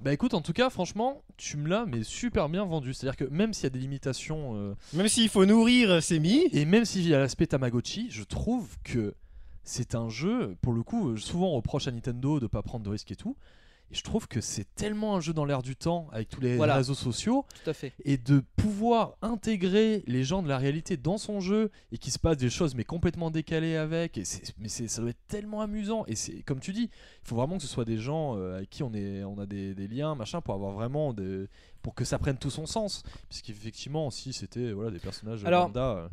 [0.00, 2.94] Euh, Bah écoute, en tout cas, franchement, tu me l'as mais super bien vendu.
[2.94, 6.48] C'est-à-dire que même s'il y a des limitations euh, Même s'il faut nourrir ces mi,
[6.52, 9.14] et même s'il y a l'aspect Tamagotchi, je trouve que
[9.62, 12.84] c'est un jeu, pour le coup, euh, souvent on reproche à Nintendo de pas prendre
[12.84, 13.36] de risques et tout.
[13.92, 16.56] Et je trouve que c'est tellement un jeu dans l'air du temps avec tous les
[16.56, 16.76] Voilà.
[16.76, 17.92] réseaux sociaux tout à fait.
[18.04, 22.18] et de pouvoir intégrer les gens de la réalité dans son jeu et qu'il se
[22.18, 24.22] passe des choses mais complètement décalées avec et
[24.58, 26.84] mais c'est ça doit être tellement amusant et c'est comme tu dis
[27.24, 29.46] il faut vraiment que ce soit des gens euh, avec qui on est on a
[29.46, 31.46] des, des liens machin pour avoir vraiment des
[31.82, 35.90] pour que ça prenne tout son sens puisqu'effectivement si c'était voilà des personnages Alors, lambda,
[35.96, 36.08] euh,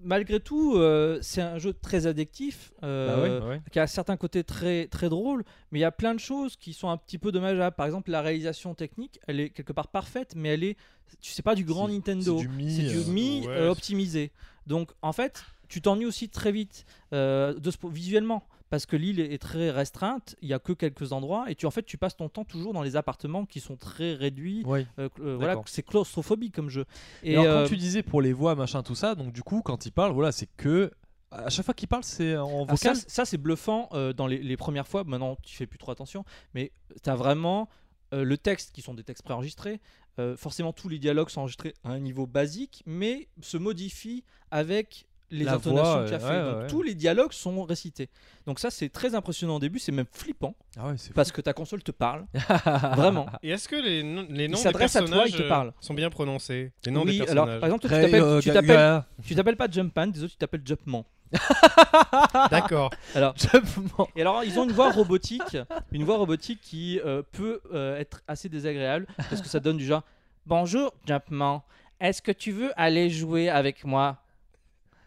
[0.00, 2.72] Malgré tout, euh, c'est un jeu très addictif.
[2.84, 3.60] euh, bah ouais, ouais.
[3.72, 6.72] qui a certains côtés très très drôles, mais il y a plein de choses qui
[6.72, 7.74] sont un petit peu dommageables.
[7.74, 10.76] Par exemple, la réalisation technique, elle est quelque part parfaite, mais elle est,
[11.20, 12.38] tu sais pas, du grand Nintendo.
[12.38, 13.68] c'est du Mi, du euh, Mi ouais.
[13.68, 14.30] optimisé.
[14.66, 18.46] Donc, en fait, tu t'ennuies aussi très vite de ce po- visuellement.
[18.70, 21.70] Parce que l'île est très restreinte, il y a que quelques endroits et tu en
[21.70, 24.62] fait tu passes ton temps toujours dans les appartements qui sont très réduits.
[24.98, 26.84] Euh, euh, voilà, c'est claustrophobique comme jeu.
[27.22, 29.42] Et Et alors, euh, quand tu disais pour les voix, machin, tout ça, donc du
[29.42, 30.90] coup, quand il parle, voilà, c'est que.
[31.30, 32.96] À chaque fois qu'il parle, c'est en Ah, ça, vocal.
[32.96, 35.04] c- ça, c'est bluffant euh, dans les, les premières fois.
[35.04, 36.72] Maintenant, tu fais plus trop attention, mais
[37.04, 37.68] tu as vraiment
[38.14, 39.82] euh, le texte qui sont des textes préenregistrés.
[40.18, 45.06] Euh, forcément, tous les dialogues sont enregistrés à un niveau basique, mais se modifient avec
[45.30, 46.42] les La intonations tu as ouais, fait.
[46.44, 46.66] Donc, ouais.
[46.68, 48.08] tous les dialogues sont récités.
[48.46, 49.78] Donc ça, c'est très impressionnant au début.
[49.78, 52.24] C'est même flippant Ah ouais, c'est parce que ta console te parle.
[52.96, 53.26] Vraiment.
[53.42, 55.70] Et est-ce que les, noms- les noms des s'adresse à toi, personnages il te euh,
[55.80, 56.72] sont bien prononcés?
[56.86, 57.60] Les noms oui, des alors personnages.
[57.60, 60.22] par exemple, toi, tu Ray, t'appelles- euh, tu t'appelles Ga- tu t'appelles pas Jumpman, des
[60.22, 61.04] autres tu t'appelles Jumpman.
[62.50, 62.90] D'accord.
[63.14, 64.08] Alors, Jumpman.
[64.16, 65.56] Et alors, ils ont une voix robotique,
[65.92, 69.84] une voix robotique qui euh, peut euh, être assez désagréable parce que ça donne du
[69.84, 70.02] genre
[70.46, 71.62] Bonjour, Jumpman,
[72.00, 74.16] est-ce que tu veux aller jouer avec moi?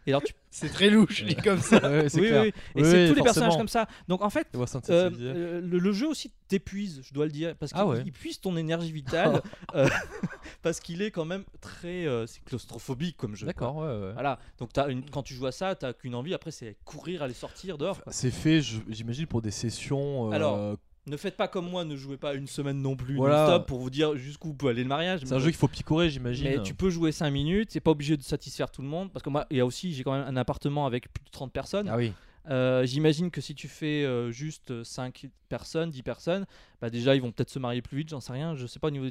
[0.06, 0.32] Et alors, tu...
[0.50, 1.76] C'est très louche, dit comme ça.
[1.90, 2.42] Ouais, c'est oui, clair.
[2.42, 2.80] oui, oui.
[2.80, 3.86] Et Oui, c'est oui, tous les personnages comme ça.
[4.08, 7.72] Donc, en fait, euh, euh, le, le jeu aussi t'épuise, je dois le dire, parce
[7.72, 8.02] qu'il Ah ouais.
[8.04, 9.42] il puise ton énergie vitale,
[9.74, 9.88] euh,
[10.62, 13.46] parce qu'il est quand même très euh, c'est claustrophobique comme jeu.
[13.46, 14.12] D'accord, ouais, ouais.
[14.12, 17.22] Voilà, donc as une, quand tu joues à ça, t'as qu'une envie, après c'est courir,
[17.22, 18.00] aller sortir dehors.
[18.10, 20.28] C'est fait, j'imagine, pour des sessions.
[20.30, 20.76] euh, Alors,
[21.06, 23.46] Ne faites pas comme moi, ne jouez pas une semaine non plus Voilà.
[23.46, 25.20] non-stop pour vous dire jusqu'où peut aller le mariage.
[25.24, 26.44] c'est un jeu qu'il faut picorer, j'imagine.
[26.44, 29.10] Mais tu peux jouer 5 minutes, c'est pas obligé de satisfaire tout le monde.
[29.12, 31.30] Parce que moi, il y a aussi, j'ai quand même un appartement avec plus de
[31.30, 31.88] 30 personnes.
[31.88, 32.12] Ah oui.
[32.50, 36.46] Euh, J'imagine que si tu fais euh, juste 5 personnes, 10 personnes,
[36.80, 38.88] bah déjà ils vont peut-être se marier plus vite, j'en sais rien, je sais pas
[38.88, 39.06] au niveau.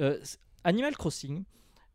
[0.00, 1.44] Euh, c- Animal Crossing,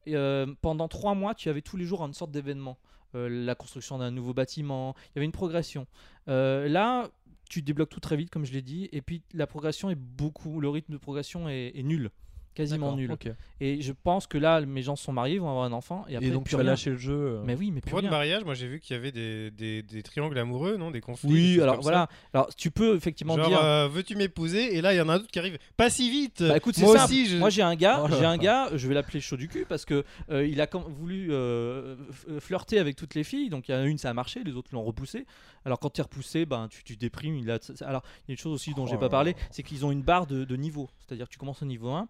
[0.07, 2.77] euh, pendant 3 mois, tu avais tous les jours une sorte d'événement.
[3.15, 5.87] Euh, la construction d'un nouveau bâtiment, il y avait une progression.
[6.27, 7.09] Euh, là,
[7.49, 10.59] tu débloques tout très vite, comme je l'ai dit, et puis la progression est beaucoup,
[10.59, 12.11] le rythme de progression est, nul,
[12.57, 13.15] quasiment nul.
[13.59, 16.27] Et je pense que là, mes gens sont mariés, vont avoir un enfant, et après
[16.27, 17.13] Et donc plus tu vas lâcher le jeu.
[17.13, 18.17] euh, Mais oui, mais plus Pour votre rien.
[18.17, 21.31] mariage, moi j'ai vu qu'il y avait des, des, des triangles amoureux, non Des conflits.
[21.31, 22.07] Oui, alors voilà.
[22.33, 23.35] Alors tu peux effectivement.
[23.35, 23.59] Genre, dire.
[23.63, 24.75] euh, veux-tu m'épouser?
[24.75, 25.57] Et là, il y en a un autre qui arrive.
[25.75, 27.11] Pas si vite Bah écoute, c'est Moi simple.
[27.11, 27.37] aussi, je.
[27.37, 29.85] Moi j'ai un gars, Oh j'ai un gars, je vais l'appeler chaud du cul parce
[29.85, 31.95] que euh, il a com- voulu euh,
[32.39, 34.53] flirter avec toutes les filles, donc il y en a une ça a marché, les
[34.55, 35.25] autres l'ont repoussé.
[35.65, 37.35] Alors quand tu es repoussé, ben tu, tu déprimes.
[37.37, 37.59] Il a...
[37.81, 39.85] Alors il y a une chose aussi dont j'ai Oh pas là parlé, c'est qu'ils
[39.85, 42.07] ont une barre de, de niveau, c'est-à-dire que tu commences au niveau 1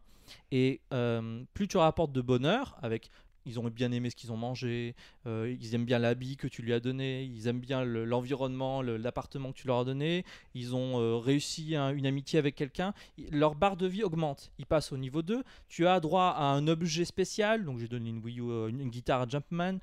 [0.52, 3.10] et euh, plus tu rapportes de bonheur avec
[3.50, 4.94] ils ont bien aimé ce qu'ils ont mangé,
[5.26, 8.82] euh, ils aiment bien l'habit que tu lui as donné, ils aiment bien le- l'environnement,
[8.82, 12.56] le- l'appartement que tu leur as donné, ils ont euh, réussi un- une amitié avec
[12.56, 12.94] quelqu'un,
[13.32, 14.52] leur barre de vie augmente.
[14.60, 18.10] Ils passent au niveau 2, tu as droit à un objet spécial, donc j'ai donné
[18.10, 19.78] une guitare à Jumpman,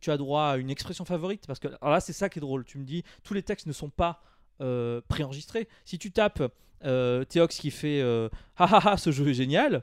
[0.00, 2.64] tu as droit à une expression favorite, parce que là c'est ça qui est drôle,
[2.64, 4.22] tu me dis, tous les textes ne sont pas
[5.08, 5.68] préenregistrés.
[5.84, 6.42] Si tu tapes
[6.82, 9.82] Théox qui fait euh, ah ah ah ce jeu est génial,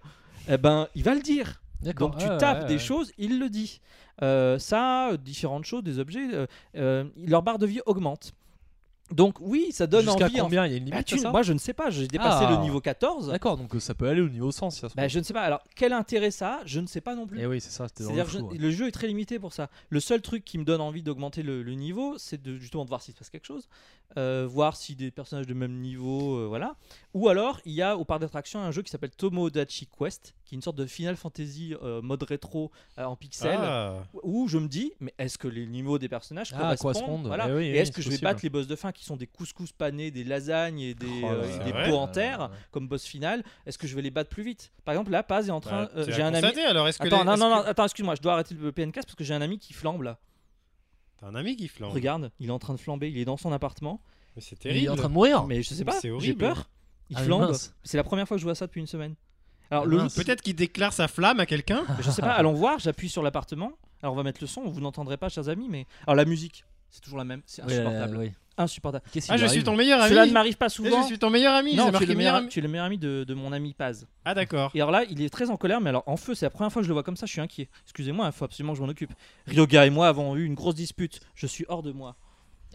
[0.50, 1.62] eh ben il va le dire.
[1.98, 2.80] Donc tu tapes ouais, des ouais.
[2.80, 3.82] choses, il le dit.
[4.22, 6.46] Euh, ça, euh, différentes choses, des objets, euh,
[6.78, 8.34] euh, leur barre de vie augmente.
[9.14, 10.42] Donc oui, ça donne Jusqu'à envie.
[10.42, 11.74] en- combien Il y a une Bah, limite tu- à ça moi je ne sais
[11.74, 12.52] pas, j'ai dépassé Ah.
[12.52, 13.28] le niveau 14.
[13.30, 15.24] D'accord, donc euh, ça peut aller au niveau 100 si ça se Bah, je ne
[15.24, 15.42] sais pas.
[15.42, 17.40] Alors quel intérêt ça a Je ne sais pas non plus.
[17.40, 18.58] Eh oui, c'est ça, dans le flou, je- ouais.
[18.58, 19.70] le jeu est très limité pour ça.
[19.90, 22.90] Le seul truc qui me donne envie d'augmenter le, le niveau, c'est de justement de
[22.90, 23.68] voir s'il se passe quelque chose,
[24.18, 26.76] euh, voir si des personnages de même niveau, euh, voilà.
[27.14, 30.56] Ou alors il y a au parc d'attractions un jeu qui s'appelle Tomodachi Quest, qui
[30.56, 34.04] est une sorte de Final Fantasy euh, mode rétro euh, en pixels, Ah.
[34.22, 37.28] où je me dis mais est-ce que les niveaux des personnages Ah, correspondent, correspondent.
[37.28, 37.48] voilà.
[37.50, 38.24] Eh oui, Et est-ce que je vais possible.
[38.26, 41.28] battre les boss de fin qui sont des couscous panés, des lasagnes et des, Oh
[41.28, 42.58] euh, des pots en terre Ouais.
[42.72, 44.72] comme boss final Est-ce que je vais les battre plus vite?
[44.86, 45.86] Par exemple là, Paz est en train.
[45.86, 46.60] Bah, euh, j'ai un ami.
[46.62, 48.54] alors est-ce que Attends, les- non, est-ce non, non, que- attends, excuse-moi, je dois arrêter
[48.54, 50.20] le PNCast parce que j'ai un ami qui flambe là.
[51.20, 51.94] T'as un ami qui flambe.
[51.94, 54.02] Regarde, il est en train de flamber, il est dans son appartement.
[54.36, 54.86] Mais c'est Il terrible.
[54.86, 55.46] est en train de mourir.
[55.46, 56.38] Mais je sais pas, c'est j'ai horrible.
[56.40, 56.70] peur.
[57.10, 57.56] Il Ah, flambe.
[57.84, 59.16] C'est la première fois que je vois ça depuis une semaine.
[59.72, 59.98] Alors Ah, le.
[60.16, 61.84] Peut-être qu'il déclare sa flamme à quelqu'un.
[62.00, 63.72] je sais pas, allons voir, j'appuie sur l'appartement.
[64.02, 65.88] Alors on va mettre le son, vous n'entendrez pas, chers amis, mais.
[66.06, 68.18] Alors la musique, c'est toujours la même, c'est Ouais, insupportable.
[68.18, 68.34] ouais.
[68.56, 69.04] Insupportable.
[69.12, 70.10] Qu'est-ce Ah, qui je lui suis arrive ton meilleur ami.
[70.10, 71.02] Cela ne m'arrive pas Eh, souvent.
[71.02, 71.76] je suis ton meilleur ami.
[71.76, 72.50] non, c'est tu es, marqué le meilleur meilleur, ami.
[72.50, 74.06] tu es le meilleur ami de, de mon ami Paz.
[74.26, 74.70] Ah, d'accord.
[74.76, 76.72] Et alors là, il est très en colère, mais alors en feu, c'est la première
[76.72, 77.68] fois que je le vois comme ça, je suis inquiet.
[77.86, 79.12] Excusez-moi, il faut absolument que je m'en occupe.
[79.48, 82.16] Ryoga et moi avons eu une grosse dispute, je suis hors de moi.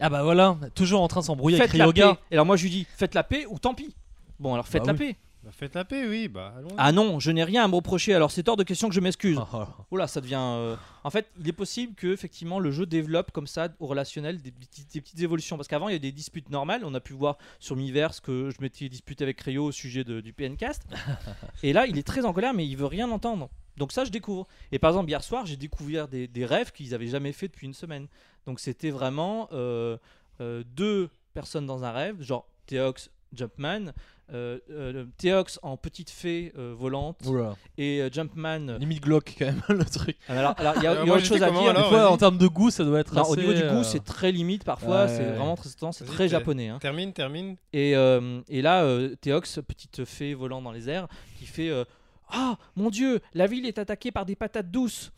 [0.01, 2.13] Ah bah voilà, toujours en train de s'embrouiller avec Faites la Ryoga.
[2.15, 2.19] paix.
[2.31, 3.95] Et alors moi je lui dis, faites la paix ou tant pis.
[4.39, 5.13] Bon, alors faites Bah la oui.
[5.13, 5.15] paix.
[5.43, 6.27] Bah, faites la paix, oui.
[6.27, 6.69] Bah, allons.
[6.77, 8.99] Ah non, je n'ai rien à me reprocher, alors c'est hors de question que je
[8.99, 9.37] m'excuse.
[9.39, 9.77] Ah, ah.
[9.89, 10.35] Oula, ça devient.
[10.37, 10.75] euh,
[11.05, 14.51] En fait, il est possible que effectivement le jeu développe comme ça au relationnel des,
[14.51, 15.55] petites- des petites évolutions.
[15.55, 16.81] Parce qu'avant, il y a des disputes normales.
[16.83, 20.19] On a pu voir sur Miiverse que je m'étais disputé avec Cryo au sujet de-
[20.19, 20.83] du PNcast.
[21.63, 23.49] et là, il est très en colère, mais il veut rien entendre.
[23.77, 24.45] Donc ça, je découvre.
[24.73, 27.65] Et par exemple, hier soir, j'ai découvert des, des rêves qu'ils avaient jamais fait depuis
[27.65, 28.07] une semaine.
[28.45, 29.95] Donc c'était vraiment euh,
[30.41, 33.93] euh, deux personnes dans un rêve, genre Theox, Jumpman,
[34.33, 37.55] euh, euh, Theox en petite fée euh, volante Oula.
[37.77, 38.77] et euh, Jumpman.
[38.79, 40.17] Limite glauque quand même le truc.
[40.27, 41.69] Alors, alors, il y a, y autre chose à dire.
[41.69, 43.79] alors fois, en termes de goût, ça doit être Non, assez, au niveau du goût,
[43.79, 45.05] euh, c'est très limite parfois.
[45.05, 45.07] ouais.
[45.07, 46.69] C'est vraiment très, c'est très japonais.
[46.69, 46.77] hein.
[46.79, 47.55] Termine, termine.
[47.73, 51.07] Et, euh, et là, euh, Théox, petite fée volant dans les airs,
[51.37, 51.83] qui fait euh,
[52.29, 55.11] Ah mon dieu, la ville est attaquée par des patates douces.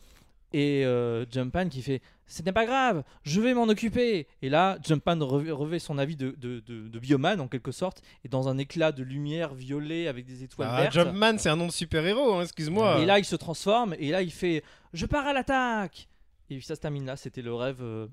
[0.54, 2.02] Et euh, Jumpman qui fait
[2.32, 4.26] Ce n'est pas grave, je vais m'en occuper.
[4.40, 8.28] Et là, Jumpman revêt, son avis de, de, de- de bioman en quelque sorte, et
[8.28, 10.94] dans un éclat de lumière violet avec des étoiles Ah, vertes.
[10.94, 13.00] Jumpman, c'est un nom de super-héros, hein, excuse-moi.
[13.00, 14.62] Et là, il se transforme, et là, il fait
[14.94, 16.08] Je pars à l'attaque.
[16.48, 18.06] Et puis ça se termine là, c'était le rêve euh,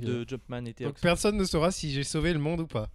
[0.00, 2.88] de Jumpman et Donc personne ne saura si j'ai sauvé le monde ou pas.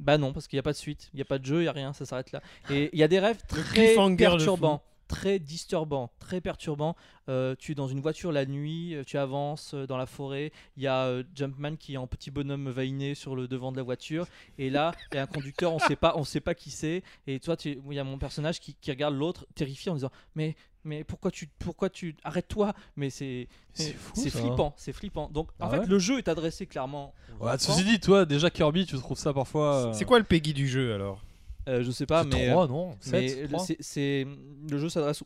[0.00, 1.56] Bah non, parce qu'il n'y a pas de suite, il n'y a pas de jeu,
[1.60, 2.40] il n'y a rien, ça s'arrête là.
[2.70, 6.94] Et il y a des rêves très perturbants, très disturbants, très perturbants.
[7.28, 10.52] Euh, tu es dans une voiture la nuit, euh, tu avances euh, dans la forêt,
[10.76, 13.76] il y a euh, Jumpman qui est en petit bonhomme vainé sur le devant de
[13.76, 14.26] la voiture,
[14.58, 17.02] et là, il y a un conducteur, on sait pas, on sait pas qui c'est,
[17.26, 20.10] et toi, tu- il y a mon personnage qui, qui regarde l'autre terrifié en disant,
[20.34, 20.54] mais
[20.84, 23.94] mais pourquoi tu pourquoi tu arrête-toi Mais c'est C'est
[24.30, 24.38] ça.
[24.38, 25.28] flippant, c'est flippant.
[25.30, 27.12] Donc en Ah fait, ouais le jeu est adressé clairement.
[27.40, 29.88] Ouais, ceci dit, toi, déjà Kirby, tu trouves ça parfois.
[29.88, 31.22] euh, C'est quoi le Peggy du jeu alors?
[31.68, 34.26] Euh, je sais pas, mais 3, non Mais 7, le, c'est-
[34.70, 35.22] le jeu s'adresse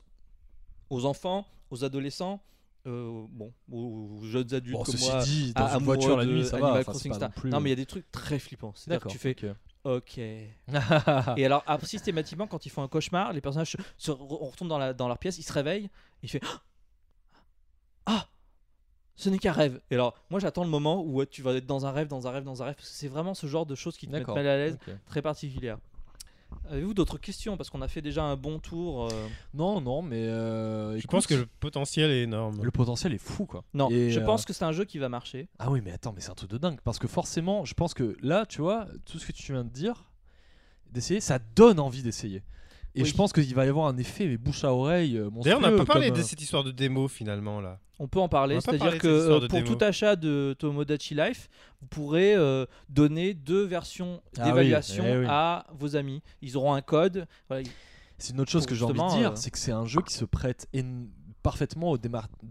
[0.91, 2.43] aux enfants, aux adolescents,
[2.87, 5.23] euh, bon, aux, jeunes adultes Bon, comme moi.
[5.23, 6.73] dit, à- dans une amoureux voiture la nuit, ça va.
[6.73, 7.29] Enfin, Crossing Star.
[7.29, 8.73] non plus- Non, mais il y a des trucs très flippants.
[8.75, 9.57] C'est-à-dire que tu fais ok.
[9.85, 10.19] OK.
[11.39, 14.79] Et alors, systématiquement, quand ils font un cauchemar, les personnages, se, se- on retourne dans,
[14.79, 15.91] la, dans leur pièce, ils se réveillent,
[16.23, 16.41] il fait
[18.07, 18.27] Ah
[19.15, 19.81] ce n'est qu'un rêve.
[19.91, 22.27] Et alors, moi, j'attends le moment où ouais, tu vas être dans un rêve, dans
[22.27, 24.13] un rêve, dans un rêve, parce que c'est vraiment ce genre de choses qui te
[24.13, 25.79] mettent mal à l'aise, très particulière.
[26.71, 29.07] Avez-vous d'autres questions Parce qu'on a fait déjà un bon tour.
[29.13, 30.27] euh, Non, non, mais.
[30.27, 32.63] euh, Je écoute, pense que le potentiel est énorme.
[32.63, 33.65] le potentiel est fou, quoi.
[33.75, 35.49] Non, Et, je euh, pense que c'est un jeu qui va marcher.
[35.59, 36.81] Ah oui, mais attends, mais c'est un truc de dingue.
[36.85, 39.71] Parce que forcément, je pense que là, tu vois, tout ce que tu viens de
[39.71, 40.11] dire,
[40.91, 42.43] d'essayer, ça donne envie d'essayer.
[42.95, 43.09] Et Oui.
[43.09, 45.31] je pense qu'il va y avoir un effet mais bouche à oreille euh.
[45.43, 47.79] D'ailleurs, on n'a pas parlé comme, de euh, cette histoire de démo finalement là.
[47.99, 49.75] On peut en parler, c'est-à-dire que euh, pour démo.
[49.77, 51.49] tout achat de Tomodachi Life,
[51.81, 55.27] vous pourrez euh, donner deux versions Ah oui, d'évaluation eh oui.
[55.29, 56.21] à vos amis.
[56.43, 57.27] Ils auront un code.
[57.49, 57.67] Voilà,
[58.19, 59.87] C'est une autre chose pour que j'ai envie de dire, euh, c'est que c'est un
[59.87, 61.07] jeu qui se prête en-
[61.43, 61.99] parfaitement au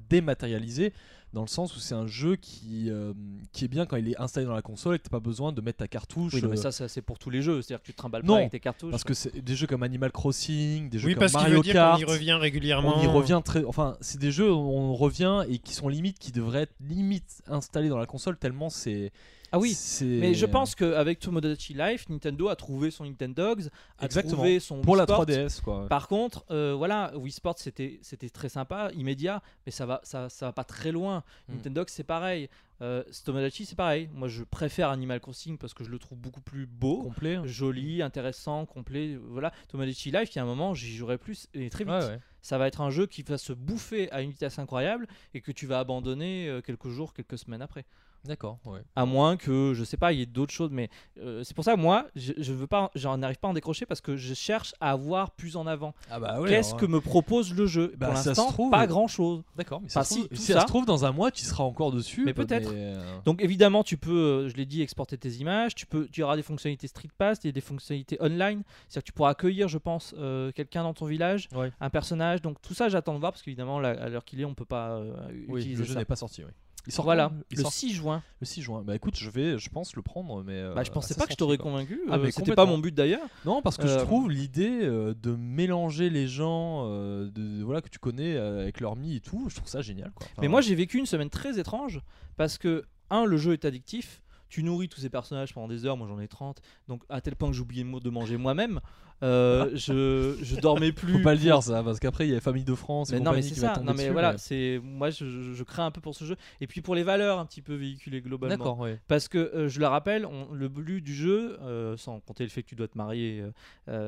[0.09, 0.93] dématérialisé,
[1.33, 3.13] dans le sens où c'est un jeu qui, euh,
[3.53, 5.51] qui est bien quand il est installé dans la console et que t'as pas besoin
[5.53, 6.33] de mettre ta cartouche.
[6.33, 7.61] Oui, non, mais euh, ça, ça, c'est pour tous les jeux.
[7.61, 8.91] C'est-à-dire que tu te trimbales Non, pas avec tes cartouches.
[8.91, 11.63] parce que c'est des jeux comme Animal Crossing, des jeux Oui, comme parce Mario veut
[11.63, 11.99] dire qu'on Kart.
[12.01, 12.97] y revient régulièrement.
[12.97, 13.63] On y revient très.
[13.63, 17.41] Enfin, c'est des jeux où on revient et qui sont limite, qui devraient être limite
[17.47, 19.11] installés dans la console tellement c'est.
[19.51, 19.77] Ah oui.
[20.01, 24.35] Mais je pense qu'avec Tomodachi Life, Nintendo a trouvé son Nintendogs, a Exactement.
[24.35, 25.25] trouvé son pour Wii la Sport.
[25.25, 25.87] 3DS quoi.
[25.89, 30.29] Par contre, euh, voilà, Wii Sports c'était c'était très sympa, immédiat, mais ça va ça,
[30.29, 31.23] ça va pas très loin.
[31.49, 31.53] Mm.
[31.55, 32.49] Nintendo c'est pareil,
[32.81, 34.09] euh, Tomodachi c'est pareil.
[34.13, 37.35] Moi je préfère Animal Crossing parce que je le trouve beaucoup plus beau, complet.
[37.35, 37.43] hein.
[37.45, 39.17] joli, intéressant, complet.
[39.29, 41.93] Voilà, Tomodachi Life, il y a un moment j'y jouerai plus et très vite.
[41.93, 42.19] Ouais, ouais.
[42.41, 45.51] Ça va être un jeu qui va se bouffer à une vitesse incroyable et que
[45.51, 47.85] tu vas abandonner euh, quelques jours, quelques semaines après.
[48.23, 48.59] D'accord.
[48.65, 48.81] Ouais.
[48.95, 51.63] À moins que, je sais pas, il y ait d'autres choses, mais euh, c'est pour
[51.65, 54.35] ça, moi, je, je veux pas, j'en arrive pas à en décrocher parce que je
[54.35, 55.95] cherche à avoir plus en avant.
[56.11, 56.49] Ah bah ouais.
[56.49, 57.93] Qu'est-ce que me propose le jeu?
[57.97, 59.41] Bah, Pour l'instant, pas grand chose.
[59.55, 59.81] D'accord.
[59.81, 61.31] Mais Enfin, ça, se si, trouve, tout si ça ça- se trouve dans un mois,
[61.31, 62.23] tu seras encore dessus.
[62.23, 62.70] Mais peut-être.
[62.73, 65.75] Euh, Donc évidemment, tu peux, euh, je l'ai dit, exporter tes images.
[65.75, 68.63] Tu peux, tu auras des fonctionnalités Street Pass, et des fonctionnalités online.
[68.87, 71.71] C'est-à-dire que tu pourras accueillir, je pense, euh, quelqu'un dans ton village, Ouais.
[71.79, 72.41] un personnage.
[72.41, 74.91] Donc tout ça, j'attends de voir parce qu'évidemment, à l'heure qu'il est, on peut pas
[74.97, 75.13] euh,
[75.47, 76.43] Oui, utiliser le jeu n'est pas sorti.
[76.43, 76.51] Oui.
[76.87, 78.23] Il sort Voilà, Il le sort 6 juin.
[78.39, 78.81] le 6 juin.
[78.83, 80.53] Bah écoute, je vais, je pense le prendre, mais.
[80.55, 82.01] euh, bah, je pensais pas que je t'aurais convaincu.
[82.09, 83.21] Ah, euh, mais C'était pas mon but d'ailleurs.
[83.45, 87.89] Non, parce que je Euh, trouve l'idée de mélanger les gens de, de- voilà, que
[87.89, 90.11] tu connais avec leur mi et tout, je trouve ça génial.
[90.15, 90.25] Quoi.
[90.31, 92.01] Enfin, Mais moi, j'ai vécu une semaine très étrange
[92.37, 94.21] parce que, un, le jeu est addictif.
[94.51, 97.35] Tu nourris tous ces personnages pendant des heures, moi j'en ai 30, donc à tel
[97.35, 98.79] point que j'oubliais de manger moi-même.
[99.23, 101.13] Euh, je, je dormais plus.
[101.13, 103.19] faut pas le dire ça, parce qu'après il y a Famille de France et Mais
[103.21, 103.77] non, mais c'est ça.
[103.77, 106.35] Non, mais dessus, voilà, c'est moi je, je, je crains un peu pour ce jeu.
[106.59, 108.57] Et puis pour les valeurs un petit peu véhiculées globalement.
[108.57, 108.99] D'accord, ouais.
[109.07, 112.49] Parce que euh, je le rappelle, on- le but du jeu, euh, sans compter le
[112.49, 113.43] fait que tu dois te marier,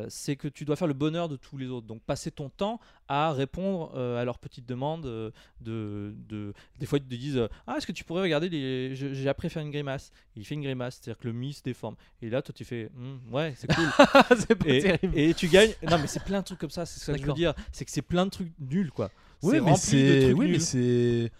[0.09, 1.87] c'est que tu dois faire le bonheur de tous les autres.
[1.87, 2.79] Donc passer ton temps
[3.13, 5.05] à répondre euh, à leurs petites demandes.
[5.05, 8.49] euh, de, de, des fois ils te disent euh, Ah, est-ce que tu pourrais regarder
[8.49, 8.95] les...
[8.95, 10.11] J'ai appris à faire une grimace.
[10.35, 11.95] Et il fait une grimace, c'est-à-dire que le mi se déforme.
[12.21, 13.85] Et là, toi tu fais Hum, Ouais, c'est cool.
[14.37, 15.17] c'est pas et, terrible.
[15.17, 15.73] et tu gagnes.
[15.89, 17.53] Non, mais c'est plein de trucs comme ça, c'est ça que je veux dire.
[17.71, 19.09] C'est que c'est plein de trucs nuls quoi.
[19.41, 21.31] Oui, mais rempli de c'est trucs oui, mais c'est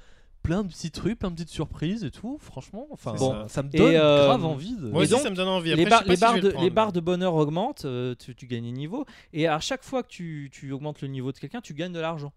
[0.44, 2.38] plein de petits trucs, plein de petites surprises et tout.
[2.40, 3.46] Franchement, enfin, C'est ça.
[3.48, 3.64] ça.
[3.64, 4.90] me Et, donne euh, grave envie de.
[4.90, 5.74] Moi aussi, donc, ça me donne envie.
[5.76, 6.70] les, Après, si barres de, le les prendre.
[6.72, 10.10] barres de bonheur augmentent, euh, tu, tu gagnes des niveaux, et à chaque fois que
[10.10, 12.32] tu, tu augmentes le niveau de quelqu'un, tu gagnes de l'argent.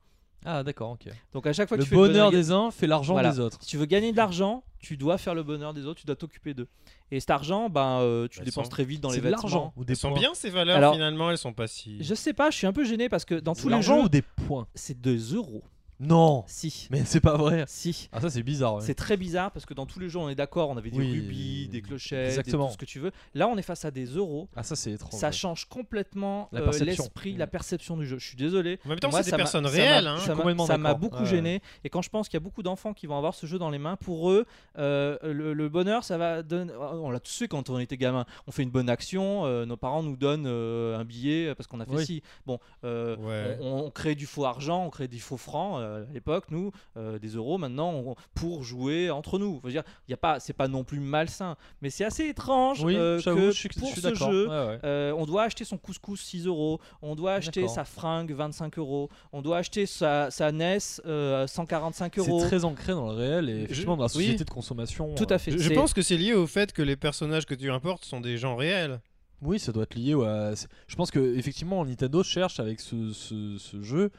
[0.49, 1.13] Ah, d'accord, ok.
[1.33, 3.15] Donc à chaque fois que Le tu fais le bonheur bonheur des uns fait l'argent
[3.15, 3.33] Voilà.
[3.33, 3.59] des autres.
[3.63, 6.15] Si tu veux gagner de l'argent, tu dois faire le bonheur des autres, tu dois
[6.15, 6.69] t'occuper d'eux.
[7.11, 9.43] Et cet argent, ben, euh, tu Bah, dépenses très vite dans les C'est de vêtements.
[9.43, 11.97] l'argent ou des Elles sont bien ces valeurs Alors- finalement, elles sont pas si.
[12.01, 14.09] Je sais pas, je suis un peu gêné parce que dans tous les l'argent ou
[14.09, 15.65] des points c'est 2 euros.
[15.99, 16.89] Non Si.
[16.91, 17.65] Mais c'est pas vrai.
[17.69, 18.09] Si.
[18.13, 18.75] Ah, ça, c'est bizarre.
[18.77, 18.83] ouais.
[18.83, 20.99] C'est très bizarre parce que dans tous les jeux, on est d'accord, on avait des
[20.99, 22.67] Oui, rubis, des clochettes, des- exactement.
[22.67, 23.13] tout ce que tu veux.
[23.35, 24.49] Là, on est face à des euros.
[24.57, 25.19] Ah, ça, c'est étrange.
[25.19, 25.33] Ça ouais.
[25.33, 27.05] change complètement La euh, perception.
[27.05, 27.39] l'esprit, Mm.
[27.39, 28.19] la perception du jeu.
[28.19, 28.79] Je suis désolé.
[28.85, 30.07] En même temps, Moi, c'est ça des m'a- personnes ça m'a- réelles.
[30.07, 30.19] hein.
[30.19, 30.99] Ça m'a- complètement ça m'a d'accord.
[31.01, 31.27] beaucoup Ouais.
[31.31, 31.63] gêné.
[31.85, 33.71] Et quand je pense qu'il y a beaucoup d'enfants qui vont avoir ce jeu dans
[33.71, 34.45] les mains, pour eux,
[34.79, 36.73] euh, le, le bonheur, ça va donner.
[36.77, 38.27] On l'a tous fait quand on était gamin.
[38.47, 41.81] On fait une bonne action, euh, nos parents nous donnent euh, un billet parce qu'on
[41.81, 42.05] a fait Oui.
[42.07, 42.23] ci.
[42.45, 43.59] Bon, euh, Ouais.
[43.63, 46.71] on, on crée du faux argent, on crée des faux francs euh, à l'époque, nous,
[46.97, 49.61] euh, des euros maintenant, on- pour jouer entre nous.
[49.61, 52.83] Faut dire, il y a pas, c'est pas non plus malsain, mais c'est assez étrange
[52.85, 54.31] Oui, euh, que je suis, je pour suis ce d'accord.
[54.31, 54.79] jeu, Ouais, ouais.
[54.85, 57.75] euh, on doit acheter son couscous 6 euros, on doit acheter D'accord.
[57.75, 62.41] sa fringue 25 euros, on doit acheter sa, sa NES euh, 145 euros.
[62.41, 64.25] C'est très ancré dans le réel et effectivement dans la oui.
[64.25, 65.15] société de consommation.
[65.15, 65.57] Tout euh, à fait.
[65.57, 68.37] Je, pense que c'est lié au fait que les personnages que tu importes sont des
[68.39, 69.01] gens réels.
[69.43, 70.15] Oui, ça doit être lié.
[70.15, 74.11] ouais, à- c'est- Je pense que effectivement Nintendo cherche avec ce, ce- ce jeu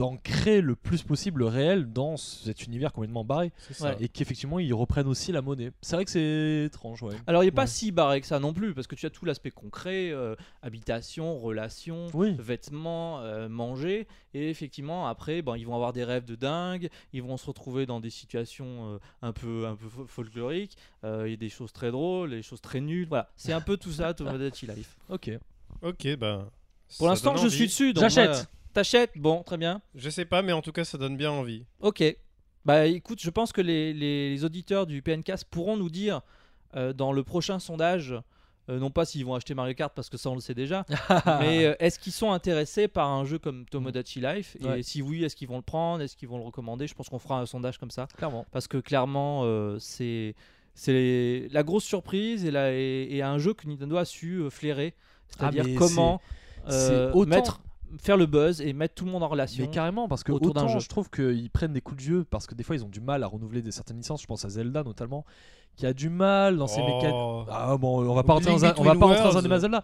[0.00, 3.52] d'ancrer le plus possible le réel dans cet univers complètement barré
[4.00, 5.72] et qu'effectivement ils reprennent aussi la monnaie.
[5.82, 7.14] C'est vrai que c'est étrange, ouais.
[7.26, 7.66] Alors il n'est pas Ouais.
[7.66, 11.38] si barré que ça non plus, parce que tu as tout l'aspect concret, euh, habitation,
[11.38, 12.34] relations, Oui.
[12.38, 17.22] vêtements, euh, manger, et effectivement après, ben, ils vont avoir des rêves de dingue, ils
[17.22, 21.32] vont se retrouver dans des situations euh, un peu, un peu fo- folkloriques, euh, il
[21.32, 23.92] y a des choses très drôles, des choses très nulles, voilà, c'est un peu tout
[23.92, 24.96] ça, Tomodachi Life.
[25.10, 25.30] Ok.
[25.82, 26.50] Ok, bah.
[26.96, 28.48] Pour l'instant je suis dessus, donc J'achète.
[28.72, 29.82] T'achètes Bon, très bien.
[29.94, 31.64] Je sais pas, mais en tout cas, ça donne bien envie.
[31.80, 32.02] Ok.
[32.64, 36.20] Bah écoute, je pense que les, les- les auditeurs du PNCast pourront nous dire
[36.76, 38.14] euh, dans le prochain sondage,
[38.68, 40.84] euh, non pas s'ils vont acheter Mario Kart parce que ça on le sait déjà,
[41.40, 44.56] mais euh, est-ce qu'ils sont intéressés par un jeu comme Tomodachi Life?
[44.60, 44.82] Et Ouais.
[44.82, 46.02] si oui, est-ce qu'ils vont le prendre?
[46.02, 46.86] Est-ce qu'ils vont le recommander?
[46.86, 48.44] Je pense qu'on fera un sondage comme ça Clairement.
[48.52, 50.34] parce que clairement euh, c'est
[50.74, 54.94] c'est la grosse surprise et, la, et, et un jeu que Nintendo a su flairer,
[55.28, 56.20] c'est-à-dire Ah, mais comment
[56.68, 57.60] euh, autant- mettre
[57.98, 59.64] faire le buzz et mettre tout le monde en relation.
[59.64, 60.80] Mais carrément, parce que autour d'un autant jeu.
[60.80, 63.00] je trouve qu'ils prennent des coups de vieux, parce que des fois ils ont du
[63.00, 64.22] mal à renouveler des certaines licences.
[64.22, 65.24] Je pense à Zelda notamment,
[65.76, 67.12] qui a du mal dans ses mécaniques.
[67.14, 67.44] Oh.
[67.50, 69.58] Ah bon, on va pas rentrer dans un, on va pas rentrer dans un débat
[69.58, 69.82] Zelda.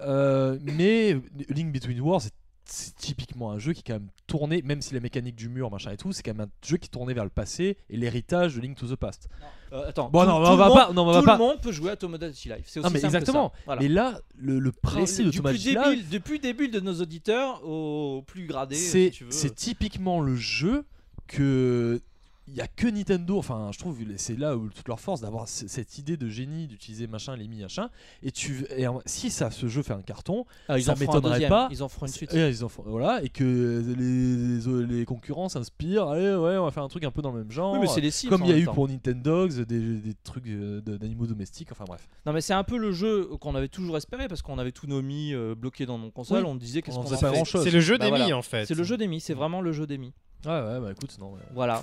[0.00, 1.16] Euh, mais
[1.50, 2.32] Link Between Wars, c'est-
[2.66, 5.70] c'est typiquement un jeu qui est quand même tourné, même si la mécanique du mur,
[5.70, 7.96] machin et tout, c'est quand même un jeu qui est tourné vers le passé et
[7.96, 9.28] l'héritage de Link to the Past.
[9.72, 11.32] Euh, attends, Bon, tout- non, tout on va monde- pas, non, on va tout pas.
[11.32, 12.64] le monde peut jouer à Tomodachi Life.
[12.66, 13.52] C'est aussi Non, mais simple que exactement.
[13.54, 13.62] ça.
[13.66, 13.82] Voilà.
[13.82, 16.94] Mais là, le, le principe Les- de Tomodachi débile, Life, depuis le début de nos
[17.00, 20.84] auditeurs au plus gradé, si c'est c'est typiquement le jeu
[21.26, 22.00] que
[22.46, 25.48] il y a que Nintendo enfin je trouve c'est là où toute leur force d'avoir
[25.48, 27.88] cette idée de génie d'utiliser machin les mi machin
[28.22, 31.12] et tu et si ça ce jeu fait un carton Ah, ils ça en feront
[31.12, 31.68] un m'étonnerait deuxième, pas.
[31.70, 32.34] Ils en feront une suite.
[32.34, 36.64] et, ils en font- voilà et que les, les, les concurrents s'inspirent allez ouais on
[36.66, 38.42] va faire un truc un peu dans le même genre Oui, mais c'est les comme
[38.44, 38.74] il y a eu temps.
[38.74, 42.76] pour Nintendo des, des trucs euh, d'animaux domestiques enfin bref Non, mais c'est un peu
[42.76, 45.98] le jeu qu'on avait toujours espéré parce qu'on avait tous nos mi euh, bloqués dans
[45.98, 46.44] nos consoles.
[46.44, 46.50] Oui.
[46.50, 47.34] On disait qu'est-ce qu'on faisait en pas fait.
[47.36, 47.64] grand-chose.
[47.64, 48.26] C'est le jeu Bah des voilà.
[48.26, 48.66] mi en fait.
[48.66, 50.12] C'est le jeu des mi, c'est vraiment le jeu des mi.
[50.44, 51.82] ouais ouais bah écoute non Voilà.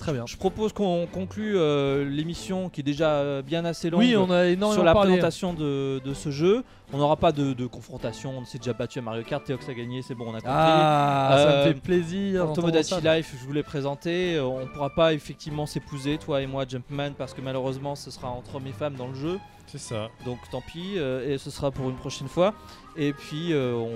[0.00, 4.00] Très bien Je propose qu'on conclue euh, l'émission qui est déjà euh, bien assez longue.
[4.00, 5.12] oui on a énormément sur la parlé.
[5.12, 6.64] présentation de, de ce jeu.
[6.92, 8.32] On n'aura pas de, de confrontation.
[8.36, 9.44] On s'est déjà battu à Mario Kart.
[9.44, 10.50] Théox a gagné, c'est bon, on a compris.
[10.52, 12.94] ah ça Euh, me fait plaisir Tomodachi.
[13.04, 14.34] Life, je vous l'ai présenté.
[14.34, 18.28] euh, On pourra pas effectivement s'épouser, toi et moi, Jumpman, parce que malheureusement, ce sera
[18.28, 19.38] entre hommes et femmes dans le jeu.
[19.70, 20.08] C'est ça.
[20.24, 22.54] Donc tant pis, euh, et ce sera pour une prochaine fois.
[22.96, 23.90] Et puis, euh, on.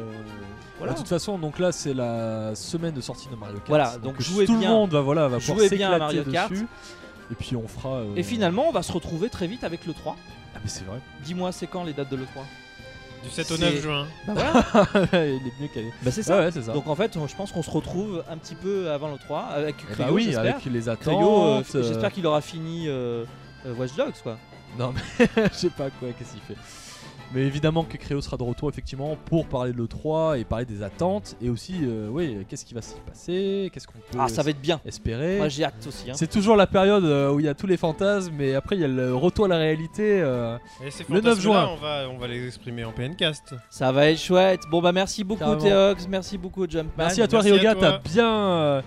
[0.79, 0.93] Voilà.
[0.93, 3.69] De toute façon, donc là, c'est la semaine de sortie de Mario Kart.
[3.69, 4.71] Voilà, donc tout jouez le bien.
[4.71, 6.51] monde va, voilà, va pouvoir Jouez bien à Mario Kart.
[6.51, 6.67] dessus.
[7.33, 7.95] Et puis on fera.
[7.97, 10.15] euh, Et finalement, on va se retrouver très vite avec le 3.
[10.55, 10.99] Ah, mais c'est vrai.
[11.25, 12.43] Dis-moi, c'est quand les dates de l'E3
[13.25, 14.07] Du 7 au C'est- 9 juin.
[14.29, 14.87] Bah voilà,
[15.27, 15.91] Il est mieux calé.
[16.03, 16.39] bah c'est ça.
[16.39, 16.73] ouais, c'est ça.
[16.73, 19.77] Donc en fait, je pense qu'on se retrouve un petit peu avant le 3 avec
[19.81, 20.57] Eh Cryo, bah oui, j'espère.
[20.57, 21.65] avec les attentes.
[21.75, 23.25] Euh, j'espère qu'il aura fini euh,
[23.79, 24.37] Watch Dogs quoi.
[24.79, 26.57] Non, mais je sais pas quoi, qu'est-ce qu'il fait.
[27.33, 30.83] Mais évidemment que Créo sera de retour effectivement pour parler de l'E3 et parler des
[30.85, 34.43] attentes et aussi, euh, oui, qu'est-ce qui va s'y passer, qu'est-ce qu'on peut Ah, ça
[34.43, 34.81] va être bien.
[34.85, 35.39] espérer.
[35.39, 36.11] Moi j'ai hâte aussi.
[36.11, 36.15] hein.
[36.17, 38.83] C'est toujours la période euh, où il y a tous les fantasmes, mais après il
[38.83, 40.21] y a le retour à la réalité.
[40.23, 41.69] euh, Et ces Le 9 fantasmes-là, juin.
[41.73, 43.55] On va, on va les exprimer en PNcast.
[43.71, 44.61] Ça va être chouette.
[44.71, 45.57] Bon bah merci beaucoup.
[45.57, 46.93] Théox, merci beaucoup Jumpman.
[46.99, 48.83] Merci à toi Ryoga, t'as bien euh,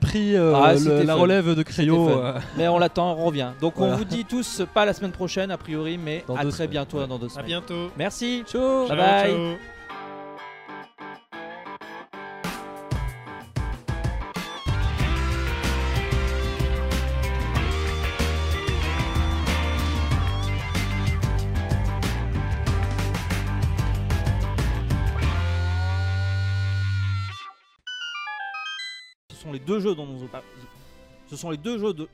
[0.00, 1.20] pris euh, Ah, le- la fun.
[1.20, 2.08] relève de Cryo.
[2.08, 3.50] Euh, Mais on l'attend, on revient.
[3.60, 3.94] Donc Voilà.
[3.94, 6.70] on vous dit tous pas la semaine prochaine a priori, mais Dans à très semaines.
[6.70, 7.06] bientôt Ouais.
[7.06, 7.46] dans deux À semaines.
[7.46, 7.90] bientôt.
[7.96, 8.42] Merci.
[8.50, 9.30] Ciao Bye Ciao, bye.
[9.30, 9.79] ciao.
[29.70, 30.28] Deux jeux dont nous
[31.28, 32.08] ce sont les deux jeux de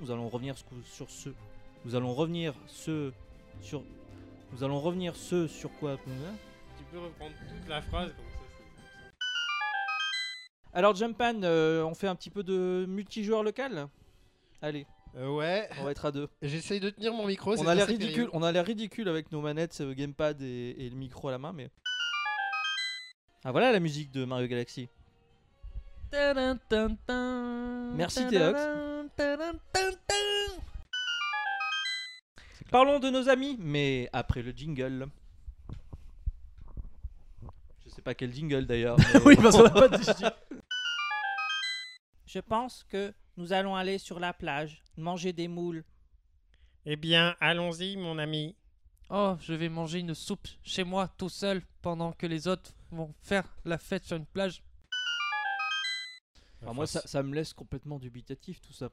[0.00, 1.28] nous allons revenir sur ce
[1.84, 3.12] nous allons revenir ce
[3.62, 3.84] sur
[4.52, 9.18] nous allons revenir ce sur quoi Tu peux reprendre toute la phrase comme ça.
[10.72, 13.86] alors Jumpan euh, on fait un petit peu de multijoueur local?
[14.60, 14.84] Allez
[15.14, 17.52] Euh, ouais, on va être à deux j'essaye de tenir mon micro.
[17.52, 18.30] on c'est a l'air ridicule périlleux.
[18.32, 21.38] on a l'air ridicule avec nos manettes euh, gamepad et, et le micro à la
[21.38, 21.70] main mais
[23.44, 24.88] ah voilà la musique de Mario Galaxy
[27.94, 28.60] Merci, Théox.
[32.70, 35.06] Parlons de nos amis, mais après le jingle.
[37.84, 38.96] Je sais pas quel jingle d'ailleurs.
[39.14, 40.04] mais- oui, parce qu'on a pas dit.
[42.26, 45.84] Je pense que nous allons aller sur la plage, manger des moules.
[46.84, 48.56] Eh bien, allons-y, mon ami.
[49.08, 53.14] Oh, je vais manger une soupe chez moi tout seul pendant que les autres vont
[53.22, 54.62] faire la fête sur une plage.
[56.66, 58.90] Enfin, moi, ça, ça me laisse complètement dubitatif tout ça.